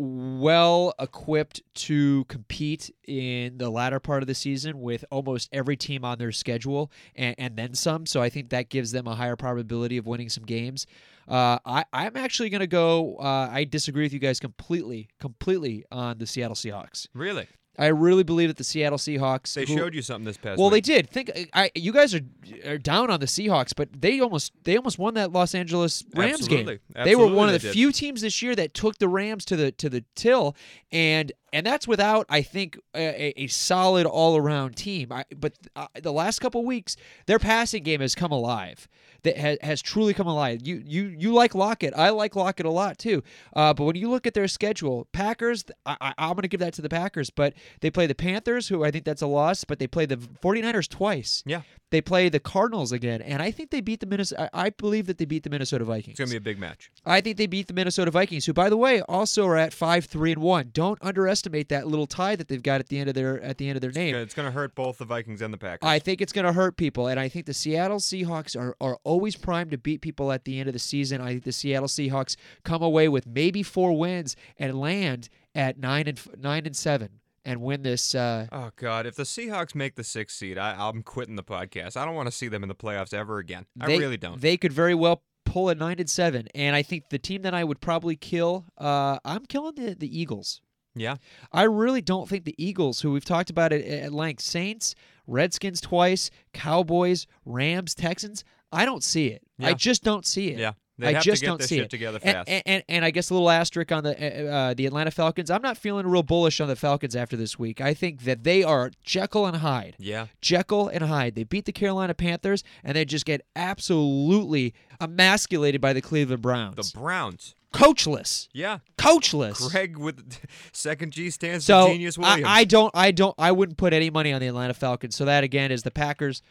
well 0.00 0.94
equipped 0.98 1.60
to 1.74 2.24
compete 2.24 2.90
in 3.06 3.58
the 3.58 3.68
latter 3.68 4.00
part 4.00 4.22
of 4.22 4.26
the 4.26 4.34
season 4.34 4.80
with 4.80 5.04
almost 5.10 5.50
every 5.52 5.76
team 5.76 6.04
on 6.04 6.18
their 6.18 6.32
schedule 6.32 6.90
and, 7.14 7.34
and 7.38 7.56
then 7.56 7.74
some. 7.74 8.06
So 8.06 8.22
I 8.22 8.30
think 8.30 8.48
that 8.50 8.70
gives 8.70 8.92
them 8.92 9.06
a 9.06 9.14
higher 9.14 9.36
probability 9.36 9.98
of 9.98 10.06
winning 10.06 10.30
some 10.30 10.44
games. 10.44 10.86
Uh, 11.28 11.58
I, 11.66 11.84
I'm 11.92 12.16
actually 12.16 12.48
going 12.48 12.60
to 12.60 12.66
go. 12.66 13.16
Uh, 13.16 13.48
I 13.52 13.64
disagree 13.64 14.04
with 14.04 14.14
you 14.14 14.18
guys 14.18 14.40
completely, 14.40 15.08
completely 15.20 15.84
on 15.92 16.18
the 16.18 16.26
Seattle 16.26 16.56
Seahawks. 16.56 17.06
Really? 17.12 17.46
I 17.80 17.86
really 17.86 18.22
believe 18.22 18.48
that 18.48 18.58
the 18.58 18.64
Seattle 18.64 18.98
Seahawks. 18.98 19.54
They 19.54 19.64
who- 19.64 19.76
showed 19.76 19.94
you 19.94 20.02
something 20.02 20.26
this 20.26 20.36
past 20.36 20.58
well, 20.60 20.68
they 20.68 20.82
did. 20.82 21.08
Think 21.08 21.30
I 21.54 21.70
you 21.74 21.92
guys 21.92 22.14
are, 22.14 22.20
are 22.66 22.78
down 22.78 23.10
on 23.10 23.20
the 23.20 23.26
Seahawks, 23.26 23.72
but 23.74 23.88
they 23.98 24.20
almost 24.20 24.52
they 24.64 24.76
almost 24.76 24.98
won 24.98 25.14
that 25.14 25.32
Los 25.32 25.54
Angeles 25.54 26.04
Rams 26.14 26.40
Absolutely. 26.40 26.80
game. 26.94 27.04
They 27.04 27.16
were 27.16 27.26
one 27.26 27.48
of 27.48 27.60
the 27.60 27.70
few 27.72 27.90
teams 27.90 28.20
this 28.20 28.42
year 28.42 28.54
that 28.54 28.74
took 28.74 28.98
the 28.98 29.08
Rams 29.08 29.44
to 29.46 29.56
the 29.56 29.72
to 29.72 29.88
the 29.88 30.04
till, 30.14 30.54
and 30.92 31.32
and 31.52 31.66
that's 31.66 31.86
without 31.86 32.26
I 32.28 32.42
think 32.42 32.78
a, 32.94 33.40
a- 33.40 33.46
solid 33.48 34.06
all 34.06 34.36
around 34.36 34.76
team. 34.76 35.12
I, 35.12 35.24
but 35.36 35.54
uh, 35.76 35.86
the 36.00 36.12
last 36.12 36.40
couple 36.40 36.64
weeks, 36.64 36.96
their 37.26 37.38
passing 37.38 37.82
game 37.82 38.00
has 38.00 38.14
come 38.14 38.32
alive. 38.32 38.88
That 39.22 39.36
has, 39.36 39.58
has 39.60 39.82
truly 39.82 40.14
come 40.14 40.26
alive. 40.26 40.60
You 40.66 40.82
you 40.82 41.04
you 41.04 41.34
like 41.34 41.54
Lockett. 41.54 41.92
I 41.94 42.08
like 42.08 42.36
Lockett 42.36 42.64
a 42.64 42.70
lot 42.70 42.96
too. 42.96 43.22
Uh, 43.54 43.74
but 43.74 43.84
when 43.84 43.96
you 43.96 44.08
look 44.08 44.26
at 44.26 44.32
their 44.32 44.48
schedule, 44.48 45.06
Packers, 45.12 45.64
I, 45.84 45.96
I, 46.00 46.14
I'm 46.16 46.30
going 46.32 46.42
to 46.42 46.48
give 46.48 46.60
that 46.60 46.72
to 46.74 46.82
the 46.82 46.88
Packers. 46.88 47.28
But 47.28 47.52
they 47.82 47.90
play 47.90 48.06
the 48.06 48.14
Panthers, 48.14 48.68
who 48.68 48.82
I 48.82 48.90
think 48.90 49.04
that's 49.04 49.20
a 49.20 49.26
loss. 49.26 49.64
But 49.64 49.78
they 49.78 49.86
play 49.86 50.06
the 50.06 50.16
49ers 50.16 50.88
twice. 50.88 51.42
Yeah. 51.44 51.62
They 51.90 52.00
play 52.00 52.28
the 52.30 52.40
Cardinals 52.40 52.92
again, 52.92 53.20
and 53.20 53.42
I 53.42 53.50
think 53.50 53.70
they 53.70 53.80
beat 53.80 54.00
the 54.00 54.06
Minnesota. 54.06 54.48
I 54.54 54.70
I 54.70 54.70
believe 54.70 55.06
that 55.08 55.18
they 55.18 55.24
beat 55.24 55.42
the 55.42 55.50
Minnesota 55.50 55.84
Vikings. 55.84 56.12
It's 56.12 56.20
gonna 56.20 56.30
be 56.30 56.36
a 56.36 56.52
big 56.52 56.60
match. 56.60 56.90
I 57.04 57.20
think 57.20 57.36
they 57.36 57.46
beat 57.48 57.66
the 57.66 57.74
Minnesota 57.74 58.12
Vikings, 58.12 58.46
who, 58.46 58.52
by 58.52 58.70
the 58.70 58.76
way, 58.76 59.02
also 59.02 59.44
are 59.46 59.56
at 59.56 59.72
five, 59.72 60.04
three, 60.04 60.30
and 60.32 60.40
one. 60.40 60.70
Don't 60.72 60.98
underestimate 61.02 61.39
that 61.42 61.86
little 61.86 62.06
tie 62.06 62.36
that 62.36 62.48
they've 62.48 62.62
got 62.62 62.80
at 62.80 62.88
the 62.88 62.98
end 62.98 63.08
of 63.08 63.14
their 63.14 63.40
at 63.42 63.58
the 63.58 63.68
end 63.68 63.76
of 63.76 63.80
their 63.80 63.92
name. 63.92 64.14
It's 64.14 64.34
gonna 64.34 64.50
hurt 64.50 64.74
both 64.74 64.98
the 64.98 65.04
Vikings 65.04 65.42
and 65.42 65.52
the 65.52 65.58
Packers. 65.58 65.86
I 65.88 65.98
think 65.98 66.20
it's 66.20 66.32
going 66.32 66.46
to 66.46 66.52
hurt 66.52 66.76
people, 66.76 67.06
and 67.08 67.18
I 67.18 67.28
think 67.28 67.46
the 67.46 67.54
Seattle 67.54 67.98
Seahawks 67.98 68.58
are, 68.58 68.76
are 68.80 68.98
always 69.04 69.36
primed 69.36 69.70
to 69.72 69.78
beat 69.78 70.00
people 70.00 70.32
at 70.32 70.44
the 70.44 70.58
end 70.58 70.68
of 70.68 70.72
the 70.72 70.78
season. 70.78 71.20
I 71.20 71.30
think 71.32 71.44
the 71.44 71.52
Seattle 71.52 71.88
Seahawks 71.88 72.36
come 72.64 72.82
away 72.82 73.08
with 73.08 73.26
maybe 73.26 73.62
four 73.62 73.96
wins 73.96 74.36
and 74.58 74.78
land 74.78 75.28
at 75.54 75.78
nine 75.78 76.06
and 76.06 76.20
nine 76.38 76.66
and 76.66 76.76
seven 76.76 77.20
and 77.44 77.60
win 77.60 77.82
this. 77.82 78.14
Uh, 78.14 78.46
Oh 78.52 78.70
God! 78.76 79.06
If 79.06 79.16
the 79.16 79.24
Seahawks 79.24 79.74
make 79.74 79.96
the 79.96 80.04
sixth 80.04 80.36
seed, 80.36 80.58
I, 80.58 80.74
I'm 80.78 81.02
quitting 81.02 81.36
the 81.36 81.42
podcast. 81.42 81.96
I 81.96 82.04
don't 82.04 82.14
want 82.14 82.26
to 82.28 82.32
see 82.32 82.48
them 82.48 82.62
in 82.62 82.68
the 82.68 82.74
playoffs 82.74 83.14
ever 83.14 83.38
again. 83.38 83.66
I 83.80 83.86
they- 83.86 83.98
really 83.98 84.16
don't. 84.16 84.40
They 84.40 84.56
could 84.56 84.72
very 84.72 84.94
well 84.94 85.22
pull 85.44 85.68
a 85.68 85.74
nine 85.74 85.98
and 85.98 86.08
seven, 86.08 86.48
and 86.54 86.76
I 86.76 86.82
think 86.82 87.08
the 87.10 87.18
team 87.18 87.42
that 87.42 87.54
I 87.54 87.64
would 87.64 87.80
probably 87.80 88.16
kill, 88.16 88.66
uh, 88.78 89.18
I'm 89.24 89.46
killing 89.46 89.74
the 89.74 89.94
the 89.94 90.18
Eagles. 90.18 90.60
Yeah, 90.94 91.16
I 91.52 91.62
really 91.64 92.00
don't 92.00 92.28
think 92.28 92.44
the 92.44 92.54
Eagles, 92.62 93.00
who 93.00 93.12
we've 93.12 93.24
talked 93.24 93.50
about 93.50 93.72
it 93.72 93.84
at 93.86 94.12
length, 94.12 94.42
Saints, 94.42 94.94
Redskins 95.26 95.80
twice, 95.80 96.30
Cowboys, 96.52 97.26
Rams, 97.44 97.94
Texans. 97.94 98.44
I 98.72 98.84
don't 98.84 99.02
see 99.04 99.28
it. 99.28 99.42
I 99.60 99.74
just 99.74 100.02
don't 100.04 100.24
see 100.26 100.48
it. 100.48 100.58
yeah. 100.58 100.72
They 100.98 101.06
I 101.08 101.12
have 101.14 101.22
just 101.22 101.40
to 101.40 101.46
get 101.46 101.48
don't 101.48 101.62
see 101.62 101.78
it. 101.78 101.88
together 101.88 102.18
And, 102.22 102.34
fast. 102.34 102.48
and, 102.50 102.62
and, 102.66 102.84
and 102.86 103.04
I 103.06 103.10
guess 103.10 103.30
a 103.30 103.32
little 103.34 103.48
asterisk 103.48 103.90
on 103.90 104.04
the 104.04 104.10
uh, 104.50 104.52
uh, 104.54 104.74
the 104.74 104.84
Atlanta 104.84 105.10
Falcons. 105.10 105.50
I'm 105.50 105.62
not 105.62 105.78
feeling 105.78 106.06
real 106.06 106.22
bullish 106.22 106.60
on 106.60 106.68
the 106.68 106.76
Falcons 106.76 107.16
after 107.16 107.38
this 107.38 107.58
week. 107.58 107.80
I 107.80 107.94
think 107.94 108.24
that 108.24 108.44
they 108.44 108.62
are 108.62 108.90
Jekyll 109.02 109.46
and 109.46 109.56
Hyde. 109.56 109.96
yeah, 109.98 110.26
Jekyll 110.42 110.88
and 110.88 111.02
Hyde. 111.04 111.36
They 111.36 111.44
beat 111.44 111.64
the 111.64 111.72
Carolina 111.72 112.12
Panthers 112.12 112.62
and 112.84 112.96
they 112.96 113.06
just 113.06 113.24
get 113.24 113.40
absolutely 113.56 114.74
emasculated 115.00 115.80
by 115.80 115.92
the 115.92 116.00
Cleveland 116.02 116.42
Browns. 116.42 116.76
the 116.76 116.98
Browns. 116.98 117.54
Coachless. 117.72 118.48
Yeah, 118.52 118.78
Coachless. 118.98 119.70
Greg 119.70 119.96
with 119.96 120.38
second 120.72 121.12
G 121.12 121.30
stands 121.30 121.64
So 121.64 121.86
for 121.86 121.92
Genius 121.92 122.18
I, 122.18 122.20
Williams. 122.20 122.46
I 122.48 122.64
don't 122.64 122.90
I 122.94 123.10
don't 123.10 123.34
I 123.38 123.52
wouldn't 123.52 123.78
put 123.78 123.92
any 123.92 124.10
money 124.10 124.32
on 124.32 124.40
the 124.40 124.48
Atlanta 124.48 124.74
Falcons. 124.74 125.14
So 125.14 125.24
that 125.24 125.44
again 125.44 125.70
is 125.70 125.82
the 125.82 125.90
Packers, 125.90 126.42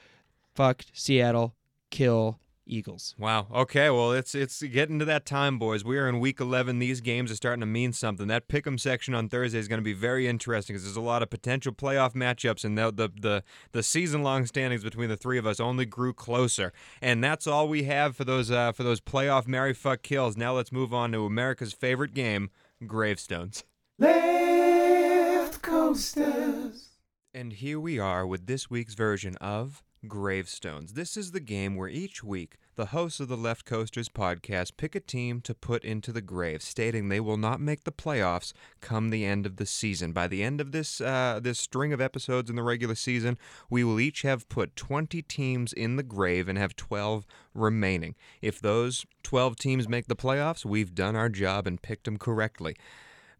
fuck 0.56 0.84
Seattle, 0.94 1.56
kill 1.90 2.40
Eagles. 2.70 3.16
Wow. 3.18 3.48
Okay. 3.54 3.90
Well, 3.90 4.12
it's 4.12 4.36
it's 4.36 4.62
getting 4.62 5.00
to 5.00 5.06
that 5.06 5.26
time, 5.26 5.58
boys. 5.58 5.84
We 5.84 5.98
are 5.98 6.08
in 6.08 6.20
week 6.20 6.40
11. 6.40 6.80
These 6.80 7.02
games 7.02 7.32
are 7.32 7.36
starting 7.36 7.62
to 7.62 7.66
mean 7.66 7.94
something. 7.94 8.28
That 8.28 8.48
pick'em 8.48 8.80
section 8.80 9.14
on 9.14 9.28
Thursday 9.28 9.60
is 9.60 9.68
going 9.68 9.80
to 9.80 9.84
be 9.84 9.94
very 9.94 10.28
interesting 10.28 10.76
because 10.76 10.84
there's 10.84 10.96
a 10.96 11.02
lot 11.02 11.24
of 11.24 11.30
potential 11.30 11.74
playoff 11.74 12.14
matchups, 12.14 12.64
and 12.64 12.78
the 12.78 12.92
the 12.92 13.10
the, 13.20 13.44
the 13.72 13.84
season 13.84 14.24
long 14.24 14.46
standings 14.46 14.84
between 14.84 15.10
the 15.10 15.18
three 15.18 15.38
of 15.38 15.46
us 15.46 15.60
only 15.60 15.86
grew 15.86 16.14
closer. 16.14 16.72
And 17.02 17.24
that's 17.24 17.48
all 17.48 17.68
we 17.68 17.84
have 17.84 18.16
for 18.16 18.24
those 18.24 18.52
uh, 18.52 18.72
for 18.72 18.84
those 18.84 19.02
playoff 19.02 19.48
Mary 19.48 19.74
fuck 19.74 20.02
kills. 20.02 20.38
Now 20.38 20.54
let's 20.54 20.72
move 20.72 20.94
on 20.94 21.12
to 21.12 21.26
America's 21.26 21.74
favorite 21.74 22.14
game, 22.14 22.52
gravestones. 22.86 23.64
Left 23.98 25.62
coasters. 25.62 26.90
And 27.34 27.54
here 27.54 27.80
we 27.80 28.00
are 28.00 28.26
with 28.26 28.48
this 28.48 28.70
week's 28.70 28.96
version 28.96 29.36
of 29.38 29.84
Gravestones. 30.08 30.94
This 30.94 31.18
is 31.18 31.32
the 31.32 31.40
game 31.40 31.76
where 31.76 31.90
each 31.90 32.24
week 32.24 32.56
the 32.76 32.88
hosts 32.88 33.20
of 33.20 33.28
the 33.28 33.36
Left 33.36 33.66
Coasters 33.66 34.08
podcast 34.08 34.78
pick 34.78 34.96
a 34.96 35.02
team 35.02 35.42
to 35.42 35.54
put 35.54 35.84
into 35.84 36.14
the 36.14 36.22
grave, 36.22 36.62
stating 36.62 37.10
they 37.10 37.20
will 37.20 37.36
not 37.36 37.60
make 37.60 37.84
the 37.84 37.92
playoffs 37.92 38.54
come 38.80 39.10
the 39.10 39.26
end 39.26 39.46
of 39.46 39.58
the 39.58 39.66
season. 39.66 40.14
By 40.14 40.28
the 40.28 40.42
end 40.42 40.62
of 40.62 40.72
this 40.72 41.02
uh, 41.02 41.42
this 41.44 41.60
string 41.60 41.92
of 41.92 42.00
episodes 42.00 42.50
in 42.50 42.56
the 42.56 42.64
regular 42.64 42.96
season, 42.96 43.38
we 43.70 43.84
will 43.84 44.00
each 44.00 44.22
have 44.22 44.48
put 44.48 44.78
20 44.78 45.22
teams 45.24 45.74
in 45.74 45.98
the 45.98 46.04
grave 46.04 46.48
and 46.48 46.58
have 46.58 46.78
12 46.78 47.26
remaining. 47.54 48.16
If 48.42 48.62
those 48.62 49.06
12 49.24 49.58
teams 49.58 49.90
make 49.90 50.08
the 50.08 50.16
playoffs, 50.16 50.64
we've 50.64 50.96
done 50.96 51.18
our 51.18 51.30
job 51.30 51.68
and 51.68 51.82
picked 51.82 52.06
them 52.06 52.18
correctly. 52.18 52.76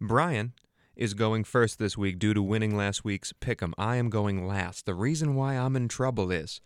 Brian 0.02 0.54
is 1.00 1.14
going 1.14 1.46
first 1.46 1.80
this 1.80 1.98
week 1.98 2.20
due 2.20 2.34
to 2.34 2.44
winning 2.44 2.76
last 2.76 3.06
week's 3.06 3.32
pick'em. 3.32 3.72
I 3.78 3.96
am 3.96 4.10
going 4.10 4.46
last. 4.46 4.86
The 4.86 4.94
reason 4.94 5.34
why 5.34 5.54
I'm 5.56 5.78
in 5.78 5.88
trouble 5.88 6.30
is 6.30 6.60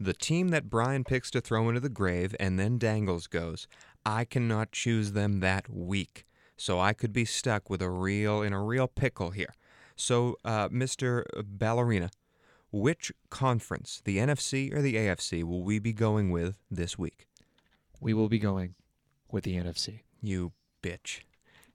the 0.00 0.12
team 0.12 0.48
that 0.48 0.68
Brian 0.68 1.04
picks 1.04 1.30
to 1.30 1.40
throw 1.40 1.68
into 1.68 1.78
the 1.78 1.88
grave 1.88 2.34
and 2.40 2.58
then 2.58 2.78
Dangles 2.78 3.28
goes. 3.28 3.68
I 4.04 4.24
cannot 4.24 4.72
choose 4.72 5.12
them 5.12 5.38
that 5.38 5.72
week, 5.72 6.26
so 6.56 6.80
I 6.80 6.94
could 6.94 7.12
be 7.12 7.24
stuck 7.24 7.70
with 7.70 7.80
a 7.80 7.88
real 7.88 8.42
in 8.42 8.52
a 8.52 8.60
real 8.60 8.88
pickle 8.88 9.30
here. 9.30 9.54
So, 9.94 10.36
uh, 10.44 10.68
Mr. 10.68 11.22
Ballerina, 11.44 12.10
which 12.72 13.12
conference, 13.30 14.02
the 14.04 14.18
NFC 14.18 14.74
or 14.74 14.82
the 14.82 14.96
AFC, 14.96 15.44
will 15.44 15.62
we 15.62 15.78
be 15.78 15.92
going 15.92 16.30
with 16.30 16.56
this 16.68 16.98
week? 16.98 17.28
We 18.00 18.14
will 18.14 18.28
be 18.28 18.40
going 18.40 18.74
with 19.30 19.44
the 19.44 19.54
NFC. 19.54 20.00
You 20.20 20.52
bitch. 20.82 21.20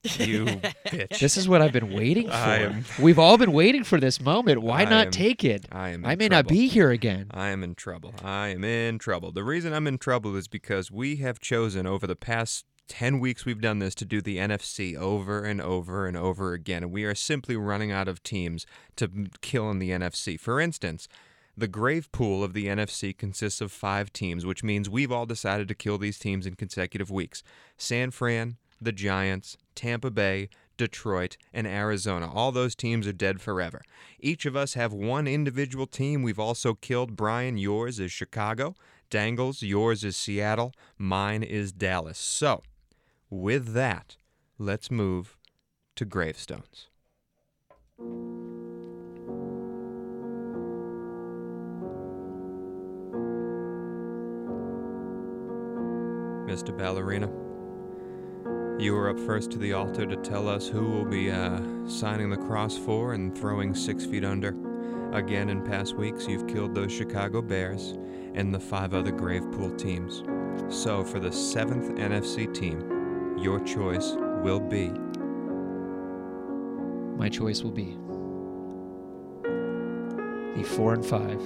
You 0.04 0.46
bitch. 0.88 1.20
This 1.20 1.38
is 1.38 1.48
what 1.48 1.62
I've 1.62 1.72
been 1.72 1.94
waiting 1.94 2.28
for. 2.28 2.34
Am- 2.34 2.86
We've 3.00 3.20
all 3.20 3.38
been 3.38 3.52
waiting 3.52 3.84
for 3.84 4.00
this 4.00 4.20
moment. 4.20 4.62
Why 4.62 4.82
I 4.82 4.86
not 4.86 5.06
am- 5.08 5.12
take 5.12 5.44
it? 5.44 5.66
I 5.72 5.90
am. 5.90 6.06
I 6.06 6.16
may 6.16 6.28
not 6.28 6.48
be 6.48 6.68
here 6.68 6.90
again. 6.90 7.28
I 7.32 7.50
am 7.50 7.64
in 7.64 7.76
trouble. 7.76 8.14
I 8.24 8.48
am 8.50 8.64
in 8.64 8.98
trouble. 8.98 9.32
The 9.32 9.44
reason 9.44 9.74
I'm 9.74 9.88
in 9.88 9.98
trouble 9.98 10.36
is 10.36 10.48
because 10.48 10.90
we 10.92 11.18
have 11.18 11.40
chosen 11.40 11.86
over 11.86 12.08
the 12.08 12.16
past 12.16 12.66
10 12.88 13.20
weeks 13.20 13.46
we've 13.46 13.62
done 13.62 13.80
this 13.80 13.96
to 13.96 14.06
do 14.06 14.22
the 14.22 14.38
NFC 14.38 14.98
over 14.98 15.44
and 15.46 15.62
over 15.62 16.08
and 16.08 16.18
over 16.18 16.54
again, 16.54 16.84
and 16.84 16.92
we 16.92 17.04
are 17.06 17.16
simply 17.16 17.56
running 17.56 17.92
out 17.92 18.08
of 18.10 18.22
teams 18.24 18.66
to 18.98 19.10
kill 19.42 19.70
in 19.72 19.80
the 19.80 19.92
NFC. 19.92 20.38
For 20.38 20.60
instance, 20.60 21.08
the 21.56 21.68
grave 21.70 22.12
pool 22.12 22.44
of 22.44 22.54
the 22.54 22.66
NFC 22.66 23.16
consists 23.18 23.62
of 23.62 23.72
five 23.72 24.12
teams, 24.12 24.46
which 24.46 24.64
means 24.64 24.90
we've 24.90 25.12
all 25.12 25.26
decided 25.26 25.68
to 25.70 25.76
kill 25.76 25.98
these 26.00 26.18
teams 26.20 26.46
in 26.48 26.56
consecutive 26.56 27.12
weeks 27.12 27.44
San 27.78 28.10
Fran, 28.12 28.58
the 28.82 28.91
Giants, 28.91 29.58
Tampa 29.76 30.10
Bay, 30.10 30.50
Detroit, 30.78 31.38
and 31.54 31.67
Arizona. 31.67 32.32
All 32.32 32.52
those 32.52 32.76
teams 32.76 33.08
are 33.08 33.13
dead 33.13 33.39
forever. 33.39 33.82
Each 34.20 34.46
of 34.46 34.56
us 34.56 34.74
have 34.74 34.91
one 34.91 35.28
individual 35.28 35.86
team 35.86 36.24
we've 36.24 36.39
also 36.39 36.74
killed. 36.74 37.15
Brian, 37.15 37.58
yours 37.58 38.00
is 38.00 38.12
Chicago. 38.12 38.74
Dangles, 39.12 39.62
yours 39.62 40.04
is 40.04 40.17
Seattle. 40.17 40.74
Mine 40.98 41.44
is 41.44 41.72
Dallas. 41.72 42.17
So, 42.17 42.63
with 43.30 43.74
that, 43.74 44.17
let's 44.58 44.89
move 44.89 45.38
to 45.96 46.06
gravestones. 46.06 46.88
Mr. 56.52 56.78
Ballerina, 56.78 57.30
you 58.79 58.93
were 58.93 59.10
up 59.10 59.19
first 59.19 59.51
to 59.51 59.57
the 59.57 59.73
altar 59.73 60.05
to 60.05 60.15
tell 60.17 60.47
us 60.47 60.67
who 60.67 60.89
will 60.89 61.05
be 61.05 61.29
uh, 61.31 61.60
signing 61.88 62.29
the 62.29 62.38
cross 62.38 62.77
for 62.77 63.13
and 63.13 63.38
throwing 63.38 63.75
six 63.75 64.05
feet 64.05 64.23
under. 64.23 64.55
Again, 65.13 65.49
in 65.49 65.62
past 65.63 65.95
weeks, 65.95 66.27
you've 66.27 66.47
killed 66.47 66.73
those 66.73 66.91
Chicago 66.91 67.41
Bears 67.41 67.95
and 68.34 68.53
the 68.53 68.60
five 68.60 68.93
other 68.93 69.12
Gravepool 69.12 69.77
teams. 69.77 70.23
So, 70.73 71.03
for 71.03 71.19
the 71.19 71.31
seventh 71.31 71.97
NFC 71.99 72.53
team, 72.53 73.38
your 73.38 73.60
choice 73.60 74.13
will 74.41 74.60
be 74.60 74.89
My 77.17 77.29
choice 77.29 77.62
will 77.62 77.71
be 77.71 77.97
the 80.55 80.63
four 80.63 80.93
and 80.93 81.05
five 81.05 81.39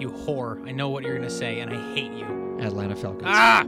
You 0.00 0.10
whore. 0.10 0.66
I 0.68 0.72
know 0.72 0.90
what 0.90 1.04
you're 1.04 1.16
going 1.16 1.28
to 1.28 1.34
say, 1.34 1.60
and 1.60 1.72
I 1.72 1.94
hate 1.94 2.12
you. 2.12 2.58
Atlanta 2.60 2.94
Falcons. 2.94 3.24
Ah! 3.24 3.64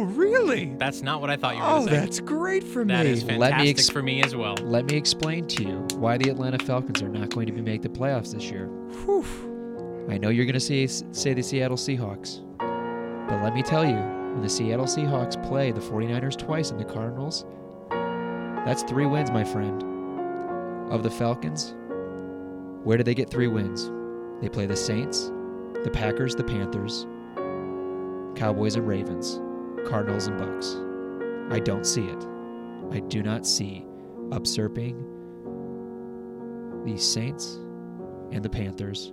Oh, 0.00 0.04
really? 0.04 0.74
That's 0.78 1.02
not 1.02 1.20
what 1.20 1.30
I 1.30 1.36
thought 1.36 1.56
you 1.56 1.62
were 1.62 1.66
saying. 1.68 1.74
Oh, 1.82 1.86
going 1.86 1.88
to 1.88 1.94
say. 1.94 2.00
that's 2.00 2.20
great 2.20 2.64
for 2.64 2.84
That 2.84 3.04
me. 3.06 3.12
is 3.12 3.24
Let 3.24 3.32
me 3.34 3.38
fantastic 3.40 3.78
ex- 3.78 3.88
for 3.90 4.02
me 4.02 4.22
as 4.22 4.34
well. 4.36 4.54
Let 4.62 4.84
me 4.86 4.96
explain 4.96 5.46
to 5.48 5.62
you 5.64 5.86
why 5.96 6.18
the 6.18 6.30
Atlanta 6.30 6.58
Falcons 6.64 7.02
are 7.02 7.08
not 7.08 7.30
going 7.30 7.46
to 7.46 7.52
be 7.52 7.60
make 7.60 7.82
the 7.82 7.88
playoffs 7.88 8.32
this 8.32 8.50
year. 8.50 8.66
Whew. 9.04 9.24
I 10.10 10.16
know 10.18 10.28
you're 10.30 10.44
going 10.46 10.54
to 10.54 10.60
say 10.60 10.86
say 10.86 11.34
the 11.34 11.42
Seattle 11.42 11.76
Seahawks, 11.76 12.40
but 13.28 13.42
let 13.42 13.54
me 13.54 13.62
tell 13.62 13.84
you, 13.84 13.96
when 13.96 14.40
the 14.42 14.48
Seattle 14.48 14.86
Seahawks 14.86 15.42
play 15.46 15.70
the 15.72 15.80
49ers 15.80 16.36
twice 16.36 16.70
and 16.70 16.80
the 16.80 16.84
Cardinals, 16.84 17.44
that's 18.64 18.82
three 18.84 19.06
wins, 19.06 19.30
my 19.30 19.44
friend. 19.44 19.82
Of 20.92 21.02
the 21.02 21.10
Falcons, 21.10 21.74
where 22.84 22.96
do 22.96 23.04
they 23.04 23.14
get 23.14 23.28
three 23.28 23.48
wins? 23.48 23.90
They 24.40 24.48
play 24.48 24.64
the 24.64 24.76
Saints, 24.76 25.30
the 25.84 25.90
Packers, 25.92 26.34
the 26.34 26.44
Panthers, 26.44 27.06
Cowboys 28.34 28.76
and 28.76 28.86
Ravens, 28.88 29.38
Cardinals 29.86 30.26
and 30.26 30.38
Bucks. 30.38 30.76
I 31.50 31.60
don't 31.60 31.84
see 31.84 32.06
it. 32.06 32.26
I 32.90 33.00
do 33.00 33.22
not 33.22 33.46
see 33.46 33.84
usurping 34.32 35.04
the 36.84 36.96
Saints 36.96 37.58
and 38.32 38.42
the 38.42 38.50
Panthers 38.50 39.12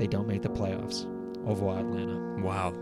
they 0.00 0.06
don't 0.06 0.26
make 0.26 0.40
the 0.40 0.48
playoffs. 0.48 1.04
Au 1.44 1.50
revoir, 1.50 1.80
Atlanta. 1.80 2.42
Wow. 2.42 2.72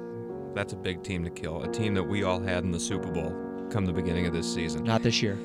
That's 0.55 0.73
a 0.73 0.77
big 0.77 1.03
team 1.03 1.25
to 1.25 1.31
kill. 1.31 1.65
A 1.65 1.69
team 1.69 1.93
that 1.95 2.03
we 2.05 2.23
all 2.23 2.39
had 2.39 2.63
in 2.63 2.71
the 2.71 2.79
Super 2.79 3.11
Bowl 3.11 3.35
come 3.71 3.85
the 3.85 3.93
beginning 3.93 4.29
of 4.29 4.33
this 4.33 4.55
season. 4.55 4.85
Not 4.85 5.03
this 5.03 5.21
year. 5.21 5.37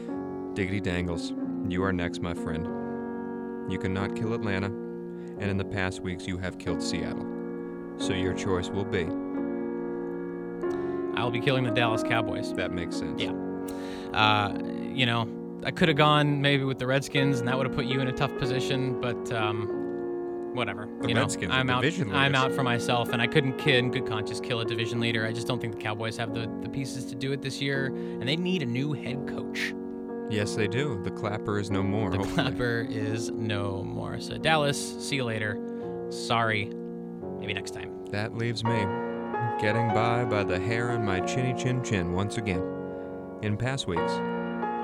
Diggity 0.54 0.80
Dangles, 0.80 1.34
you 1.68 1.84
are 1.84 1.92
next, 1.92 2.22
my 2.22 2.36
friend. 2.36 2.68
You 3.72 3.80
cannot 3.80 4.16
kill 4.16 4.36
Atlanta, 4.36 4.68
and 4.68 5.44
in 5.50 5.58
the 5.58 5.66
past 5.66 6.02
weeks 6.02 6.28
you 6.28 6.38
have 6.38 6.60
killed 6.60 6.80
Seattle. 6.80 7.26
So 7.98 8.14
your 8.14 8.36
choice 8.36 8.70
will 8.70 8.86
be. 8.86 9.08
I'll 11.24 11.32
be 11.32 11.40
killing 11.40 11.64
the 11.64 11.72
Dallas 11.72 12.04
Cowboys. 12.04 12.54
That 12.56 12.74
makes 12.74 12.98
sense. 12.98 13.22
Yeah. 13.22 13.32
Uh, 14.14 14.58
you 14.94 15.06
know, 15.06 15.26
I 15.66 15.72
could 15.72 15.88
have 15.88 15.96
gone 15.96 16.42
maybe 16.42 16.66
with 16.66 16.80
the 16.80 16.86
Redskins, 16.86 17.40
and 17.40 17.48
that 17.48 17.58
would 17.58 17.66
have 17.66 17.76
put 17.76 17.86
you 17.86 18.02
in 18.02 18.10
a 18.10 18.12
tough 18.12 18.38
position. 18.38 19.00
But 19.00 19.32
um, 19.32 20.52
whatever. 20.54 20.90
The 21.00 21.08
you 21.08 21.16
Redskins 21.16 21.54
are 21.54 21.56
I'm 21.56 21.70
out. 21.70 21.86
I'm 22.12 22.36
out 22.36 22.52
for 22.52 22.62
myself, 22.62 23.14
and 23.14 23.22
I 23.22 23.28
couldn't, 23.28 23.58
kid, 23.58 23.76
in 23.76 23.92
good 23.92 24.06
conscience, 24.06 24.42
kill 24.42 24.60
a 24.60 24.66
division 24.66 25.00
leader. 25.00 25.26
I 25.26 25.32
just 25.32 25.48
don't 25.48 25.62
think 25.62 25.76
the 25.78 25.82
Cowboys 25.82 26.18
have 26.18 26.34
the, 26.34 26.52
the 26.62 26.68
pieces 26.68 27.06
to 27.06 27.16
do 27.16 27.32
it 27.32 27.42
this 27.42 27.62
year, 27.62 27.86
and 27.86 28.28
they 28.28 28.36
need 28.36 28.62
a 28.62 28.66
new 28.66 28.92
head 28.92 29.26
coach. 29.26 29.74
Yes, 30.30 30.56
they 30.56 30.68
do. 30.68 31.02
The 31.04 31.12
clapper 31.12 31.58
is 31.58 31.72
no 31.72 31.84
more. 31.84 32.12
The 32.12 32.18
hopefully. 32.18 32.36
clapper 32.36 32.86
is 32.90 33.32
no 33.32 33.82
more. 33.82 34.20
So 34.20 34.38
Dallas, 34.38 34.78
see 35.00 35.16
you 35.16 35.24
later. 35.24 35.58
Sorry. 36.10 36.66
Maybe 37.40 37.54
next 37.54 37.72
time. 37.72 38.06
That 38.12 38.36
leaves 38.36 38.64
me 38.66 38.86
getting 39.60 39.88
by 39.94 40.26
by 40.26 40.44
the 40.44 40.60
hair 40.60 40.92
on 40.92 41.06
my 41.06 41.20
chinny 41.22 41.54
chin 41.54 41.84
chin 41.84 42.14
once 42.14 42.38
again. 42.38 42.64
In 43.42 43.58
past 43.58 43.88
weeks, 43.88 44.14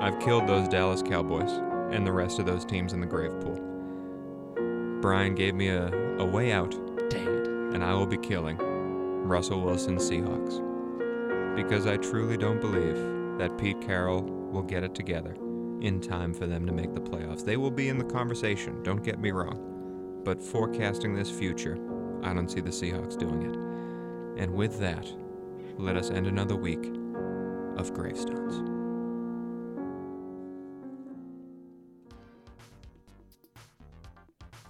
I've 0.00 0.18
killed 0.20 0.46
those 0.46 0.68
Dallas 0.68 1.02
Cowboys 1.02 1.50
and 1.92 2.06
the 2.06 2.12
rest 2.12 2.38
of 2.38 2.46
those 2.46 2.64
teams 2.64 2.92
in 2.92 3.00
the 3.00 3.06
grave 3.06 3.38
pool. 3.40 3.58
Brian 5.00 5.34
gave 5.34 5.54
me 5.54 5.68
a, 5.68 5.86
a 6.18 6.24
way 6.24 6.52
out, 6.52 6.70
Dang 7.10 7.26
it. 7.26 7.46
and 7.74 7.82
I 7.82 7.94
will 7.94 8.06
be 8.06 8.18
killing 8.18 8.58
Russell 9.26 9.60
Wilson 9.62 9.96
Seahawks. 9.96 10.66
Because 11.56 11.86
I 11.86 11.96
truly 11.96 12.36
don't 12.36 12.60
believe 12.60 13.38
that 13.38 13.58
Pete 13.58 13.80
Carroll 13.80 14.22
will 14.22 14.62
get 14.62 14.84
it 14.84 14.94
together 14.94 15.36
in 15.80 16.00
time 16.00 16.34
for 16.34 16.46
them 16.46 16.66
to 16.66 16.72
make 16.72 16.94
the 16.94 17.00
playoffs. 17.00 17.44
They 17.44 17.56
will 17.56 17.70
be 17.70 17.88
in 17.88 17.98
the 17.98 18.04
conversation, 18.04 18.82
don't 18.82 19.02
get 19.02 19.18
me 19.18 19.30
wrong. 19.30 20.20
But 20.24 20.42
forecasting 20.42 21.14
this 21.14 21.30
future, 21.30 21.78
I 22.22 22.34
don't 22.34 22.50
see 22.50 22.60
the 22.60 22.70
Seahawks 22.70 23.18
doing 23.18 23.42
it. 23.42 23.69
And 24.36 24.54
with 24.54 24.78
that, 24.80 25.06
let 25.78 25.96
us 25.96 26.10
end 26.10 26.26
another 26.26 26.56
week 26.56 26.84
of 27.76 27.92
gravestones. 27.94 28.69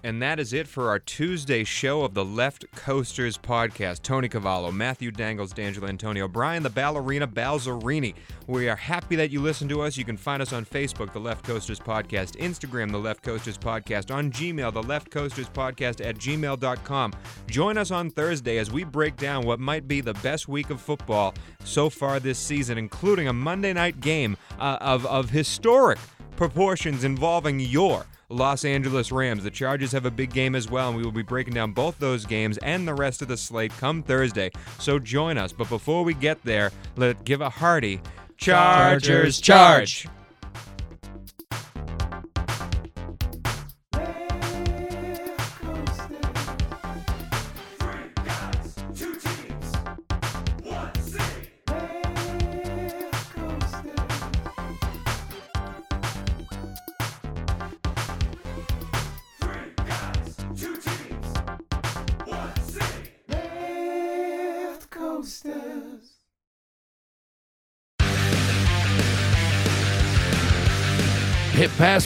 And 0.03 0.23
that 0.23 0.41
is 0.41 0.55
it 0.55 0.67
for 0.67 0.89
our 0.89 0.99
Tuesday 0.99 1.63
show 1.63 2.03
of 2.03 2.15
the 2.15 2.25
Left 2.25 2.65
Coasters 2.75 3.37
podcast. 3.37 4.01
Tony 4.03 4.29
Cavallo, 4.29 4.73
Matthew 4.73 5.11
Dangles, 5.11 5.53
D'Angelo 5.53 5.89
Antonio, 5.89 6.27
Brian 6.27 6.63
the 6.63 6.71
Ballerina 6.71 7.29
Balzerini. 7.29 8.15
We 8.47 8.69
are 8.71 8.77
happy 8.77 9.15
that 9.17 9.31
you 9.31 9.43
listen 9.43 9.69
to 9.69 9.83
us. 9.83 9.99
You 9.99 10.07
can 10.07 10.17
find 10.17 10.41
us 10.41 10.55
on 10.55 10.65
Facebook, 10.65 11.13
The 11.13 11.21
Left 11.21 11.45
Coasters 11.45 11.79
Podcast, 11.79 12.37
Instagram, 12.39 12.91
The 12.91 12.99
Left 12.99 13.23
Coasters 13.23 13.59
Podcast, 13.59 14.15
on 14.15 14.31
Gmail, 14.33 14.73
The 14.73 14.83
Left 14.83 15.11
Coasters 15.11 15.51
Podcast 15.51 16.05
at 16.05 16.17
gmail.com. 16.17 17.13
Join 17.47 17.77
us 17.77 17.91
on 17.91 18.09
Thursday 18.11 18.57
as 18.57 18.71
we 18.71 18.85
break 18.85 19.17
down 19.17 19.45
what 19.45 19.61
might 19.61 19.87
be 19.87 20.01
the 20.01 20.15
best 20.15 20.49
week 20.49 20.71
of 20.71 20.81
football 20.81 21.35
so 21.65 21.91
far 21.91 22.21
this 22.21 22.39
season, 22.39 22.79
including 22.79 23.29
a 23.29 23.33
Monday 23.35 23.75
night 23.75 24.01
game 24.01 24.39
uh, 24.59 24.79
of, 24.81 25.05
of 25.05 25.29
historic 25.29 25.99
proportions 26.37 27.05
involving 27.05 27.61
your 27.61 28.07
Los 28.31 28.64
Angeles 28.64 29.12
Rams. 29.12 29.45
The 29.45 29.51
Chargers 29.51 29.93
have 29.93 30.07
a 30.07 30.11
big 30.11 30.33
game 30.33 30.55
as 30.55 30.71
well, 30.71 30.88
and 30.88 30.97
we 30.97 31.03
will 31.03 31.12
be 31.12 31.23
breaking 31.23 31.55
down 31.55 31.73
both 31.73 31.99
those 31.99 32.25
games 32.25 32.57
and 32.59 32.87
the 32.87 32.95
rest 32.95 33.21
of 33.23 33.29
the 33.29 33.37
slate 33.37 33.73
come 33.79 34.03
Thursday. 34.03 34.51
So 34.79 34.99
join 34.99 35.37
us. 35.37 35.53
But 35.53 35.69
before 35.69 36.05
we 36.05 36.14
get 36.14 36.43
there, 36.45 36.71
let's 36.97 37.21
give 37.23 37.40
a 37.40 37.51
hearty 37.51 38.01
Chargers 38.37 39.40
charge. 39.40 40.09